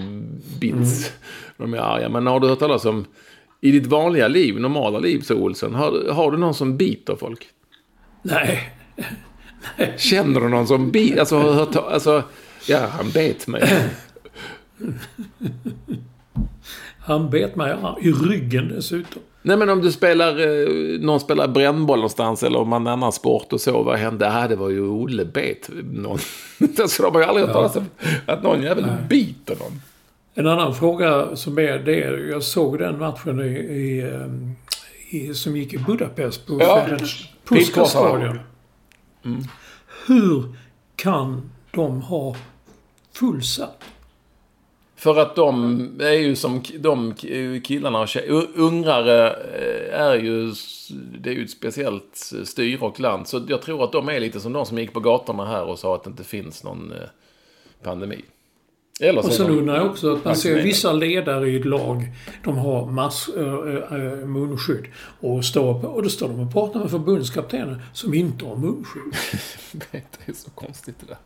bits. 0.60 1.12
De 1.58 1.74
är 1.74 1.78
arga. 1.78 2.10
Men 2.10 2.28
har 2.28 2.39
du 2.39 2.47
hört 2.47 2.60
talas 2.60 2.86
om 2.86 3.06
i 3.62 3.72
ditt 3.72 3.86
vanliga 3.86 4.28
liv, 4.28 4.60
normala 4.60 4.99
liv 4.99 5.22
så 5.22 5.36
Olsson, 5.36 5.76
har, 5.76 6.12
har 6.12 6.32
du 6.32 6.38
någon 6.38 6.54
som 6.54 6.78
biter 6.78 7.16
folk? 7.16 7.47
Nej. 8.22 8.70
Känner 9.97 10.41
du 10.41 10.49
någon 10.49 10.68
som 10.68 10.91
biter? 10.91 11.20
Alltså, 11.20 11.38
har 11.38 11.43
du 11.43 11.54
hört, 11.54 11.76
alltså, 11.76 12.24
ja, 12.68 12.88
han 12.88 13.11
bet 13.11 13.47
mig. 13.47 13.61
Han 17.05 17.30
bet 17.30 17.55
mig 17.55 17.76
i 18.01 18.11
ryggen 18.11 18.68
dessutom. 18.68 19.22
Nej 19.41 19.57
men 19.57 19.70
om 19.70 19.82
du 19.82 19.91
spelar, 19.91 20.39
eh, 20.39 20.99
någon 20.99 21.20
spelar 21.20 21.47
brännboll 21.47 21.97
någonstans 21.97 22.43
eller 22.43 22.59
om 22.59 22.70
man 22.70 22.88
annan 22.88 23.11
sport 23.11 23.53
och 23.53 23.61
så, 23.61 23.84
vad 23.84 23.97
hände? 23.97 24.32
Ah, 24.32 24.47
det 24.47 24.55
var 24.55 24.70
ju 24.70 24.82
Olle 24.82 25.26
bet 25.26 25.70
någon. 25.91 26.20
alltså 26.80 27.03
de 27.03 27.14
har 27.16 27.22
ju 27.22 27.28
aldrig 27.28 27.45
hört 27.45 27.53
talas 27.53 27.76
om 27.76 27.86
att 28.26 28.43
någon 28.43 28.61
jävel 28.61 28.86
biter 29.09 29.55
någon. 29.59 29.82
En 30.34 30.47
annan 30.47 30.76
fråga 30.76 31.36
som 31.36 31.59
är 31.59 31.80
det, 31.80 32.30
jag 32.30 32.43
såg 32.43 32.80
den 32.80 32.99
matchen 32.99 33.39
i, 33.39 33.53
i, 33.53 34.01
ehm, 34.01 34.55
i 35.09 35.34
som 35.34 35.57
gick 35.57 35.74
i 35.74 35.78
Budapest 35.78 36.47
på 36.47 36.57
Ja, 36.59 36.84
Ferenc 36.86 37.28
Pitkosa. 37.49 37.99
Puskastadion. 37.99 38.39
Hur 40.07 40.55
kan 40.95 41.49
de 41.72 42.01
ha 42.01 42.36
fullsatt? 43.14 43.84
För 44.95 45.20
att 45.20 45.36
de 45.36 45.82
är 46.01 46.11
ju 46.11 46.36
som 46.36 46.64
de 46.80 47.14
killarna 47.64 47.99
och 47.99 48.09
ungrare 48.55 49.30
eh, 49.30 50.01
är 50.01 50.16
ju, 50.16 50.53
det 51.20 51.30
är 51.30 51.34
ju 51.34 51.43
ett 51.43 51.51
speciellt 51.51 52.34
styre 52.43 52.86
och 52.86 52.99
land. 52.99 53.28
Så 53.28 53.41
jag 53.47 53.61
tror 53.61 53.84
att 53.84 53.91
de 53.91 54.09
är 54.09 54.20
lite 54.20 54.39
som 54.39 54.53
de 54.53 54.66
som 54.66 54.78
gick 54.78 54.93
på 54.93 54.99
gatorna 54.99 55.45
här 55.45 55.64
och 55.64 55.80
sa 55.80 55.95
att 55.95 56.03
det 56.03 56.09
inte 56.09 56.24
finns 56.24 56.64
någon 56.64 56.91
eh, 56.91 56.97
pandemi. 57.84 58.22
Eller 59.01 59.26
Och 59.26 59.34
sen 59.34 59.49
undrar 59.49 59.76
jag 59.76 59.86
också 59.86 60.14
att 60.14 60.26
man 60.26 60.36
ser 60.36 60.64
vissa 60.64 60.93
ledare 60.93 61.49
i 61.49 61.55
ett 61.55 61.66
lag. 61.66 62.03
De 62.43 62.57
har 62.57 62.91
mass, 62.91 63.30
äh, 63.38 63.43
äh, 63.43 64.28
munskydd. 64.28 64.86
Och, 65.20 65.45
står 65.45 65.82
på, 65.82 65.88
och 65.88 66.03
då 66.03 66.09
står 66.09 66.28
de 66.28 66.39
och 66.39 66.53
pratar 66.53 66.80
med 66.80 66.91
förbundskaptenen 66.91 67.82
som 67.93 68.14
inte 68.14 68.45
har 68.45 68.55
munskydd. 68.55 69.16
Det 69.91 70.32
är 70.32 70.34
så 70.34 70.49
konstigt 70.49 70.95
det 70.99 71.05
där. 71.05 71.18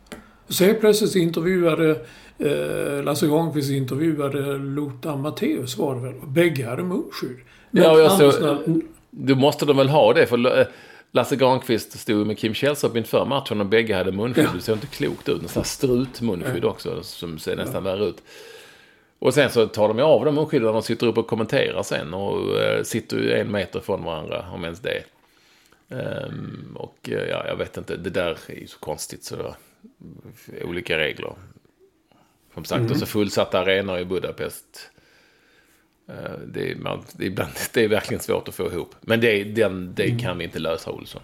Så 0.48 0.64
helt 0.64 0.80
plötsligt 0.80 1.14
intervjuade 1.16 1.90
eh, 2.38 3.02
Lasse 3.04 3.26
Granqvist 3.26 3.70
intervjuade 3.70 4.58
Lothar 4.58 5.16
Matthäus 5.16 5.76
var 5.76 5.94
det 5.94 6.00
väl. 6.00 6.14
Och 6.22 6.28
bägge 6.28 6.66
hade 6.66 6.82
munskydd. 6.82 7.36
Men 7.70 7.82
Ja, 7.82 7.98
jag 7.98 8.12
såg- 8.12 8.42
när- 8.42 8.80
Då 9.10 9.34
måste 9.34 9.66
de 9.66 9.76
väl 9.76 9.88
ha 9.88 10.12
det, 10.12 10.26
för 10.26 10.58
eh, 10.60 10.66
Lasse 11.12 11.36
Granqvist 11.36 11.98
stod 11.98 12.26
med 12.26 12.38
Kim 12.38 12.54
Källström 12.54 12.96
inför 12.96 13.24
matchen 13.24 13.60
och 13.60 13.66
bägge 13.66 13.94
hade 13.94 14.12
munskydd. 14.12 14.44
Ja. 14.44 14.50
Det 14.54 14.60
ser 14.60 14.72
inte 14.72 14.86
klokt 14.86 15.28
ut. 15.28 15.54
Här 15.54 15.62
strutmunskydd 15.62 16.64
också, 16.64 17.02
som 17.02 17.38
ser 17.38 17.56
nästan 17.56 17.84
värre 17.84 18.04
ut. 18.04 18.22
Och 19.18 19.34
sen 19.34 19.50
så 19.50 19.66
tar 19.66 19.88
de 19.88 19.98
ju 19.98 20.04
av 20.04 20.24
de 20.24 20.34
munskydden 20.34 20.72
de 20.72 20.82
sitter 20.82 21.06
upp 21.06 21.18
och 21.18 21.26
kommenterar 21.26 21.82
sen 21.82 22.14
och 22.14 22.58
eh, 22.60 22.82
sitter 22.82 23.16
ju 23.16 23.32
en 23.32 23.50
meter 23.50 23.80
från 23.80 24.04
varandra, 24.04 24.44
om 24.54 24.64
ens 24.64 24.80
det. 24.80 25.02
Ehm, 25.90 26.76
och 26.76 27.08
eh, 27.12 27.28
ja, 27.28 27.44
jag 27.48 27.56
vet 27.56 27.76
inte, 27.76 27.96
det 27.96 28.10
där 28.10 28.38
är 28.46 28.54
ju 28.60 28.66
så 28.66 28.78
konstigt 28.78 29.24
så 29.24 29.36
det 29.36 29.42
olika 30.64 30.98
regler. 30.98 31.32
Som 32.54 32.64
sagt, 32.64 32.90
och 32.90 32.96
så 32.96 33.06
fullsatta 33.06 33.60
arenor 33.60 33.98
i 33.98 34.04
Budapest. 34.04 34.90
Eh, 36.08 36.38
Det 36.46 36.70
är, 36.70 36.76
man, 36.76 37.04
det, 37.12 37.24
är 37.24 37.26
ibland, 37.26 37.52
det 37.74 37.84
är 37.84 37.88
verkligen 37.88 38.22
svårt 38.22 38.48
att 38.48 38.54
få 38.54 38.72
ihop. 38.72 38.94
Men 39.00 39.20
det, 39.20 39.44
den, 39.44 39.94
det 39.94 40.18
kan 40.18 40.38
vi 40.38 40.44
inte 40.44 40.58
lösa, 40.58 40.90
Olsson. 40.90 41.22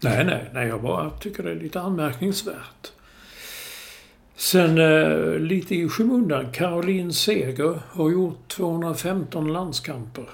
Nej, 0.00 0.24
nej, 0.24 0.50
nej. 0.54 0.68
Jag 0.68 0.82
bara 0.82 1.10
tycker 1.10 1.42
det 1.42 1.50
är 1.50 1.54
lite 1.54 1.80
anmärkningsvärt. 1.80 2.92
Sen 4.36 4.78
eh, 4.78 5.38
lite 5.38 5.74
i 5.74 5.88
skymundan. 5.88 6.52
Caroline 6.52 7.12
Seger 7.12 7.80
har 7.90 8.10
gjort 8.10 8.48
215 8.48 9.52
landskamper. 9.52 10.28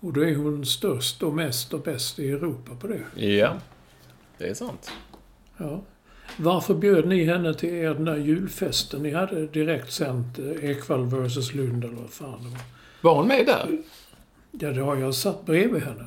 Och 0.00 0.12
då 0.12 0.24
är 0.24 0.34
hon 0.36 0.66
störst 0.66 1.22
och 1.22 1.34
mest 1.34 1.74
och 1.74 1.80
bäst 1.80 2.18
i 2.18 2.30
Europa 2.30 2.74
på 2.80 2.86
det. 2.86 3.24
Ja, 3.26 3.56
det 4.38 4.48
är 4.48 4.54
sant. 4.54 4.92
Ja. 5.56 5.80
Varför 6.36 6.74
bjöd 6.74 7.06
ni 7.08 7.24
henne 7.24 7.54
till 7.54 7.74
er 7.74 7.94
den 7.94 8.04
där 8.04 8.16
julfesten 8.16 9.02
ni 9.02 9.10
hade 9.10 9.46
direkt 9.46 9.92
sänt? 9.92 10.38
eh, 10.38 10.70
Ekvall 10.70 11.04
vs 11.06 11.54
Lund 11.54 11.84
eller 11.84 11.96
vad 11.96 12.10
fan 12.10 12.38
det 12.42 12.48
var. 12.48 12.60
Var 13.00 13.14
hon 13.14 13.28
med 13.28 13.46
där? 13.46 13.78
Ja, 14.50 14.70
det 14.70 14.80
har 14.80 14.96
jag 14.96 15.14
satt 15.14 15.46
bredvid 15.46 15.82
henne. 15.82 16.04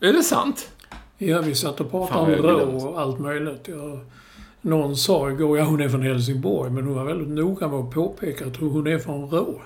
Är 0.00 0.12
det 0.12 0.22
sant? 0.22 0.70
Ja, 1.18 1.40
vi 1.40 1.54
satt 1.54 1.80
och 1.80 1.90
pratade 1.90 2.36
om 2.40 2.42
Rå 2.48 2.88
och 2.88 3.00
allt 3.00 3.18
möjligt. 3.20 3.68
Jag, 3.68 3.98
någon 4.60 4.96
sa 4.96 5.30
igår, 5.30 5.58
ja 5.58 5.64
hon 5.64 5.80
är 5.80 5.88
från 5.88 6.02
Helsingborg, 6.02 6.70
men 6.70 6.84
hon 6.86 6.94
var 6.94 7.04
väldigt 7.04 7.28
noga 7.28 7.68
med 7.68 7.78
att 7.78 7.90
påpeka 7.90 8.46
att 8.46 8.56
hon 8.56 8.86
är 8.86 8.98
från 8.98 9.30
Rå. 9.30 9.60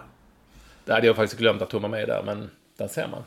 Det 0.85 0.93
hade 0.93 1.07
jag 1.07 1.17
faktiskt 1.17 1.39
glömt 1.41 1.63
att 1.63 1.73
hon 1.73 1.83
var 1.83 1.89
med 1.89 2.09
där, 2.09 2.23
men 2.27 2.51
där 2.77 2.89
ser 2.89 3.09
man. 3.09 3.23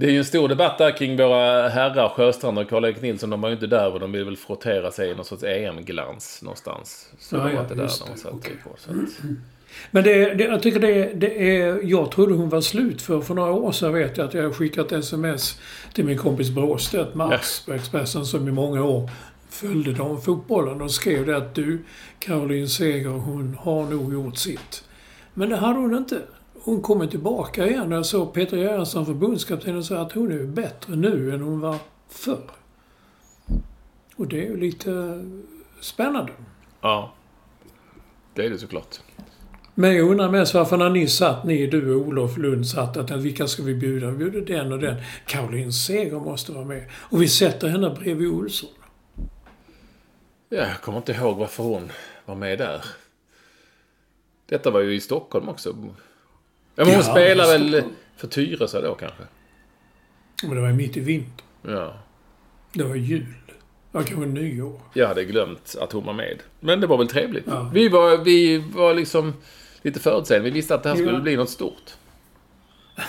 Det 0.00 0.06
är 0.06 0.10
ju 0.10 0.18
en 0.18 0.24
stor 0.24 0.48
debatt 0.48 0.78
där 0.78 0.96
kring 0.96 1.16
våra 1.16 1.68
herrar 1.68 2.08
Sjöstrand 2.08 2.58
och 2.58 2.68
Karl-Erik 2.68 3.02
Nilsson. 3.02 3.30
De 3.30 3.40
var 3.40 3.48
ju 3.48 3.54
inte 3.54 3.66
där 3.66 3.92
och 3.92 4.00
de 4.00 4.12
vill 4.12 4.24
väl 4.24 4.36
frottera 4.36 4.90
sig 4.90 5.10
i 5.10 5.14
någon 5.14 5.24
sorts 5.24 5.42
EM-glans 5.42 6.42
någonstans. 6.42 7.08
Så 7.18 7.36
Ja, 7.36 7.38
de 7.38 7.44
var 7.44 7.50
ja, 7.50 7.62
inte 7.62 7.74
där 7.74 7.82
när 7.82 8.14
de 8.14 8.20
satt 8.20 8.32
Okej. 8.32 8.56
på. 8.64 8.70
Så 8.78 8.90
att, 8.90 8.96
Men 9.90 10.04
det, 10.04 10.34
det, 10.34 10.44
jag 10.44 10.62
tycker 10.62 10.80
det, 10.80 11.12
det 11.14 11.60
är... 11.60 11.80
Jag 11.82 12.10
trodde 12.10 12.34
hon 12.34 12.48
var 12.48 12.60
slut 12.60 13.02
för 13.02 13.20
för 13.20 13.34
några 13.34 13.52
år 13.52 13.72
sedan 13.72 13.92
vet 13.92 14.16
jag 14.16 14.26
att 14.26 14.34
jag 14.34 14.42
har 14.42 14.52
skickat 14.52 14.92
sms 14.92 15.60
till 15.92 16.04
min 16.04 16.18
kompis 16.18 16.50
Bråstedt, 16.50 17.14
Max, 17.14 17.66
på 17.66 17.72
Expressen 17.72 18.26
som 18.26 18.48
i 18.48 18.52
många 18.52 18.84
år 18.84 19.10
följde 19.48 19.92
damfotbollen 19.92 20.82
och 20.82 20.90
skrev 20.90 21.26
det 21.26 21.36
att 21.36 21.54
du, 21.54 21.78
Caroline 22.18 22.68
Seger, 22.68 23.08
hon 23.08 23.56
har 23.60 23.84
nog 23.84 24.12
gjort 24.12 24.36
sitt. 24.36 24.84
Men 25.34 25.48
det 25.48 25.56
hade 25.56 25.78
hon 25.78 25.96
inte. 25.96 26.20
Hon 26.62 26.82
kommer 26.82 27.06
tillbaka 27.06 27.66
igen. 27.66 27.90
Jag 27.90 28.06
såg 28.06 28.32
Peter 28.32 28.56
Gerhardsson, 28.56 29.06
förbundskaptenen, 29.06 29.84
säga 29.84 30.00
att 30.00 30.12
hon 30.12 30.32
är 30.32 30.44
bättre 30.44 30.96
nu 30.96 31.34
än 31.34 31.40
hon 31.40 31.60
var 31.60 31.76
förr. 32.08 32.50
Och 34.16 34.28
det 34.28 34.40
är 34.40 34.50
ju 34.50 34.56
lite 34.56 35.24
spännande. 35.80 36.32
ja, 36.80 37.12
det 38.34 38.44
är 38.44 38.50
det 38.50 38.58
såklart. 38.58 39.00
Men 39.74 39.96
jag 39.96 40.10
undrar 40.10 40.30
mest 40.30 40.54
varför 40.54 40.76
när 40.76 40.90
ni 40.90 41.08
satt, 41.08 41.44
ni, 41.44 41.66
du 41.66 41.94
och 41.94 42.06
Olof 42.06 42.36
Lund 42.36 42.66
satt, 42.66 42.96
att 42.96 43.10
vilka 43.10 43.46
ska 43.46 43.62
vi 43.62 43.74
bjuda? 43.74 44.10
Vi 44.10 44.16
bjuder 44.16 44.40
den 44.40 44.72
och 44.72 44.78
den. 44.78 44.96
Caroline 45.26 45.72
Seger 45.72 46.20
måste 46.20 46.52
vara 46.52 46.64
med. 46.64 46.90
Och 46.92 47.22
vi 47.22 47.28
sätter 47.28 47.68
henne 47.68 47.90
bredvid 47.90 48.28
Olsson. 48.28 48.70
Ja, 50.48 50.58
jag 50.58 50.80
kommer 50.80 50.98
inte 50.98 51.12
ihåg 51.12 51.36
varför 51.36 51.62
hon 51.62 51.92
var 52.26 52.34
med 52.34 52.58
där. 52.58 52.84
Detta 54.46 54.70
var 54.70 54.80
ju 54.80 54.94
i 54.94 55.00
Stockholm 55.00 55.48
också. 55.48 55.74
Ja, 56.80 56.86
men 56.86 56.94
hon 56.94 57.04
Ja, 57.06 57.12
spelar 57.12 57.46
väl 57.58 57.82
för 58.16 58.26
Tyresö 58.28 58.80
då 58.80 58.94
kanske? 58.94 59.22
Men 60.42 60.54
det 60.54 60.60
var 60.60 60.68
ju 60.68 60.74
mitt 60.74 60.96
i 60.96 61.00
vinter. 61.00 61.44
Ja. 61.62 61.94
Det 62.72 62.84
var 62.84 62.94
jul. 62.96 63.26
Var 63.92 64.02
kanske 64.02 64.26
nyår. 64.26 64.80
Jag 64.94 65.08
hade 65.08 65.24
glömt 65.24 65.76
att 65.80 65.92
hon 65.92 66.04
var 66.04 66.12
med. 66.12 66.42
Men 66.60 66.80
det 66.80 66.86
var 66.86 66.98
väl 66.98 67.08
trevligt. 67.08 67.44
Ja. 67.46 67.70
Vi, 67.74 67.88
var, 67.88 68.16
vi 68.24 68.58
var 68.58 68.94
liksom 68.94 69.34
lite 69.82 70.00
förutseende. 70.00 70.44
Vi 70.44 70.50
visste 70.50 70.74
att 70.74 70.82
det 70.82 70.88
här 70.88 70.96
skulle 70.96 71.12
Ja. 71.12 71.20
bli 71.20 71.36
något 71.36 71.50
stort. 71.50 71.90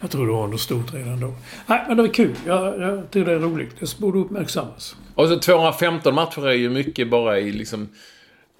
Jag 0.00 0.10
tror 0.10 0.26
det 0.26 0.32
var 0.32 0.46
något 0.46 0.60
stort 0.60 0.94
redan 0.94 1.20
då. 1.20 1.34
Nej, 1.66 1.84
men 1.88 1.96
det 1.96 2.02
var 2.02 2.14
kul. 2.14 2.34
Jag, 2.46 2.80
jag 2.80 3.10
tycker 3.10 3.26
det 3.30 3.32
är 3.36 3.38
roligt. 3.38 3.80
Det 3.80 3.98
borde 3.98 4.18
uppmärksammas. 4.18 4.96
Och 5.14 5.28
så 5.28 5.38
215 5.38 6.14
matcher 6.14 6.46
är 6.48 6.52
ju 6.52 6.70
mycket 6.70 7.10
bara 7.10 7.38
i 7.38 7.52
liksom 7.52 7.88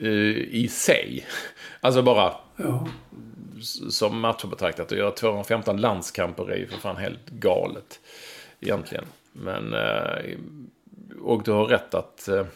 eh, 0.03 0.09
i 0.11 0.69
sig. 0.71 1.27
Alltså 1.81 2.03
bara 2.03 2.33
Ja. 2.57 2.89
Som 3.91 4.21
matcher 4.21 4.47
betraktat. 4.47 4.93
Att 4.93 4.99
göra 4.99 5.11
215 5.11 5.77
landskamper 5.77 6.51
är 6.51 6.57
ju 6.57 6.67
för 6.67 6.77
fan 6.77 6.97
helt 6.97 7.31
galet. 7.31 8.01
Egentligen. 8.61 9.05
Men... 9.33 9.75
Eh, 9.75 10.39
och 11.23 11.43
du 11.43 11.53
har 11.53 11.67
rätt 11.67 11.95
att 11.95 12.29
eh, 12.29 12.47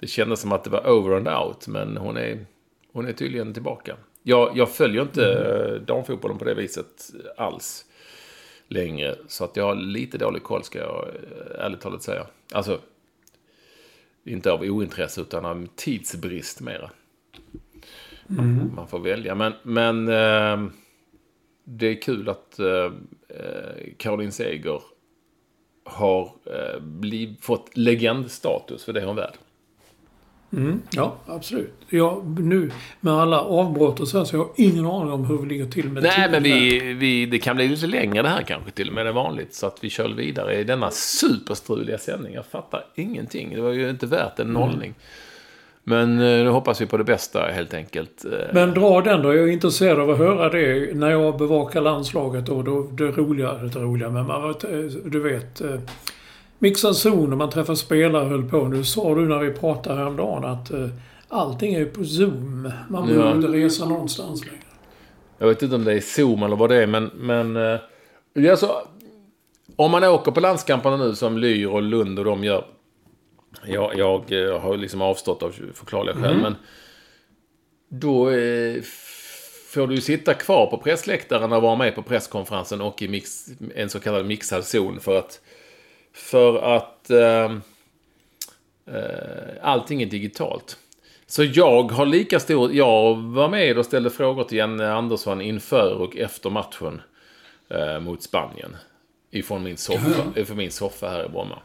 det 0.00 0.06
kändes 0.06 0.40
som 0.40 0.52
att 0.52 0.64
det 0.64 0.70
var 0.70 0.90
over 0.90 1.16
and 1.16 1.28
out. 1.28 1.66
Men 1.66 1.96
hon 1.96 2.16
är, 2.16 2.46
hon 2.92 3.06
är 3.06 3.12
tydligen 3.12 3.54
tillbaka. 3.54 3.96
Jag, 4.22 4.56
jag 4.56 4.70
följer 4.70 5.02
inte 5.02 5.32
eh, 5.32 5.80
damfotbollen 5.80 6.38
på 6.38 6.44
det 6.44 6.54
viset 6.54 7.10
alls 7.36 7.84
längre. 8.68 9.16
Så 9.28 9.44
att 9.44 9.56
jag 9.56 9.64
har 9.64 9.74
lite 9.74 10.18
dålig 10.18 10.42
koll 10.42 10.64
ska 10.64 10.78
jag 10.78 11.08
ärligt 11.58 11.80
talat 11.80 12.02
säga. 12.02 12.26
Alltså, 12.52 12.80
inte 14.24 14.52
av 14.52 14.62
ointresse 14.62 15.20
utan 15.20 15.44
av 15.44 15.66
tidsbrist 15.76 16.60
mera. 16.60 16.90
Man 18.26 18.86
får 18.88 18.98
välja. 18.98 19.34
Men, 19.34 19.52
men 19.62 20.08
eh, 20.08 20.70
det 21.64 21.86
är 21.86 22.02
kul 22.02 22.28
att 22.28 22.58
eh, 22.58 22.92
Caroline 23.96 24.32
Seger 24.32 24.82
har 25.84 26.24
eh, 26.24 26.80
bliv, 26.80 27.36
fått 27.40 27.76
legendstatus 27.76 28.84
för 28.84 28.92
det 28.92 29.00
är 29.00 29.06
hon 29.06 29.16
värd. 29.16 29.34
Mm, 30.52 30.82
ja, 30.90 31.16
absolut. 31.26 31.74
Ja, 31.88 32.22
nu 32.38 32.70
med 33.00 33.14
alla 33.14 33.40
avbrott 33.40 34.00
och 34.00 34.08
så 34.08 34.24
så 34.24 34.36
jag 34.36 34.40
har 34.40 34.50
ingen 34.56 34.86
aning 34.86 35.12
om 35.12 35.24
hur 35.24 35.38
vi 35.38 35.48
ligger 35.48 35.66
till 35.66 35.88
med 35.88 36.02
Nej, 36.02 36.30
men 36.30 36.42
vi, 36.42 36.78
vi, 36.92 37.26
det 37.26 37.38
kan 37.38 37.56
bli 37.56 37.68
lite 37.68 37.86
längre 37.86 38.22
det 38.22 38.28
här 38.28 38.42
kanske 38.42 38.70
till 38.70 38.88
och 38.88 38.94
med 38.94 39.06
än 39.06 39.14
vanligt. 39.14 39.54
Så 39.54 39.66
att 39.66 39.84
vi 39.84 39.90
kör 39.90 40.08
vidare 40.08 40.60
i 40.60 40.64
denna 40.64 40.90
superstruliga 40.90 41.98
sändning. 41.98 42.34
Jag 42.34 42.46
fattar 42.46 42.86
ingenting. 42.94 43.54
Det 43.54 43.60
var 43.60 43.72
ju 43.72 43.90
inte 43.90 44.06
värt 44.06 44.38
en 44.38 44.46
nollning. 44.46 44.94
Men 45.84 46.10
eh, 46.12 46.18
nu 46.18 46.48
hoppas 46.48 46.80
vi 46.80 46.86
på 46.86 46.96
det 46.96 47.04
bästa 47.04 47.40
helt 47.40 47.74
enkelt. 47.74 48.24
Eh, 48.24 48.30
Men 48.52 48.74
dra 48.74 49.00
den 49.00 49.22
då. 49.22 49.34
Jag 49.34 49.48
är 49.48 49.52
intresserad 49.52 50.00
av 50.00 50.10
att 50.10 50.18
höra 50.18 50.48
det 50.48 50.94
när 50.94 51.10
jag 51.10 51.38
bevakar 51.38 51.80
landslaget 51.80 52.48
och 52.48 52.64
då, 52.64 52.82
det 52.82 53.04
roliga, 53.04 53.60
inte 53.62 53.78
roliga, 53.78 54.10
men 54.10 54.26
man, 54.26 54.50
eh, 54.50 54.54
du 55.04 55.20
vet. 55.20 55.62
Mixad 56.58 56.96
zon 56.96 57.32
och 57.32 57.38
man 57.38 57.50
träffar 57.50 57.74
spelare 57.74 58.24
höll 58.28 58.48
på. 58.50 58.64
Nu 58.64 58.84
sa 58.84 59.14
du 59.14 59.28
när 59.28 59.38
vi 59.38 59.50
pratade 59.50 59.96
häromdagen 59.98 60.44
att 60.44 60.70
allting 61.28 61.74
är 61.74 61.84
på 61.84 62.04
Zoom. 62.04 62.70
Man 62.88 63.06
behöver 63.06 63.28
Ja. 63.28 63.34
inte 63.36 63.48
resa 63.48 63.84
någonstans 63.84 64.44
längre. 64.46 64.58
Jag 65.38 65.46
vet 65.48 65.62
inte 65.62 65.74
om 65.76 65.84
det 65.84 65.92
är 65.92 66.00
Zoom 66.00 66.42
eller 66.42 66.56
vad 66.56 66.70
det 66.70 66.82
är, 66.82 66.86
men... 66.86 67.10
men 67.14 67.52
det 68.34 68.50
alltså, 68.50 68.70
om 69.76 69.90
man 69.90 70.04
åker 70.04 70.32
på 70.32 70.40
landskamperna 70.40 70.96
nu 70.96 71.14
som 71.14 71.38
Lyr 71.38 71.66
och 71.66 71.82
Lund 71.82 72.18
och 72.18 72.24
de 72.24 72.44
gör. 72.44 72.64
Jag, 73.66 73.98
jag 73.98 74.32
eh, 74.32 74.60
har 74.60 74.76
liksom 74.76 75.02
avstått 75.02 75.42
av 75.42 75.54
förklarliga 75.74 76.14
skäl, 76.14 76.36
men... 76.36 76.56
Då 77.88 78.30
eh, 78.30 78.82
får 79.74 79.86
du 79.86 80.00
sitta 80.00 80.34
kvar 80.34 80.66
på 80.66 80.78
pressläktaren 80.78 81.52
och 81.52 81.62
vara 81.62 81.76
med 81.76 81.94
på 81.94 82.02
presskonferensen 82.02 82.80
och 82.80 83.02
i 83.02 83.08
mix, 83.08 83.46
en 83.74 83.90
så 83.90 84.00
kallad 84.00 84.26
mixad 84.26 84.64
zon 84.64 85.00
för 85.00 85.18
att... 85.18 85.40
För 86.12 86.76
att... 86.76 87.10
Eh, 87.10 87.52
eh, 88.94 89.52
allting 89.62 90.02
är 90.02 90.06
digitalt. 90.06 90.78
Så 91.26 91.44
jag 91.44 91.92
har 91.92 92.06
lika 92.06 92.40
stor... 92.40 92.72
Jag 92.72 93.16
var 93.16 93.48
med 93.48 93.78
och 93.78 93.86
ställde 93.86 94.10
frågor 94.10 94.44
till 94.44 94.58
Janne 94.58 94.92
Andersson 94.92 95.40
inför 95.40 95.94
och 95.94 96.16
efter 96.16 96.50
matchen 96.50 97.02
eh, 97.68 98.00
mot 98.00 98.22
Spanien. 98.22 98.76
Ifrån 99.30 99.62
min 99.62 99.76
soffa, 99.76 100.40
ifrån 100.40 100.56
min 100.56 100.70
soffa 100.70 101.08
här 101.08 101.24
i 101.26 101.28
Bromma. 101.28 101.58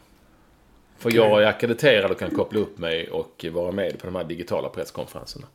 För 1.00 1.14
jag 1.14 1.42
är 1.42 1.46
akkrediterad 1.46 2.10
och 2.10 2.18
kan 2.18 2.30
koppla 2.30 2.60
upp 2.60 2.78
mig 2.78 3.10
och 3.10 3.46
vara 3.52 3.72
med 3.72 3.98
på 3.98 4.06
de 4.06 4.14
här 4.16 4.24
digitala 4.24 4.68
presskonferenserna. 4.68 5.46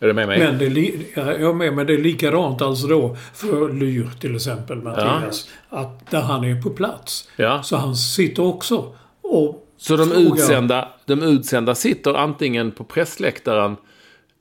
Är 0.00 0.06
du 0.06 0.12
med 0.12 0.26
mig? 0.26 0.38
Men 0.38 0.58
det, 0.58 0.66
ja, 1.14 1.32
jag 1.32 1.50
är 1.50 1.52
med, 1.54 1.72
men 1.74 1.86
det 1.86 1.94
är 1.94 1.98
likadant 1.98 2.62
alltså 2.62 2.86
då 2.86 3.16
för 3.34 3.72
Lyr 3.72 4.10
till 4.20 4.34
exempel, 4.36 4.82
Mattias. 4.82 5.48
Att 5.68 6.10
där 6.10 6.20
han 6.20 6.44
är 6.44 6.62
på 6.62 6.70
plats. 6.70 7.28
Ja. 7.36 7.62
Så 7.62 7.76
han 7.76 7.96
sitter 7.96 8.42
också 8.42 8.94
och 9.20 9.68
Så 9.76 9.96
de 9.96 10.10
frågar- 10.10 10.20
utsända, 10.34 10.88
de 11.04 11.22
utsända 11.22 11.74
sitter 11.74 12.14
antingen 12.14 12.70
på 12.70 12.84
pressläktaren 12.84 13.76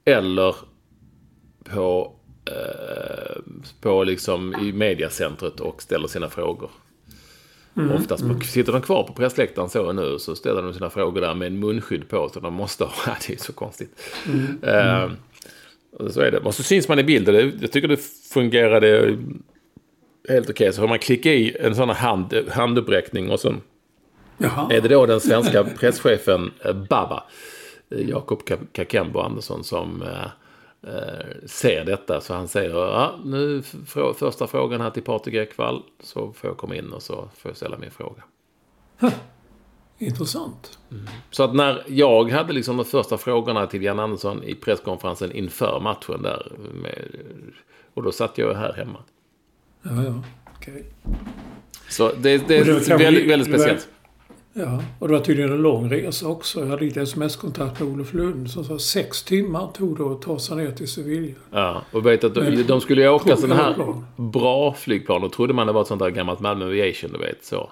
eller 0.05 0.55
på, 1.63 2.11
eh, 2.45 3.41
på 3.81 4.03
liksom 4.03 4.55
i 4.61 4.71
mediacentret 4.73 5.59
och 5.59 5.81
ställer 5.81 6.07
sina 6.07 6.29
frågor. 6.29 6.69
Oftast 7.95 8.27
på, 8.27 8.39
sitter 8.39 8.71
de 8.71 8.81
kvar 8.81 9.03
på 9.03 9.13
pressläktaren 9.13 9.69
så 9.69 9.91
nu 9.91 10.19
så 10.19 10.35
ställer 10.35 10.61
de 10.61 10.73
sina 10.73 10.89
frågor 10.89 11.21
där 11.21 11.33
med 11.33 11.47
en 11.47 11.59
munskydd 11.59 12.09
på 12.09 12.29
så 12.29 12.39
de 12.39 12.53
måste 12.53 12.83
ha. 12.83 12.91
Det 13.27 13.33
är 13.33 13.37
så 13.37 13.53
konstigt. 13.53 14.01
Eh, 14.61 15.11
och 15.99 16.11
så 16.11 16.21
är 16.21 16.31
det. 16.31 16.37
Och 16.37 16.55
så 16.55 16.63
syns 16.63 16.87
man 16.87 16.99
i 16.99 17.03
bild. 17.03 17.27
och 17.27 17.33
det- 17.33 17.51
Jag 17.61 17.71
tycker 17.71 17.87
det 17.87 17.97
fungerade 18.33 19.17
helt 20.29 20.49
okej. 20.49 20.73
Så 20.73 20.81
får 20.81 20.87
man 20.87 20.99
klicka 20.99 21.33
i 21.33 21.57
en 21.59 21.75
sån 21.75 21.89
här 21.89 21.95
hand, 21.95 22.33
handuppräckning 22.51 23.29
och 23.31 23.39
så 23.39 23.55
Jaha. 24.37 24.67
är 24.73 24.81
det 24.81 24.87
då 24.87 25.05
den 25.05 25.19
svenska 25.19 25.63
presschefen 25.79 26.51
eh, 26.65 26.73
Baba, 26.73 27.23
eh, 27.89 28.09
Jakob 28.09 28.41
Ka- 28.41 28.67
Kakembo 28.71 29.19
Andersson, 29.19 29.63
som 29.63 30.01
eh, 30.01 30.07
ser 31.45 31.85
detta. 31.85 32.21
Så 32.21 32.33
han 32.33 32.47
säger, 32.47 32.69
ja, 32.75 33.19
nu 33.25 33.59
f- 33.59 34.15
första 34.17 34.47
frågan 34.47 34.81
här 34.81 34.89
till 34.89 35.03
Patrik 35.03 35.35
Ekwall, 35.35 35.83
så 35.99 36.33
får 36.33 36.49
jag 36.49 36.57
komma 36.57 36.75
in 36.75 36.93
och 36.93 37.01
så 37.01 37.15
får 37.37 37.49
jag 37.51 37.57
ställa 37.57 37.77
min 37.77 37.91
fråga. 37.91 38.23
Intressant. 39.97 40.79
Så 41.31 41.43
att 41.43 41.55
när 41.55 41.83
jag 41.87 42.29
hade 42.31 42.53
liksom 42.53 42.77
de 42.77 42.85
första 42.85 43.17
frågorna 43.17 43.67
till 43.67 43.83
Jan 43.83 43.99
Andersson 43.99 44.43
i 44.43 44.55
presskonferensen 44.55 45.31
inför 45.31 45.79
matchen 45.79 46.21
där, 46.21 46.51
med, 46.73 46.99
och 47.93 48.03
då 48.03 48.11
satt 48.11 48.37
jag 48.37 48.53
här 48.53 48.73
hemma. 48.73 48.99
Ja, 49.81 50.03
ja. 50.03 50.23
Okej. 50.55 50.85
Så 51.89 52.11
det, 52.17 52.47
det 52.47 52.57
är 52.57 52.97
väldigt, 52.97 53.29
väldigt 53.29 53.47
speciellt. 53.47 53.89
Ja, 54.55 54.83
och 54.99 55.07
det 55.07 55.13
var 55.13 55.21
tydligen 55.21 55.51
en 55.51 55.61
lång 55.61 55.89
resa 55.89 56.27
också. 56.27 56.59
Jag 56.59 56.67
hade 56.67 56.85
lite 56.85 57.01
sms-kontakt 57.01 57.79
med 57.79 57.89
Olof 57.93 58.13
Lund 58.13 58.49
som 58.51 58.63
sa 58.63 58.79
sex 58.79 59.23
timmar 59.23 59.67
tog 59.73 59.97
det 59.97 60.03
att 60.03 60.21
ta 60.21 60.39
sig 60.39 60.57
ner 60.57 60.71
till 60.71 60.87
Sevilla. 60.87 61.33
Ja, 61.51 61.81
och 61.91 62.05
vet 62.05 62.23
att 62.23 62.33
de, 62.35 62.41
Men- 62.41 62.67
de 62.67 62.81
skulle 62.81 63.01
ju 63.01 63.09
åka 63.09 63.37
sådana 63.37 63.55
här 63.63 63.75
bra 64.15 64.73
flygplan. 64.73 65.21
Då 65.21 65.29
trodde 65.29 65.53
man 65.53 65.67
det 65.67 65.73
var 65.73 65.81
ett 65.81 65.87
sånt 65.87 65.99
där 66.01 66.09
gammalt 66.09 66.39
Malmö 66.39 66.65
Aviation, 66.65 67.11
du 67.11 67.17
vet. 67.19 67.45
Så. 67.45 67.69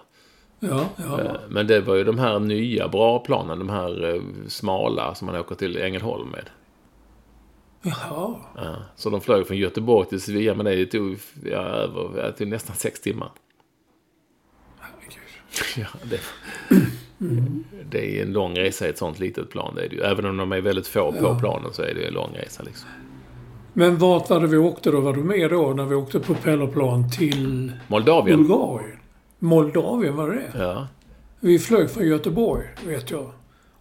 Ja, 0.59 0.85
ja. 0.97 1.19
Eh, 1.21 1.31
Men 1.49 1.67
det 1.67 1.81
var 1.81 1.95
ju 1.95 2.03
de 2.03 2.19
här 2.19 2.39
nya 2.39 2.87
bra 2.87 3.19
planen, 3.19 3.59
de 3.59 3.69
här 3.69 4.13
eh, 4.15 4.21
smala 4.47 5.15
som 5.15 5.25
man 5.25 5.35
åker 5.35 5.55
till 5.55 5.77
Ängelholm 5.77 6.29
med. 6.29 6.49
Jaha. 7.83 8.35
Ja, 8.55 8.75
så 8.95 9.09
de 9.09 9.21
flög 9.21 9.47
från 9.47 9.57
Göteborg 9.57 10.07
till 10.09 10.21
Sevilla, 10.21 10.53
men 10.55 10.65
det 10.65 10.85
tog, 10.85 11.17
ja, 11.45 11.57
över, 11.57 12.09
det 12.23 12.31
tog 12.31 12.47
nästan 12.47 12.75
sex 12.75 13.01
timmar. 13.01 13.29
Ja, 15.75 15.87
det, 16.03 16.19
det 17.89 18.19
är 18.19 18.23
en 18.23 18.33
lång 18.33 18.57
resa 18.57 18.87
i 18.87 18.89
ett 18.89 18.97
sånt 18.97 19.19
litet 19.19 19.49
plan. 19.49 19.75
Det 19.75 19.85
är 19.85 19.89
det 19.89 19.95
ju. 19.95 20.01
Även 20.01 20.25
om 20.25 20.37
de 20.37 20.51
är 20.51 20.61
väldigt 20.61 20.87
få 20.87 21.11
på 21.11 21.39
planen 21.39 21.73
så 21.73 21.81
är 21.81 21.93
det 21.93 22.07
en 22.07 22.13
lång 22.13 22.33
resa. 22.33 22.63
Liksom. 22.63 22.89
Men 23.73 23.97
vart 23.97 24.29
var 24.29 24.39
det 24.39 24.47
vi 24.47 24.57
åkte 24.57 24.91
då? 24.91 25.01
Var 25.01 25.13
du 25.13 25.23
med 25.23 25.49
då 25.49 25.73
när 25.73 25.85
vi 25.85 25.95
åkte 25.95 26.19
propellerplan 26.19 27.11
till 27.11 27.71
Moldavien. 27.87 28.37
Bulgarien? 28.37 28.99
Moldavien 29.39 30.15
var 30.15 30.29
det 30.29 30.59
Ja. 30.59 30.87
Vi 31.39 31.59
flög 31.59 31.89
från 31.89 32.07
Göteborg, 32.07 32.67
vet 32.85 33.11
jag. 33.11 33.31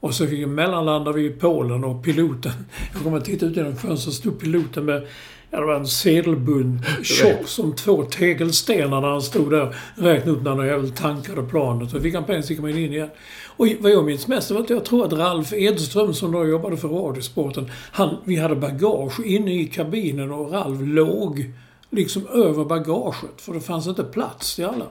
Och 0.00 0.14
så 0.14 0.24
mellanlandade 0.24 1.16
vi 1.18 1.26
i 1.26 1.30
Polen 1.30 1.84
och 1.84 2.04
piloten... 2.04 2.52
Jag 2.92 3.02
kommer 3.02 3.18
att 3.18 3.24
titta 3.24 3.46
ut 3.46 3.56
genom 3.56 3.76
fönstret 3.76 4.14
stod 4.14 4.40
piloten 4.40 4.84
med... 4.84 5.06
Det 5.50 5.60
var 5.60 5.74
en 5.74 5.86
sedelbunt 5.86 6.82
tjock 7.02 7.46
som 7.48 7.76
två 7.76 8.02
tegelstenar 8.02 9.00
när 9.00 9.08
han 9.08 9.22
stod 9.22 9.50
där 9.50 9.76
räknade 9.94 10.38
upp 10.38 10.42
när 10.42 10.50
han 10.50 10.66
jävel 10.66 10.90
tankade 10.90 11.42
planet. 11.42 11.90
Så 11.90 12.00
fick 12.00 12.14
han 12.14 12.24
pengar 12.24 12.42
så 12.42 12.52
gick 12.52 12.60
man 12.60 12.70
in 12.70 12.92
igen. 12.92 13.10
Och 13.56 13.66
vad 13.80 13.92
jag 13.92 14.04
minns 14.04 14.28
mest 14.28 14.50
var 14.50 14.60
att 14.60 14.70
jag 14.70 14.84
tror 14.84 15.06
att 15.06 15.12
Ralf 15.12 15.52
Edström 15.52 16.14
som 16.14 16.32
då 16.32 16.46
jobbade 16.46 16.76
för 16.76 16.88
Radiosporten, 16.88 17.70
han, 17.92 18.16
vi 18.24 18.36
hade 18.36 18.56
bagage 18.56 19.20
inne 19.24 19.60
i 19.60 19.66
kabinen 19.66 20.32
och 20.32 20.52
Ralf 20.52 20.78
låg 20.80 21.52
liksom 21.90 22.26
över 22.26 22.64
bagaget. 22.64 23.40
För 23.40 23.54
det 23.54 23.60
fanns 23.60 23.86
inte 23.86 24.04
plats 24.04 24.56
till 24.56 24.64
alla. 24.64 24.86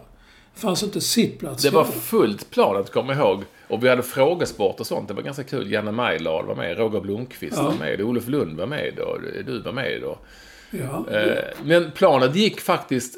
Det 0.54 0.62
fanns 0.62 0.84
inte 0.84 1.02
sittplats 1.02 1.64
Det 1.64 1.70
var 1.70 1.84
fullt 1.84 2.50
planet, 2.50 2.92
kommer 2.92 3.14
jag 3.16 3.28
ihåg. 3.28 3.44
Och 3.70 3.84
vi 3.84 3.90
hade 3.90 4.04
frågesport 4.04 4.80
och 4.80 4.88
sånt. 4.88 5.08
Det 5.08 5.14
var 5.14 5.22
ganska 5.22 5.44
kul. 5.44 5.72
Janne 5.72 5.92
Majlard 5.92 6.46
var 6.46 6.56
med, 6.56 6.78
Roger 6.78 7.00
Blomqvist 7.02 7.58
Ja. 7.58 7.64
var 7.64 7.74
med, 7.74 8.02
Olof 8.02 8.28
Lund 8.28 8.58
var 8.60 8.66
med 8.66 9.00
och 9.00 9.18
du 9.46 9.62
var 9.62 9.72
med 9.72 10.02
då. 10.02 10.18
Ja. 10.72 11.06
Eh, 11.12 11.44
Men 11.64 11.92
planet 11.92 12.36
gick 12.36 12.60
faktiskt, 12.62 13.18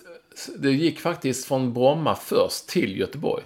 det 0.58 0.72
gick 0.72 1.00
faktiskt 1.00 1.48
från 1.48 1.74
Bromma 1.74 2.16
först 2.16 2.68
till 2.70 3.00
Göteborg. 3.00 3.44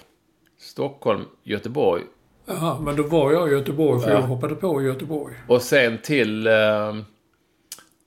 Stockholm, 0.59 1.21
Göteborg 1.43 2.03
Jaha, 2.45 2.79
men 2.79 2.95
då 2.95 3.03
var 3.03 3.31
jag 3.31 3.49
i 3.49 3.51
Göteborg 3.51 4.01
för 4.01 4.09
Ja. 4.09 4.15
jag 4.15 4.21
hoppade 4.27 4.55
på 4.55 4.81
i 4.81 4.85
Göteborg. 4.85 5.35
och 5.47 5.61
sen 5.61 5.97
till 5.97 6.47
eh, 6.47 6.87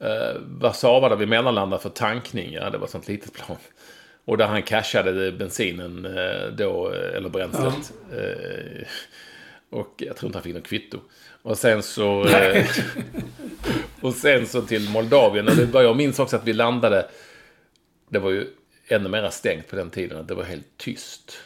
eh, 0.03 0.37
Warszawa 0.61 1.09
där 1.09 1.17
vi 1.17 1.27
mellanlandade 1.27 1.83
för 1.83 1.89
tankning. 1.89 2.53
Ja, 2.53 2.71
det 2.71 2.79
var 2.79 2.85
ett 2.85 2.91
sånt 2.91 3.09
litet 3.09 3.33
plan. 3.33 3.57
Och 4.29 4.37
där 4.37 4.47
han 4.47 4.62
cashade 4.62 5.33
bensinen 5.33 6.05
eh, 6.05 6.53
då, 6.53 6.93
eh, 6.93 7.16
eller 7.16 7.29
bränslet. 7.29 7.93
Eh, 8.12 8.87
och 9.70 9.95
jag 9.97 10.16
tror 10.16 10.29
inte 10.29 10.39
han 10.39 10.43
fick 10.43 10.55
något 10.55 10.66
kvitto. 10.66 10.99
Och 11.43 11.59
sen 11.59 11.83
så... 11.83 12.26
Och 14.01 14.14
sen 14.14 14.47
så 14.47 14.62
till 14.62 14.91
Moldavien. 14.91 15.49
Och 15.49 15.57
det 15.57 15.64
var, 15.64 15.83
jag 15.83 15.97
minns 15.97 16.18
också 16.18 16.37
att 16.37 16.47
vi 16.47 16.53
landade... 16.53 17.09
Det 18.09 18.18
var 18.18 18.31
ju 18.31 18.47
ännu 18.89 19.09
mer 19.09 19.31
stängt 19.31 19.68
på 19.68 19.76
den 19.76 19.91
tiden. 19.91 20.18
Att 20.18 20.29
det 20.29 20.35
var 20.35 20.45
helt 20.45 20.76
tyst. 20.76 21.39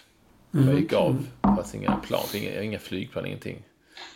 Jag 0.51 0.81
gick 0.81 0.93
av. 0.93 1.27
Det 1.41 1.49
fanns 1.49 1.75
inga 1.75 1.97
plan, 1.97 2.27
inga, 2.35 2.63
inga 2.63 2.79
flygplan, 2.79 3.27
ingenting. 3.27 3.63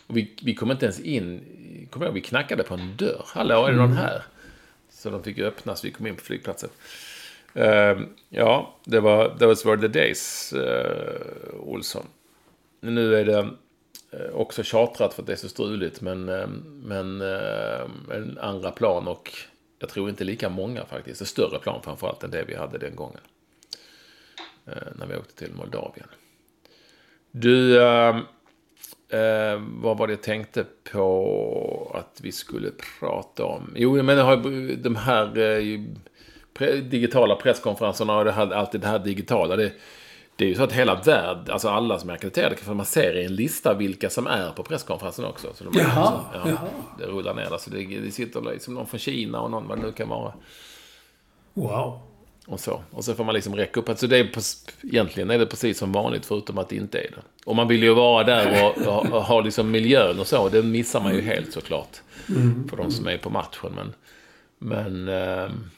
Och 0.07 0.17
vi, 0.17 0.35
vi 0.41 0.55
kom 0.55 0.71
inte 0.71 0.85
ens 0.85 0.99
in. 0.99 1.41
Kommer 1.89 2.05
jag 2.05 2.09
ihåg, 2.09 2.15
vi 2.15 2.21
knackade 2.21 2.63
på 2.63 2.73
en 2.73 2.95
dörr. 2.97 3.25
Hallå, 3.25 3.65
är 3.65 3.71
det 3.71 3.77
någon 3.77 3.93
här? 3.93 4.23
Så 4.89 5.09
de 5.09 5.23
fick 5.23 5.39
öppna 5.39 5.75
så 5.75 5.87
vi 5.87 5.93
kom 5.93 6.07
in 6.07 6.15
på 6.15 6.23
flygplatsen. 6.23 6.69
Uh, 7.57 8.01
ja, 8.29 8.75
det 8.83 8.99
var 8.99 9.37
those 9.39 9.67
were 9.67 9.81
the 9.81 9.87
days, 9.87 10.53
uh, 10.53 11.59
Olsson. 11.59 12.05
Nu 12.79 13.15
är 13.15 13.25
det 13.25 13.49
eh, 14.11 14.35
också 14.35 14.63
tjatrat 14.63 15.13
för 15.13 15.21
att 15.21 15.27
det 15.27 15.33
är 15.33 15.37
så 15.37 15.49
struligt, 15.49 16.01
men, 16.01 16.29
ehm, 16.29 16.81
men 16.83 17.21
ehm, 17.21 18.11
en 18.11 18.37
andra 18.41 18.71
plan 18.71 19.07
och 19.07 19.31
jag 19.79 19.89
tror 19.89 20.09
inte 20.09 20.23
lika 20.23 20.49
många 20.49 20.85
faktiskt. 20.85 21.21
En 21.21 21.27
större 21.27 21.59
plan 21.59 21.81
framförallt 21.83 22.23
än 22.23 22.31
det 22.31 22.43
vi 22.47 22.55
hade 22.55 22.77
den 22.77 22.95
gången. 22.95 23.21
Eh, 24.65 24.87
när 24.95 25.05
vi 25.07 25.15
åkte 25.15 25.35
till 25.35 25.53
Moldavien. 25.53 26.07
Du, 27.31 27.81
eh, 27.81 28.15
vad 29.59 29.97
var 29.97 30.07
det 30.07 30.13
jag 30.13 30.23
tänkte 30.23 30.65
på 30.91 31.91
att 31.95 32.19
vi 32.21 32.31
skulle 32.31 32.71
prata 32.99 33.45
om? 33.45 33.73
Jo, 33.75 34.03
men 34.03 34.17
jag 34.17 34.25
har 34.25 34.37
de 34.83 34.95
här 34.95 35.37
eh, 35.37 35.81
digitala 36.65 37.35
presskonferenserna 37.35 38.17
och 38.17 38.25
det 38.25 38.31
här, 38.31 38.53
alltid 38.53 38.81
det 38.81 38.87
här 38.87 38.99
digitala. 38.99 39.55
Det, 39.55 39.71
det 40.35 40.45
är 40.45 40.49
ju 40.49 40.55
så 40.55 40.63
att 40.63 40.73
hela 40.73 40.95
världen, 40.95 41.53
alltså 41.53 41.69
alla 41.69 41.99
som 41.99 42.09
är 42.09 42.13
akkrediterade, 42.13 42.55
kan 42.55 42.77
man 42.77 42.85
ser 42.85 43.17
i 43.17 43.25
en 43.25 43.35
lista 43.35 43.73
vilka 43.73 44.09
som 44.09 44.27
är 44.27 44.51
på 44.51 44.63
presskonferensen 44.63 45.25
också. 45.25 45.47
Så 45.53 45.63
de 45.63 45.79
Jaha, 45.79 46.23
liksom, 46.33 46.51
jaha. 46.51 46.69
Det 46.97 47.05
rullar 47.05 47.33
ner 47.33 47.49
där. 47.49 47.57
Så 47.57 47.69
det, 47.69 47.85
det 47.85 48.11
sitter 48.11 48.41
liksom 48.41 48.73
någon 48.73 48.87
från 48.87 48.99
Kina 48.99 49.41
och 49.41 49.51
någon 49.51 49.67
vad 49.67 49.77
det 49.77 49.85
nu 49.85 49.91
kan 49.91 50.09
vara. 50.09 50.33
Wow. 51.53 51.99
Och 52.47 52.59
så. 52.59 52.81
Och 52.91 53.05
så 53.05 53.13
får 53.13 53.23
man 53.23 53.35
liksom 53.35 53.55
räcka 53.55 53.79
upp. 53.79 53.89
Alltså 53.89 54.07
det 54.07 54.17
är 54.17 54.23
på, 54.23 54.41
egentligen 54.83 55.29
är 55.29 55.39
det 55.39 55.45
precis 55.45 55.77
som 55.77 55.91
vanligt 55.91 56.25
förutom 56.25 56.57
att 56.57 56.69
det 56.69 56.75
inte 56.75 56.99
är 56.99 57.11
det. 57.11 57.21
Och 57.45 57.55
man 57.55 57.67
vill 57.67 57.83
ju 57.83 57.93
vara 57.93 58.23
där 58.23 58.65
och, 58.65 58.87
och, 58.87 59.11
och 59.11 59.23
ha 59.23 59.41
liksom 59.41 59.71
miljön 59.71 60.19
och 60.19 60.27
så. 60.27 60.49
Det 60.49 60.63
missar 60.63 61.01
man 61.01 61.15
ju 61.15 61.21
helt 61.21 61.53
såklart. 61.53 62.01
För 62.69 62.77
de 62.77 62.91
som 62.91 63.07
är 63.07 63.17
på 63.17 63.29
matchen. 63.29 63.71
Men, 63.75 63.93
men 64.59 65.07
ehm, 65.07 65.69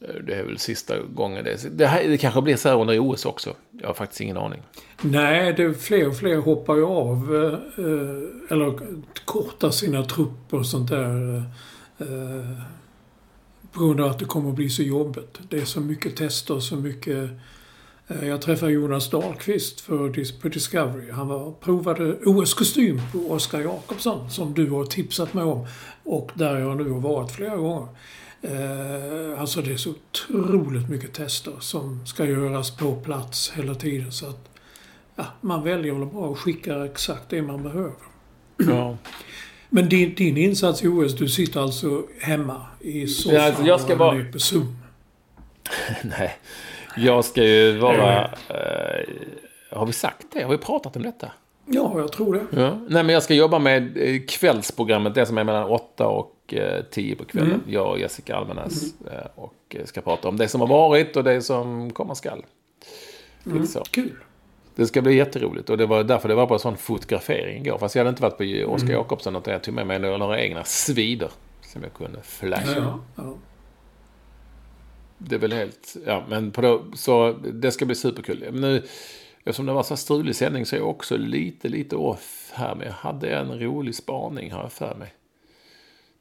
Eh, 0.00 0.14
det 0.26 0.34
är 0.34 0.44
väl 0.44 0.58
sista 0.58 0.98
gången 1.00 1.44
det 1.44 1.78
det, 1.78 1.86
här, 1.86 2.08
det 2.08 2.18
kanske 2.18 2.42
blir 2.42 2.56
så 2.56 2.68
här 2.68 2.80
under 2.80 2.98
OS 2.98 3.24
också. 3.26 3.54
Jag 3.70 3.86
har 3.86 3.94
faktiskt 3.94 4.20
ingen 4.20 4.36
aning. 4.36 4.62
Nej, 5.02 5.52
det 5.52 5.62
är 5.62 5.72
fler 5.72 6.08
och 6.08 6.16
fler 6.16 6.36
hoppar 6.36 6.76
ju 6.76 6.84
av. 6.84 7.36
eh, 7.36 7.84
eh 7.84 8.52
Eller 8.52 8.78
kortar 9.24 9.70
sina 9.70 10.04
trupper 10.04 10.58
och 10.58 10.66
sånt 10.66 10.90
där. 10.90 11.36
Eh, 11.36 11.42
eh, 11.98 12.60
På 13.72 13.80
grund 13.80 14.00
av 14.00 14.10
att 14.10 14.18
det 14.18 14.24
kommer 14.24 14.50
att 14.50 14.56
bli 14.56 14.70
så 14.70 14.82
jobbigt. 14.82 15.40
Det 15.48 15.58
är 15.58 15.64
så 15.64 15.80
mycket 15.80 16.16
tester, 16.16 16.60
så 16.60 16.76
mycket... 16.76 17.30
eh, 18.08 18.28
Jag 18.28 18.42
träffade 18.42 18.72
Jonas 18.72 19.10
Dahlqvist 19.10 19.80
för, 19.80 20.40
på 20.40 20.48
Discovery. 20.48 21.10
Han 21.10 21.28
var, 21.28 21.52
provade 21.52 22.16
OS-kostym 22.24 23.00
på 23.12 23.18
Oskar 23.18 23.60
Jakobsson, 23.60 24.30
som 24.30 24.54
du 24.54 24.70
har 24.70 24.84
tipsat 24.84 25.34
mig 25.34 25.44
om. 25.44 25.66
Och 26.04 26.30
där 26.34 26.58
jag 26.58 26.76
nu 26.76 26.90
har 26.90 27.00
varit 27.00 27.30
flera 27.30 27.56
gånger. 27.56 27.88
Eh, 28.42 29.40
alltså 29.40 29.62
det 29.62 29.72
är 29.72 29.76
så 29.76 29.90
otroligt 29.90 30.88
mycket 30.88 31.14
tester 31.14 31.52
som 31.60 32.06
ska 32.06 32.24
göras 32.24 32.70
på 32.70 32.96
plats 32.96 33.52
hela 33.56 33.74
tiden. 33.74 34.12
Så 34.12 34.26
att 34.28 34.48
ja, 35.16 35.24
man 35.40 35.64
väljer 35.64 35.94
väl 35.94 36.06
bara 36.06 36.32
att 36.32 36.38
skicka 36.38 36.84
exakt 36.84 37.28
det 37.28 37.42
man 37.42 37.62
behöver. 37.62 37.92
Ja. 38.56 38.96
Men 39.68 39.88
din, 39.88 40.14
din 40.14 40.36
insats 40.36 40.84
i 40.84 40.88
OS, 40.88 41.16
du 41.16 41.28
sitter 41.28 41.60
alltså 41.60 42.02
hemma 42.20 42.66
i 42.80 43.06
soffan 43.06 43.38
Ja, 43.38 43.46
alltså 43.46 43.62
jag 43.62 43.80
ska 43.80 44.04
och 44.04 44.14
är 44.14 44.32
på 44.32 44.38
Zoom? 44.38 44.76
Nej. 46.02 46.36
Jag 46.96 47.24
ska 47.24 47.44
ju 47.44 47.78
vara... 47.78 48.24
Eh, 48.24 49.06
har 49.70 49.86
vi 49.86 49.92
sagt 49.92 50.26
det? 50.32 50.42
Har 50.42 50.50
vi 50.50 50.58
pratat 50.58 50.96
om 50.96 51.02
detta? 51.02 51.30
Ja, 51.66 51.92
jag 51.96 52.12
tror 52.12 52.34
det. 52.34 52.60
Ja. 52.62 52.70
Nej, 52.88 53.02
men 53.02 53.08
jag 53.08 53.22
ska 53.22 53.34
jobba 53.34 53.58
med 53.58 53.98
eh, 53.98 54.20
kvällsprogrammet. 54.28 55.14
Det 55.14 55.26
som 55.26 55.38
är 55.38 55.44
mellan 55.44 55.64
8 55.70 56.06
och 56.06 56.35
10 56.90 57.16
på 57.16 57.24
kvällen. 57.24 57.50
Mm. 57.52 57.62
Jag 57.66 57.90
och 57.90 57.98
Jessica 57.98 58.36
Almenäs. 58.36 59.00
eh, 59.00 59.26
Och 59.34 59.54
eh, 59.68 59.84
ska 59.84 60.00
prata 60.00 60.28
om 60.28 60.36
det 60.36 60.48
som 60.48 60.60
har 60.60 60.68
varit 60.68 61.16
och 61.16 61.24
det 61.24 61.42
som 61.42 61.90
komma 61.90 62.14
skall. 62.14 62.44
Lite 63.44 63.66
så. 63.66 63.82
Kul. 63.90 64.16
Det 64.74 64.86
ska 64.86 65.02
bli 65.02 65.14
jätteroligt. 65.14 65.70
Och 65.70 65.78
det 65.78 65.86
var 65.86 66.04
därför 66.04 66.28
det 66.28 66.34
var 66.34 66.46
på 66.46 66.54
en 66.54 66.60
sån 66.60 66.76
fotografering 66.76 67.66
igår. 67.66 67.78
Fast 67.78 67.94
jag 67.94 68.00
hade 68.00 68.10
inte 68.10 68.22
varit 68.22 68.38
på 68.66 68.72
Oskar 68.72 68.92
Jakobsson. 68.92 69.36
Utan 69.36 69.52
jag 69.52 69.62
tog 69.62 69.74
med 69.74 69.86
mig 69.86 69.98
några, 69.98 70.16
några 70.16 70.40
egna 70.40 70.64
svider. 70.64 71.30
Som 71.62 71.82
jag 71.82 71.92
kunde 71.92 72.22
flasha. 72.22 72.72
Ja, 72.76 73.00
ja. 73.16 73.34
Det 75.18 75.34
är 75.34 75.38
väl 75.38 75.52
helt... 75.52 75.96
Ja, 76.06 76.24
men 76.28 76.50
på 76.50 76.60
då, 76.60 76.84
så 76.94 77.32
det 77.32 77.72
ska 77.72 77.86
bli 77.86 77.94
superkul. 77.94 78.44
Men 78.52 78.60
nu, 78.60 78.82
eftersom 79.38 79.66
det 79.66 79.72
var 79.72 79.82
så 79.82 79.96
strulig 79.96 80.36
sändning 80.36 80.66
så 80.66 80.76
är 80.76 80.80
jag 80.80 80.88
också 80.90 81.16
lite, 81.16 81.68
lite 81.68 81.96
off 81.96 82.50
här. 82.54 82.74
Men 82.74 82.86
jag 82.86 82.94
hade 82.94 83.28
en 83.36 83.60
rolig 83.60 83.94
spaning 83.94 84.52
har 84.52 84.62
jag 84.62 84.72
för 84.72 84.94
mig. 84.94 85.12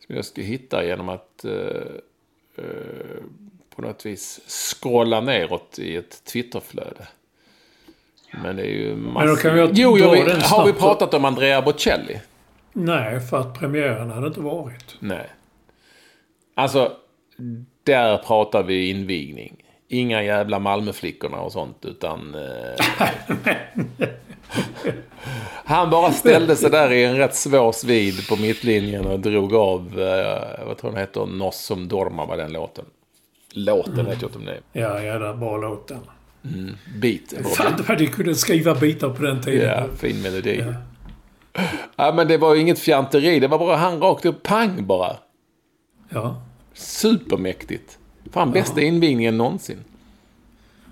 Som 0.08 0.16
jag 0.16 0.26
ska 0.26 0.42
hitta 0.42 0.86
genom 0.86 1.10
att 1.10 1.46
eh, 1.46 1.52
eh, 2.56 2.66
på 3.76 3.82
något 3.82 4.06
vis 4.06 4.40
scrolla 4.48 5.22
neråt 5.22 5.80
i 5.80 5.96
ett 5.96 6.24
Twitterflöde. 6.24 7.08
Men 8.44 8.56
det 8.56 8.62
är 8.62 8.72
ju 8.72 8.96
massor. 8.96 9.28
då 9.28 9.36
kan 9.36 9.56
vi 9.56 9.82
jo, 9.82 9.98
jo, 9.98 10.12
den 10.12 10.42
har 10.42 10.66
vi 10.66 10.74
pratat 10.74 11.14
om 11.14 11.26
Andrea 11.26 11.62
Bocelli? 11.62 12.22
Nej, 12.74 13.20
för 13.20 13.40
att 13.40 13.60
premiären 13.60 14.12
hade 14.12 14.28
inte 14.28 14.40
varit. 14.40 14.96
Nej. 15.00 15.30
Alltså, 16.54 16.92
där 17.84 18.18
pratar 18.18 18.64
vi 18.64 18.90
invigning. 18.90 19.64
Inga 19.88 20.24
jävla 20.24 20.60
Malmöflickorna 20.60 21.38
och 21.38 21.52
sånt, 21.52 21.86
utan... 21.86 22.36
Eh, 22.36 23.08
han 25.66 25.90
bara 25.90 26.12
ställde 26.12 26.56
sig 26.56 26.70
där 26.70 26.92
i 26.92 27.04
en 27.04 27.18
rätt 27.18 27.36
svår 27.36 27.72
svid 27.72 28.28
på 28.28 28.36
mittlinjen 28.36 29.06
och 29.06 29.20
drog 29.20 29.56
av, 29.56 30.00
eh, 30.00 30.66
vad 30.68 30.78
tror 30.78 30.92
han 30.92 31.00
heter, 31.00 31.26
Nos 31.26 31.66
som 31.66 31.88
dorma 31.88 32.26
var 32.26 32.38
den 32.38 32.54
låten. 32.54 32.86
Låten 33.52 34.06
vet 34.06 34.22
jag 34.22 34.30
inte 34.30 34.38
om 34.38 34.46
det 34.46 34.52
är. 34.52 34.82
Ja, 34.82 35.02
jävla 35.02 35.34
bra 35.34 35.58
låt 35.58 35.88
den. 35.88 36.00
Beat. 37.02 37.48
Fan 37.56 37.84
vad 37.88 37.98
de 37.98 38.08
kunde 38.08 38.36
skriva 38.36 38.76
bitar 38.76 39.10
på 39.10 39.24
den 39.24 39.42
tiden. 39.42 39.70
Ja, 39.70 39.88
fin 39.98 40.22
melodi. 40.22 40.64
Ja. 41.96 42.14
men 42.14 42.28
det 42.28 42.38
var 42.38 42.56
ju 42.56 42.62
inget 42.62 42.80
fjanteri. 42.80 43.40
Det 43.40 43.48
var 43.48 43.60
bara 43.60 43.76
han 43.76 44.00
rakt 44.00 44.26
upp, 44.26 44.44
pang 44.44 44.86
bara. 44.86 45.18
Ja. 46.10 46.42
Supermäktigt. 46.74 47.98
Fan, 48.32 48.52
bästa 48.52 48.82
invigningen 48.82 49.38
någonsin. 49.38 49.78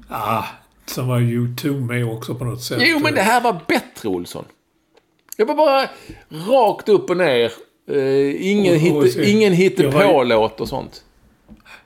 Ah, 0.10 0.43
som 0.86 1.07
var 1.07 1.19
U2 1.19 1.86
med 1.88 2.05
också 2.05 2.36
på 2.36 2.45
något 2.45 2.61
sätt. 2.63 2.81
Jo, 2.86 2.99
men 2.99 3.13
det 3.15 3.21
här 3.21 3.41
var 3.41 3.59
bättre, 3.67 4.09
Olsson. 4.09 4.45
Det 5.38 5.43
var 5.43 5.55
bara 5.55 5.89
rakt 6.29 6.89
upp 6.89 7.09
och 7.09 7.17
ner. 7.17 7.51
Eh, 7.91 8.51
ingen, 8.51 8.91
Och- 8.91 8.97
och 8.97 9.05
hitte, 9.05 9.21
jag 9.31 9.51
hittepå-låt 9.51 10.61
och 10.61 10.67
sånt. 10.67 11.03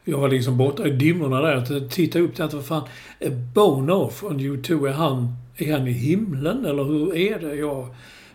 Jag 0.04 0.18
var 0.18 0.30
liksom 0.30 0.58
borta 0.58 0.88
i 0.88 0.90
dimmorna 0.92 1.42
där 1.42 1.56
och 1.84 1.92
tittade 1.92 2.26
upp 2.26 2.36
till 2.36 2.44
att 2.44 2.54
vad 2.54 2.66
fan, 2.66 2.84
är 3.20 3.30
Bono 3.30 4.10
från 4.10 4.40
U2, 4.40 4.88
är 4.90 4.94
han, 4.94 5.34
är 5.58 5.72
han 5.74 5.88
i 5.88 5.92
himlen 5.92 6.66
eller 6.66 6.84
hur 6.84 7.18
är 7.18 7.40
det? 7.40 7.56
Jag 7.56 7.88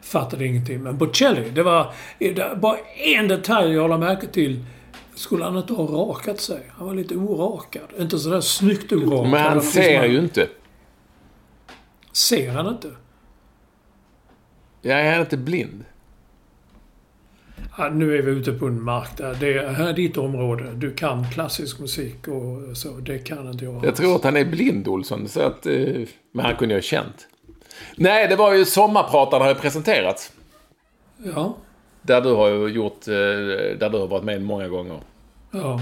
fattade 0.03 0.47
ingenting. 0.47 0.83
Men 0.83 0.99
Bocelli, 0.99 1.51
det 1.55 1.63
var 1.63 1.93
bara 2.57 2.77
en 3.17 3.29
detalj 3.29 3.75
jag 3.75 3.91
la 3.91 3.99
märke 3.99 4.27
till. 4.27 4.65
Skulle 5.23 5.45
han 5.45 5.57
inte 5.57 5.73
ha 5.73 5.85
rakat 5.85 6.41
sig? 6.41 6.61
Han 6.71 6.87
var 6.87 6.95
lite 6.95 7.17
orakad. 7.17 7.89
Inte 7.99 8.19
sådär 8.19 8.41
snyggt 8.41 8.93
orakad. 8.93 9.31
Men 9.31 9.41
han 9.41 9.63
ser 9.63 10.05
ju 10.05 10.19
inte. 10.19 10.49
Ser 12.13 12.51
han 12.51 12.67
inte? 12.67 12.91
Jag 14.81 15.01
är 15.01 15.21
inte 15.21 15.37
blind. 15.37 15.85
Ja, 17.79 17.89
nu 17.89 18.19
är 18.19 18.23
vi 18.23 18.31
ute 18.31 18.53
på 18.53 18.67
en 18.67 18.83
mark 18.83 19.17
där. 19.17 19.35
Det 19.35 19.69
här 19.69 19.89
är 19.89 19.93
ditt 19.93 20.17
område. 20.17 20.73
Du 20.75 20.95
kan 20.95 21.31
klassisk 21.31 21.79
musik 21.81 22.29
och 22.29 22.77
så. 22.77 22.89
Det 22.89 23.19
kan 23.19 23.51
inte 23.51 23.65
jag. 23.65 23.85
Jag 23.85 23.97
tror 23.97 24.17
att 24.17 24.25
han 24.25 24.37
är 24.37 24.45
blind, 24.45 24.89
Olsson. 24.89 25.29
Så 25.29 25.41
att, 25.41 25.67
eh, 25.67 25.73
men 26.33 26.45
han 26.45 26.57
kunde 26.57 26.75
ju 26.75 26.77
ha 26.77 26.83
känt. 26.83 27.29
Nej, 27.97 28.29
det 28.29 28.37
var 28.37 28.55
ju 28.55 28.65
Sommarpratarna 28.65 29.45
har 29.45 29.55
presenterats. 29.55 30.33
Ja. 31.35 31.57
Där 32.03 32.21
du 32.21 32.35
har 32.35 32.69
gjort, 32.69 33.09
eh, 33.09 33.15
där 33.79 33.91
du 33.91 33.99
har 33.99 34.07
varit 34.07 34.25
med 34.25 34.43
många 34.43 34.69
gånger. 34.69 35.01
Ja. 35.53 35.81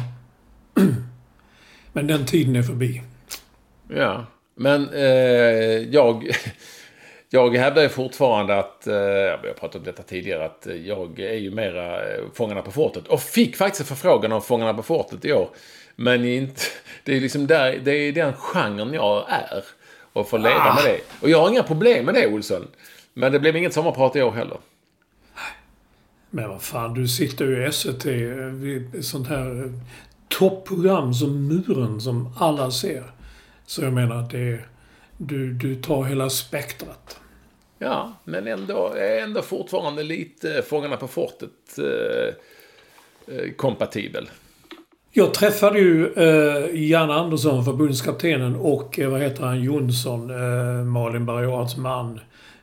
Men 1.93 2.07
den 2.07 2.27
tiden 2.27 2.57
är 2.57 2.63
förbi. 2.63 3.03
Ja, 3.89 4.27
men 4.55 4.89
eh, 4.89 5.79
jag, 5.95 6.31
jag 7.31 7.57
hävdar 7.57 7.83
ju 7.83 7.89
fortfarande 7.89 8.59
att, 8.59 8.87
eh, 8.87 8.95
vi 9.43 9.49
har 9.49 9.55
pratat 9.61 9.77
om 9.77 9.85
detta 9.85 10.03
tidigare, 10.03 10.45
att 10.45 10.67
jag 10.85 11.21
är 11.21 11.39
ju 11.39 11.51
mera 11.51 12.13
eh, 12.13 12.21
Fångarna 12.35 12.63
på 12.63 12.71
fortet. 12.73 13.07
Och 13.07 13.21
fick 13.21 13.57
faktiskt 13.57 13.81
en 13.81 13.97
förfrågan 13.97 14.33
om 14.33 14.43
Fångarna 14.43 14.75
på 14.75 14.83
fortet 14.83 15.25
i 15.25 15.33
år. 15.33 15.49
Men 15.97 16.25
inte, 16.25 16.63
det 17.05 17.17
är 17.17 17.21
liksom 17.21 17.47
där, 17.47 17.81
det 17.85 17.93
är 17.93 18.13
den 18.13 18.33
genren 18.33 18.95
jag 18.95 19.25
är. 19.29 19.65
Och 20.13 20.29
får 20.29 20.39
leva 20.39 20.75
med 20.75 20.85
det. 20.85 21.01
Och 21.21 21.31
jag 21.31 21.41
har 21.41 21.51
inga 21.51 21.63
problem 21.63 22.05
med 22.05 22.15
det, 22.15 22.27
Olsson. 22.27 22.69
Men 23.15 23.33
det 23.33 23.41
blev 23.41 23.57
inget 23.57 23.73
sommarprat 23.73 24.17
i 24.17 24.23
år 24.23 24.33
heller. 24.33 24.59
Men 26.31 26.49
vad 26.49 26.63
fan, 26.63 26.95
du 26.95 27.09
sitter 27.09 27.45
ju 27.45 27.67
i 27.67 27.73
SVT 27.73 28.07
eh, 28.07 28.13
vid 28.37 29.05
sånt 29.05 29.29
här 29.29 29.63
eh, 29.65 29.71
toppprogram 30.29 31.15
som 31.15 31.47
Muren 31.49 32.01
som 32.01 32.33
alla 32.37 32.71
ser. 32.71 33.05
Så 33.67 33.83
jag 33.83 33.93
menar, 33.93 34.29
det, 34.31 34.61
du, 35.17 35.53
du 35.53 35.75
tar 35.75 36.05
hela 36.05 36.31
spektrat. 36.31 37.21
Ja, 37.79 38.13
men 38.25 38.47
ändå, 38.47 38.93
jag 38.97 39.17
är 39.17 39.23
ändå 39.23 39.43
fortfarande 39.43 40.03
lite 40.03 40.63
Fångarna 40.63 40.97
på 40.97 41.09
fortet 41.09 41.79
eh, 41.79 42.35
eh, 43.37 43.51
kompatibel. 43.57 44.31
Jag 45.13 45.35
träffade 45.35 45.79
ju 45.79 46.13
eh, 46.13 46.83
Jan 46.91 47.11
Andersson, 47.11 47.65
förbundskaptenen, 47.65 48.57
och 48.57 48.99
eh, 48.99 49.11
vad 49.11 49.21
heter 49.21 49.45
han, 49.45 49.63
Jonsson, 49.63 50.31
eh, 50.31 50.85
Malin 50.85 51.27
Bergards 51.27 51.77
man. 51.77 52.21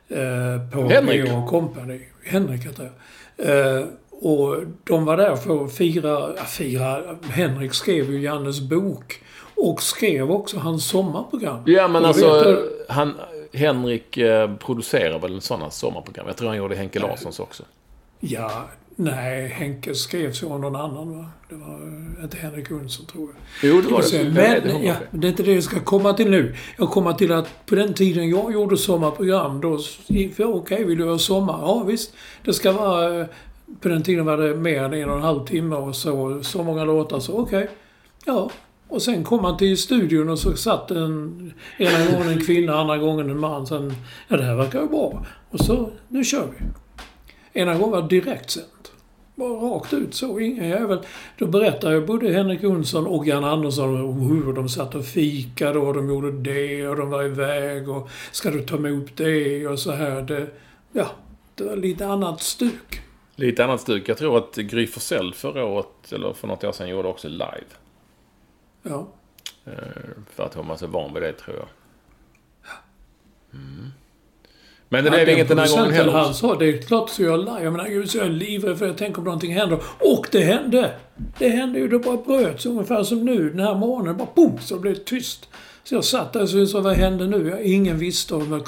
Eh, 0.08 0.70
på 0.72 0.88
Henrik. 0.88 1.28
Leo 1.28 1.46
Company. 1.46 2.00
Henrik 2.24 2.66
heter 2.66 2.82
jag. 2.82 2.92
Eh, 3.38 3.84
och 4.20 4.56
de 4.84 5.04
var 5.04 5.16
där 5.16 5.36
för 5.36 5.64
att 5.64 5.72
fira, 5.74 6.36
fira, 6.46 7.02
Henrik 7.30 7.74
skrev 7.74 8.10
ju 8.12 8.20
Jannes 8.20 8.60
bok. 8.60 9.22
Och 9.56 9.82
skrev 9.82 10.30
också 10.30 10.58
hans 10.58 10.84
sommarprogram. 10.88 11.62
Ja, 11.66 11.88
men 11.88 12.02
Och 12.02 12.08
alltså, 12.08 12.40
du- 12.42 12.84
han, 12.88 13.14
Henrik 13.52 14.16
eh, 14.16 14.54
producerar 14.56 15.18
väl 15.18 15.40
sådana 15.40 15.70
sommarprogram. 15.70 16.26
Jag 16.26 16.36
tror 16.36 16.48
han 16.48 16.56
gjorde 16.56 16.76
Henke 16.76 16.98
Larssons 16.98 17.40
också. 17.40 17.62
Ja, 18.20 18.68
nej, 18.98 19.48
Henke 19.48 19.94
skrevs 19.94 20.42
ju 20.42 20.46
av 20.46 20.60
någon 20.60 20.76
annan 20.76 21.18
va? 21.18 21.24
Det 21.48 21.54
var 21.54 21.74
eh, 22.18 22.24
inte 22.24 22.36
Henrik 22.36 22.70
Jonsson 22.70 23.06
tror 23.06 23.28
jag. 23.62 23.70
Jo, 23.70 23.80
det 23.80 23.88
var 23.92 24.02
sen- 24.02 24.34
det. 24.34 24.60
det, 24.64 24.72
Men, 24.72 24.82
ja, 24.84 24.94
det 25.10 25.26
är 25.26 25.30
inte 25.30 25.42
det 25.42 25.54
jag 25.54 25.62
ska 25.62 25.80
komma 25.80 26.12
till 26.12 26.30
nu. 26.30 26.54
Jag 26.78 26.90
kommer 26.90 27.12
till 27.12 27.32
att 27.32 27.66
på 27.66 27.74
den 27.74 27.94
tiden 27.94 28.28
jag 28.28 28.52
gjorde 28.52 28.76
sommarprogram, 28.76 29.60
då 29.60 29.78
okej, 30.38 30.84
vill 30.84 30.98
du 30.98 31.04
ha 31.10 31.18
sommar? 31.18 31.58
Ja, 31.62 31.82
visst. 31.86 32.12
Det 32.44 32.52
ska 32.52 32.72
vara... 32.72 33.20
eh, 33.20 33.26
På 33.80 33.88
den 33.88 34.02
tiden 34.02 34.24
var 34.26 34.36
det 34.36 34.54
mer 34.56 34.82
än 34.82 34.94
en 34.94 35.10
och 35.10 35.16
en 35.16 35.22
halv 35.22 35.44
timme 35.46 35.76
och 35.76 35.96
så, 35.96 36.42
så 36.42 36.62
många 36.62 36.84
låtar, 36.84 37.20
så 37.20 37.38
okej. 37.38 37.68
Ja. 38.24 38.50
Och 38.88 39.02
sen 39.02 39.24
kom 39.24 39.42
man 39.42 39.56
till 39.56 39.78
studion 39.78 40.28
och 40.28 40.38
så 40.38 40.56
satt 40.56 40.90
en, 40.90 41.52
ena 41.78 42.10
gången 42.12 42.28
en 42.28 42.44
kvinna, 42.44 42.74
andra 42.80 42.98
gången 42.98 43.30
en 43.30 43.38
man. 43.40 43.66
Sen, 43.66 43.94
ja 44.28 44.36
det 44.36 44.42
här 44.44 44.54
verkar 44.56 44.80
ju 44.80 44.88
bra. 44.88 45.26
Och 45.50 45.60
så, 45.60 45.90
nu 46.08 46.24
kör 46.24 46.46
vi. 46.58 46.64
Ena 47.60 47.74
gången 47.74 47.90
var 47.90 48.02
det 48.02 48.08
direktsänt. 48.08 48.66
Bara 49.38 49.48
rakt 49.52 49.92
ut 49.92 50.14
så. 50.14 50.40
Ingen 50.40 50.68
jävel. 50.68 50.98
Då 51.38 51.46
berättar 51.46 51.90
ju 51.90 52.06
både 52.06 52.32
Henrik 52.32 52.62
Jonsson 52.62 53.06
och 53.06 53.26
Jan 53.26 53.44
Andersson 53.44 54.04
om 54.04 54.20
hur 54.20 54.52
de 54.52 54.68
satt 54.68 54.94
och 54.94 55.04
fikade 55.04 55.78
och 55.78 55.94
de 55.94 56.08
gjorde 56.08 56.32
det 56.32 56.88
och 56.88 56.96
de 56.96 57.10
var 57.10 57.24
iväg 57.24 57.88
och 57.88 58.08
ska 58.32 58.50
du 58.50 58.62
ta 58.62 58.76
emot 58.76 59.16
det 59.16 59.66
och 59.66 59.78
så 59.78 59.92
här. 59.92 60.22
Det, 60.22 60.46
ja, 60.92 61.06
det 61.54 61.64
var 61.64 61.76
lite 61.76 62.06
annat 62.06 62.42
stuk. 62.42 63.00
Lite 63.36 63.64
annat 63.64 63.80
stuk. 63.80 64.08
Jag 64.08 64.18
tror 64.18 64.38
att 64.38 64.56
Gry 64.56 64.86
Forssell 64.86 65.34
förra 65.34 65.64
året, 65.64 66.12
eller 66.12 66.32
för 66.32 66.48
något 66.48 66.64
år 66.64 66.72
sedan, 66.72 66.88
gjorde 66.88 67.08
också 67.08 67.28
live. 67.28 67.68
Ja. 68.82 69.08
Eh, 69.64 69.72
För 70.30 70.44
att 70.44 70.54
hon 70.54 70.68
var 70.68 70.76
så 70.76 70.86
van 70.86 71.14
vid 71.14 71.22
det, 71.22 71.32
tror 71.32 71.56
jag. 71.56 71.68
Mm. 73.60 73.90
Men 74.88 75.04
det 75.04 75.10
blev 75.10 75.28
inget 75.28 75.48
den 75.48 75.58
här 75.58 75.76
gången 75.76 75.92
heller. 75.92 76.12
Han 76.12 76.34
sa 76.34 76.54
det 76.54 76.68
är 76.68 76.82
klart 76.82 77.10
så 77.10 77.22
jag 77.22 77.38
live. 77.38 77.62
Jag 77.62 77.72
menar, 77.72 78.06
så 78.06 78.18
jag 78.18 78.26
är 78.26 78.30
livrädd 78.30 78.78
för 78.78 78.86
jag 78.86 78.98
tänker 78.98 79.18
om 79.18 79.24
någonting 79.24 79.54
händer. 79.54 79.78
Och 80.00 80.28
det 80.32 80.40
hände! 80.40 80.92
Det 81.38 81.48
hände 81.48 81.78
ju. 81.78 81.88
Det 81.88 81.98
bara 81.98 82.16
bröts 82.16 82.66
ungefär 82.66 83.02
som 83.02 83.24
nu 83.24 83.50
den 83.50 83.60
här 83.60 83.74
morgonen. 83.74 84.16
Bara 84.16 84.28
boom! 84.34 84.58
Så 84.60 84.78
blev 84.78 84.94
det 84.94 85.04
tyst. 85.04 85.48
Så 85.84 85.94
jag 85.94 86.04
satt 86.04 86.32
där 86.32 86.62
och 86.62 86.68
sa 86.68 86.80
vad 86.80 86.96
hände 86.96 87.26
nu? 87.26 87.48
Ja, 87.48 87.58
ingen 87.58 87.98
visste. 87.98 88.34
Och 88.34 88.42
det 88.42 88.60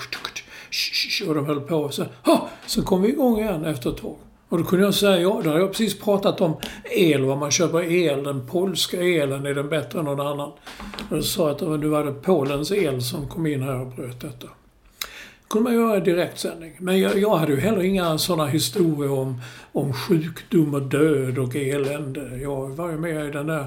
shh, 0.70 1.28
och 1.28 1.34
de 1.34 1.46
höll 1.46 1.60
på. 1.60 1.88
Så, 1.88 2.04
ha, 2.24 2.48
så 2.66 2.82
kom 2.82 3.02
vi 3.02 3.08
igång 3.08 3.40
igen 3.40 3.64
efter 3.64 3.90
ett 3.90 3.96
tag. 3.96 4.16
Och 4.48 4.58
då 4.58 4.64
kunde 4.64 4.84
jag 4.84 4.94
säga, 4.94 5.20
ja, 5.20 5.40
då 5.44 5.50
har 5.50 5.58
jag 5.58 5.70
precis 5.70 5.98
pratat 5.98 6.40
om 6.40 6.56
el, 6.90 7.24
vad 7.24 7.38
man 7.38 7.50
köper 7.50 7.92
el. 7.92 8.24
Den 8.24 8.46
polska 8.46 9.02
elen, 9.02 9.46
är 9.46 9.54
den 9.54 9.68
bättre 9.68 9.98
än 9.98 10.04
någon 10.04 10.26
annan? 10.26 10.52
Och 11.10 11.16
då 11.16 11.22
sa 11.22 11.42
jag 11.42 11.50
att 11.50 11.80
det 11.80 11.88
var 11.88 12.12
Polens 12.12 12.72
el 12.72 13.02
som 13.02 13.28
kom 13.28 13.46
in 13.46 13.62
här 13.62 13.80
och 13.80 13.86
bröt 13.86 14.20
detta 14.20 14.46
kunde 15.50 15.70
man 15.70 15.78
göra 15.78 16.00
direktsändning. 16.00 16.72
Men 16.78 17.00
jag, 17.00 17.18
jag 17.18 17.36
hade 17.36 17.52
ju 17.52 17.60
heller 17.60 17.82
inga 17.82 18.18
sådana 18.18 18.46
historier 18.46 19.12
om, 19.12 19.40
om 19.72 19.92
sjukdom 19.92 20.74
och 20.74 20.82
död 20.82 21.38
och 21.38 21.56
elände. 21.56 22.38
Jag 22.42 22.68
var 22.68 22.90
ju 22.90 22.98
med 22.98 23.26
i 23.26 23.30
den 23.30 23.46
där 23.46 23.66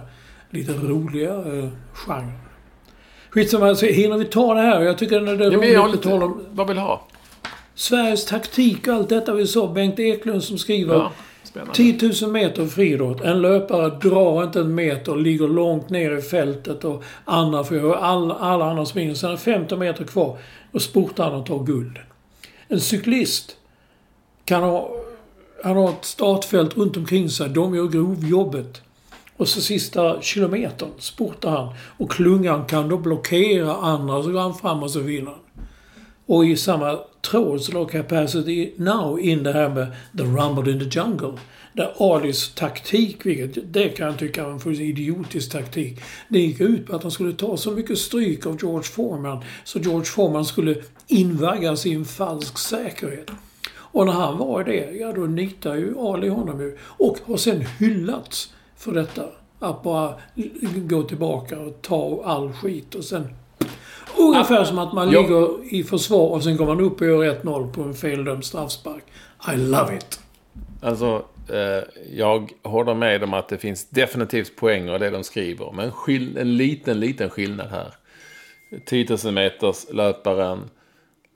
lite 0.50 0.72
roliga 0.74 1.34
eh, 1.34 1.70
genren. 1.94 2.32
Skitsamma, 3.30 3.68
alltså, 3.68 3.86
hinner 3.86 4.18
vi 4.18 4.26
ta 4.26 4.54
det 4.54 4.62
här? 4.62 4.82
Jag 4.82 4.98
tycker 4.98 5.22
det 5.22 5.46
är 5.46 5.74
ja, 5.74 5.82
roligt 5.82 5.96
att 5.96 6.04
tala 6.04 6.26
om... 6.26 6.46
Vad 6.52 6.68
vill 6.68 6.76
du 6.76 6.82
ha? 6.82 7.08
Sveriges 7.76 8.26
taktik 8.26 8.88
och 8.88 8.94
allt 8.94 9.10
detta 9.10 9.34
vi 9.34 9.48
sa. 9.48 9.68
Bengt 9.68 10.00
Eklund 10.00 10.44
som 10.44 10.58
skriver. 10.58 10.94
Ja, 10.94 11.12
10 11.74 12.12
000 12.22 12.32
meter 12.32 12.68
friidrott. 12.68 13.22
En 13.22 13.42
löpare 13.42 13.90
drar 13.90 14.44
inte 14.44 14.60
en 14.60 14.76
meter, 14.76 15.16
ligger 15.16 15.48
långt 15.48 15.90
ner 15.90 16.18
i 16.18 16.22
fältet 16.22 16.84
och 16.84 17.04
andra 17.26 17.64
får 17.64 17.78
göra 17.78 17.98
alla, 17.98 18.34
alla 18.34 18.66
andra 18.66 18.86
springer. 18.86 19.14
Sen 19.14 19.30
är 19.30 19.34
det 19.34 19.40
15 19.40 19.80
meter 19.80 20.04
kvar 20.04 20.38
och 20.72 20.82
spurtar 20.82 21.24
han 21.24 21.34
och 21.34 21.46
tar 21.46 21.64
guld. 21.64 22.00
En 22.68 22.80
cyklist 22.80 23.58
kan 24.46 24.64
ha, 24.64 24.92
han 25.64 25.78
har 25.78 25.90
ett 25.90 26.06
startfält 26.06 26.78
runt 26.78 26.98
omkring 26.98 27.30
sig. 27.30 27.50
De 27.50 27.76
gör 27.76 27.88
grovjobbet. 27.88 28.82
Och 29.38 29.48
så 29.48 29.62
sista 29.62 30.22
kilometern 30.22 30.90
spurtar 30.98 31.50
han. 31.50 31.74
Och 31.98 32.12
klungan 32.12 32.66
kan 32.66 32.90
då 32.90 32.98
blockera 32.98 33.76
andra, 33.76 34.24
så 34.24 34.32
går 34.32 34.40
han 34.40 34.56
fram 34.56 34.84
och 34.84 34.92
så 34.92 35.00
vinner 35.00 35.32
han. 35.32 35.40
Och 36.26 36.46
i 36.46 36.58
samma 36.58 37.00
tråd 37.22 37.62
så 37.62 37.72
la 37.72 37.86
Capacity 37.86 38.72
Now 38.78 39.20
in 39.20 39.44
det 39.44 39.52
här 39.52 39.70
med 39.70 39.88
The 40.18 40.24
Rumble 40.24 40.72
in 40.72 40.80
the 40.80 41.00
Jungle. 41.00 41.34
Där 41.74 41.94
Alis 41.98 42.54
taktik, 42.56 43.26
vilket 43.26 43.74
det 43.74 43.90
kan 43.90 44.08
jag 44.08 44.20
tycka 44.20 44.44
var 44.44 44.52
en 44.52 44.60
fullständigt 44.60 45.00
idiotisk 45.00 45.52
taktik, 45.52 46.00
det 46.30 46.40
gick 46.40 46.60
ut 46.60 46.88
på 46.88 46.96
att 46.96 47.04
han 47.04 47.12
skulle 47.12 47.34
ta 47.34 47.58
så 47.58 47.72
mycket 47.72 47.98
stryk 47.98 48.46
av 48.46 48.58
George 48.62 48.84
Foreman 48.84 49.44
så 49.64 49.80
George 49.80 50.06
Foreman 50.06 50.46
skulle 50.46 50.76
invaggas 51.08 51.86
i 51.86 51.94
en 51.94 52.06
falsk 52.06 52.58
säkerhet. 52.58 53.32
Och 53.76 54.06
när 54.06 54.14
han 54.14 54.38
var 54.38 54.64
det, 54.64 54.92
ja 54.92 55.14
då 55.14 55.22
nitar 55.22 55.76
ju 55.76 56.00
Ali 56.00 56.28
honom 56.28 56.62
ju. 56.62 56.78
Och 56.82 57.18
har 57.26 57.38
sen 57.38 57.66
hyllats 57.80 58.54
för 58.78 58.92
detta. 58.92 59.24
Att 59.60 59.84
bara 59.84 60.16
gå 60.76 61.04
tillbaka 61.04 61.60
och 61.60 61.82
ta 61.82 62.24
all 62.26 62.54
skit 62.54 62.96
och 62.96 63.04
sen 63.04 63.28
Ungefär 64.18 64.64
som 64.64 64.78
att 64.80 64.94
man 64.94 65.10
ligger 65.12 65.74
i 65.74 65.84
försvar 65.84 66.28
och 66.30 66.44
sen 66.44 66.58
går 66.58 66.66
man 66.66 66.82
upp 66.82 67.02
och 67.02 67.08
gör 67.08 67.24
1-0 67.44 67.74
på 67.74 67.82
en 67.84 67.94
feldömd 67.94 68.46
straffspark. 68.46 69.04
I 69.54 69.58
love 69.58 69.96
it. 69.98 70.20
Alltså, 70.82 71.26
eh, 71.50 71.84
jag 72.18 72.52
håller 72.64 72.94
med 72.94 73.24
om 73.24 73.34
att 73.34 73.48
det 73.50 73.58
finns 73.58 73.90
definitivt 73.90 74.56
poänger 74.56 74.96
i 74.96 75.00
det 75.00 75.10
de 75.10 75.24
skriver. 75.24 75.72
Men 75.72 75.92
skill- 75.92 76.38
en 76.38 76.58
liten, 76.58 77.00
liten 77.00 77.30
skillnad 77.30 77.68
här. 77.70 77.94
10 78.86 79.18
000 79.24 79.34
meters 79.34 79.86
löparen, 79.94 80.70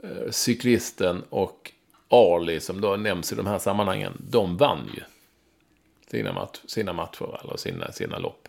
eh, 0.03 0.31
cyklisten 0.31 1.23
och 1.29 1.71
Ali 2.09 2.59
som 2.59 2.81
då 2.81 2.95
nämns 2.95 3.31
i 3.33 3.35
de 3.35 3.45
här 3.45 3.59
sammanhangen. 3.59 4.13
De 4.29 4.57
vann 4.57 4.89
ju 4.95 5.01
sina, 6.11 6.33
mat- 6.33 6.61
sina 6.65 6.93
matcher 6.93 7.39
eller 7.43 7.57
sina, 7.57 7.91
sina 7.91 8.19
lopp. 8.19 8.47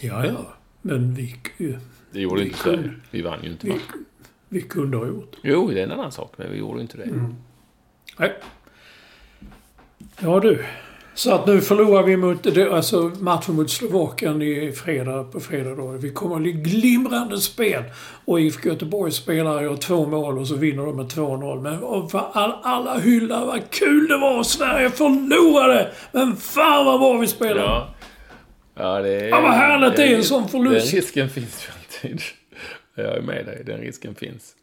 Ja, 0.00 0.26
ja. 0.26 0.54
Men 0.82 1.14
vi... 1.14 1.34
Det 2.12 2.20
gjorde 2.20 2.40
vi 2.40 2.46
inte 2.46 2.58
Sverige. 2.58 2.90
Vi 3.10 3.22
vann 3.22 3.38
ju 3.42 3.50
inte 3.50 3.66
vi, 3.66 3.80
vi 4.48 4.62
kunde 4.62 4.96
ha 4.96 5.06
gjort. 5.06 5.36
Jo, 5.42 5.70
det 5.70 5.80
är 5.80 5.84
en 5.84 5.92
annan 5.92 6.12
sak. 6.12 6.32
Men 6.36 6.52
vi 6.52 6.58
gjorde 6.58 6.80
inte 6.80 6.96
det. 6.96 7.02
Mm. 7.02 7.34
Nej. 8.18 8.32
Ja 10.20 10.40
du. 10.40 10.64
Så 11.14 11.34
att 11.34 11.46
nu 11.46 11.60
förlorar 11.60 12.02
vi 12.02 12.16
mot, 12.16 12.58
alltså 12.72 13.12
matchen 13.20 13.54
mot 13.54 13.70
Slovakien 13.70 14.42
i 14.42 14.72
fredag, 14.72 15.24
på 15.24 15.40
fredag 15.40 15.74
då. 15.74 15.88
Vi 15.88 16.10
kommer 16.10 16.36
att 16.36 16.42
bli 16.42 16.52
glimrande 16.52 17.38
spel. 17.38 17.82
Och 18.24 18.40
IFK 18.40 18.68
Göteborg 18.68 19.12
spelar 19.12 19.62
gör 19.62 19.76
två 19.76 20.06
mål 20.06 20.38
och 20.38 20.48
så 20.48 20.54
vinner 20.54 20.86
de 20.86 20.96
med 20.96 21.06
2-0. 21.06 21.60
Men 21.60 21.78
all, 22.32 22.52
alla 22.62 22.98
hyllar 22.98 23.46
vad 23.46 23.70
kul 23.70 24.08
det 24.08 24.18
var! 24.18 24.42
Sverige 24.42 24.90
förlorade! 24.90 25.90
Men 26.12 26.36
fan 26.36 26.86
vad 26.86 27.00
bra 27.00 27.18
vi 27.18 27.26
spelade! 27.26 27.60
Ja. 27.60 27.88
Ja, 28.74 29.02
det 29.02 29.08
är... 29.08 29.28
Ja, 29.28 29.40
vad 29.40 29.52
härligt 29.52 29.96
det 29.96 30.04
är 30.04 30.16
en 30.16 30.24
sån 30.24 30.48
förlust! 30.48 30.90
Den 30.90 31.00
risken 31.00 31.30
finns 31.30 31.66
ju 31.68 31.79
alltid. 31.90 32.20
Jag 32.94 33.16
är 33.16 33.22
med 33.22 33.46
dig, 33.46 33.62
den 33.66 33.80
risken 33.80 34.14
finns. 34.14 34.56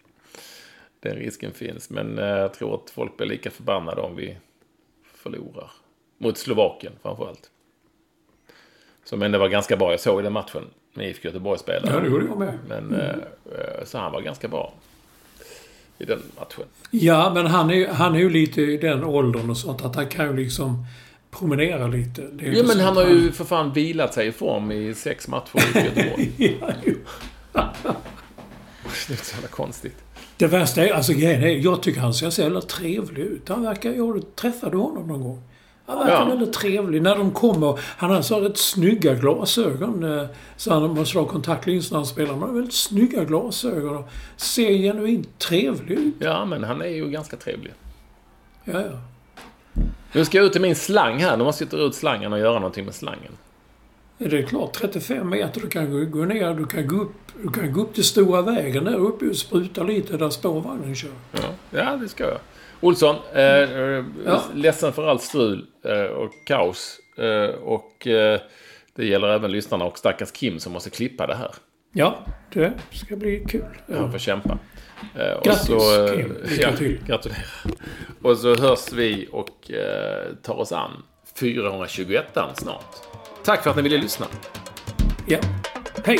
Den 0.99 1.15
risken 1.15 1.51
finns. 1.53 1.89
Men 1.89 2.19
eh, 2.19 2.25
jag 2.25 2.53
tror 2.53 2.75
att 2.75 2.89
folk 2.89 3.17
blir 3.17 3.27
lika 3.27 3.51
förbannade 3.51 4.01
om 4.01 4.15
vi 4.15 4.37
förlorar. 5.13 5.71
Mot 6.17 6.37
Slovakien 6.37 6.93
framförallt. 7.01 7.49
Som 9.03 9.21
ändå 9.21 9.39
var 9.39 9.49
ganska 9.49 9.77
bra. 9.77 9.91
Jag 9.91 9.99
såg 9.99 10.23
den 10.23 10.33
matchen 10.33 10.63
med 10.93 11.09
IFK 11.09 11.27
Göteborg 11.27 11.59
spelade. 11.59 11.93
Ja, 11.93 11.99
det 11.99 12.07
gjorde 12.07 12.25
jag 12.25 12.39
med. 12.39 12.57
Men, 12.67 12.93
mm. 12.93 13.19
Så 13.83 13.97
han 13.97 14.11
var 14.11 14.21
ganska 14.21 14.47
bra 14.47 14.73
i 15.97 16.05
den 16.05 16.21
matchen. 16.37 16.65
Ja, 16.91 17.31
men 17.33 17.45
han 17.45 17.71
är, 17.71 17.87
han 17.87 18.15
är 18.15 18.19
ju 18.19 18.29
lite 18.29 18.61
i 18.61 18.77
den 18.77 19.03
åldern 19.03 19.49
och 19.49 19.57
sånt 19.57 19.85
att 19.85 19.95
han 19.95 20.07
kan 20.07 20.25
ju 20.25 20.43
liksom 20.43 20.85
promenera 21.31 21.87
lite. 21.87 22.21
ja, 22.39 22.63
men 22.63 22.79
han 22.79 22.97
har 22.97 23.05
ju 23.05 23.31
för 23.31 23.45
fan 23.45 23.73
vilat 23.73 24.13
sig 24.13 24.27
i 24.27 24.31
form 24.31 24.71
i 24.71 24.93
sex 24.93 25.27
matcher 25.27 25.77
i 25.77 25.79
Göteborg. 25.79 26.31
ja, 26.61 26.69
jo. 26.85 26.95
det 29.07 29.13
är 29.13 29.23
så 29.23 29.35
jävla 29.35 29.47
konstigt. 29.47 29.95
Det 30.37 30.47
värsta 30.47 30.85
är, 30.85 30.93
alltså 30.93 31.13
grejen 31.13 31.43
är, 31.43 31.47
jag 31.47 31.81
tycker 31.81 31.99
han 31.99 32.13
ser 32.13 32.29
så 32.29 32.41
jävla 32.41 32.61
trevlig 32.61 33.23
ut. 33.23 33.49
Han 33.49 33.63
verkar, 33.63 33.91
jag 33.91 34.35
träffade 34.35 34.77
honom 34.77 35.07
någon 35.07 35.21
gång. 35.21 35.43
Han 35.85 35.99
verkar 35.99 36.13
ja. 36.13 36.25
väldigt 36.25 36.53
trevlig. 36.53 37.01
När 37.01 37.15
de 37.15 37.31
kommer, 37.31 37.79
han 37.81 38.11
har 38.11 38.21
så 38.21 38.39
rätt 38.39 38.57
snygga 38.57 39.13
glasögon. 39.13 40.03
Eh, 40.03 40.25
så 40.57 40.73
han 40.73 40.93
måste 40.93 41.17
ha 41.17 41.25
kontaktlinser 41.25 41.91
när 41.91 41.97
han 41.97 42.05
spelar. 42.05 42.31
Men 42.31 42.39
han 42.39 42.49
har 42.49 42.55
väldigt 42.55 42.73
snygga 42.73 43.23
glasögon 43.23 43.97
och 43.97 44.09
ser 44.37 44.69
genuint 44.69 45.39
trevlig 45.39 45.97
ut. 45.97 46.15
Ja, 46.19 46.45
men 46.45 46.63
han 46.63 46.81
är 46.81 46.87
ju 46.87 47.09
ganska 47.09 47.37
trevlig. 47.37 47.73
Ja, 48.63 48.81
ja. 48.81 48.99
Nu 50.13 50.25
ska 50.25 50.37
jag 50.37 50.45
ut 50.45 50.51
till 50.51 50.61
min 50.61 50.75
slang 50.75 51.19
här. 51.19 51.37
Nu 51.37 51.43
måste 51.43 51.63
jag 51.63 51.71
ta 51.71 51.77
ut 51.77 51.95
slangen 51.95 52.33
och 52.33 52.39
göra 52.39 52.53
någonting 52.53 52.85
med 52.85 52.95
slangen. 52.95 53.31
Är 54.19 54.29
det 54.29 54.43
klart, 54.43 54.73
35 54.73 55.29
meter. 55.29 55.61
Du 55.61 55.67
kan 55.67 56.11
gå 56.11 56.25
ner, 56.25 56.53
du 56.53 56.65
kan 56.65 56.87
gå 56.87 56.95
upp, 56.95 57.13
du 57.43 57.49
kan 57.49 57.73
gå 57.73 57.81
upp 57.81 57.93
till 57.93 58.03
stora 58.03 58.41
vägen 58.41 58.83
där 58.83 58.95
uppe 58.95 59.25
och 59.25 59.35
spruta 59.35 59.83
lite 59.83 60.17
där 60.17 60.29
spårvagnen 60.29 60.95
kör. 60.95 61.09
Ja, 61.31 61.39
ja 61.69 61.97
det 62.01 62.09
ska 62.09 62.23
jag. 62.23 62.37
Olsson, 62.79 63.15
eh, 63.33 63.43
ja. 64.25 64.43
ledsen 64.53 64.93
för 64.93 65.07
allt 65.07 65.21
strul 65.21 65.65
eh, 65.83 66.01
och 66.01 66.31
kaos. 66.45 66.99
Eh, 67.17 67.55
och 67.55 68.07
eh, 68.07 68.39
det 68.95 69.05
gäller 69.05 69.27
även 69.27 69.51
lyssnarna 69.51 69.85
och 69.85 69.97
stackars 69.97 70.31
Kim 70.31 70.59
som 70.59 70.73
måste 70.73 70.89
klippa 70.89 71.27
det 71.27 71.35
här. 71.35 71.51
Ja, 71.93 72.25
det 72.53 72.73
ska 72.91 73.15
bli 73.15 73.45
kul. 73.47 73.77
Han 73.93 74.11
får 74.11 74.19
kämpa. 74.19 74.57
Eh, 75.15 75.43
Grattis 75.43 75.65
så, 75.65 76.07
Kim, 76.15 76.37
lycka 76.43 76.71
till. 76.71 76.99
Ja, 76.99 77.05
gratulerar. 77.07 77.45
Och 78.21 78.37
så 78.37 78.55
hörs 78.55 78.91
vi 78.93 79.27
och 79.31 79.71
eh, 79.71 80.33
tar 80.43 80.53
oss 80.59 80.71
an 80.71 80.91
421 81.39 82.25
snart. 82.55 82.95
Tack 83.43 83.63
för 83.63 83.69
att 83.69 83.75
ni 83.75 83.81
ville 83.81 83.97
lyssna. 83.97 84.25
Ja. 85.25 85.39
Hej! 86.05 86.19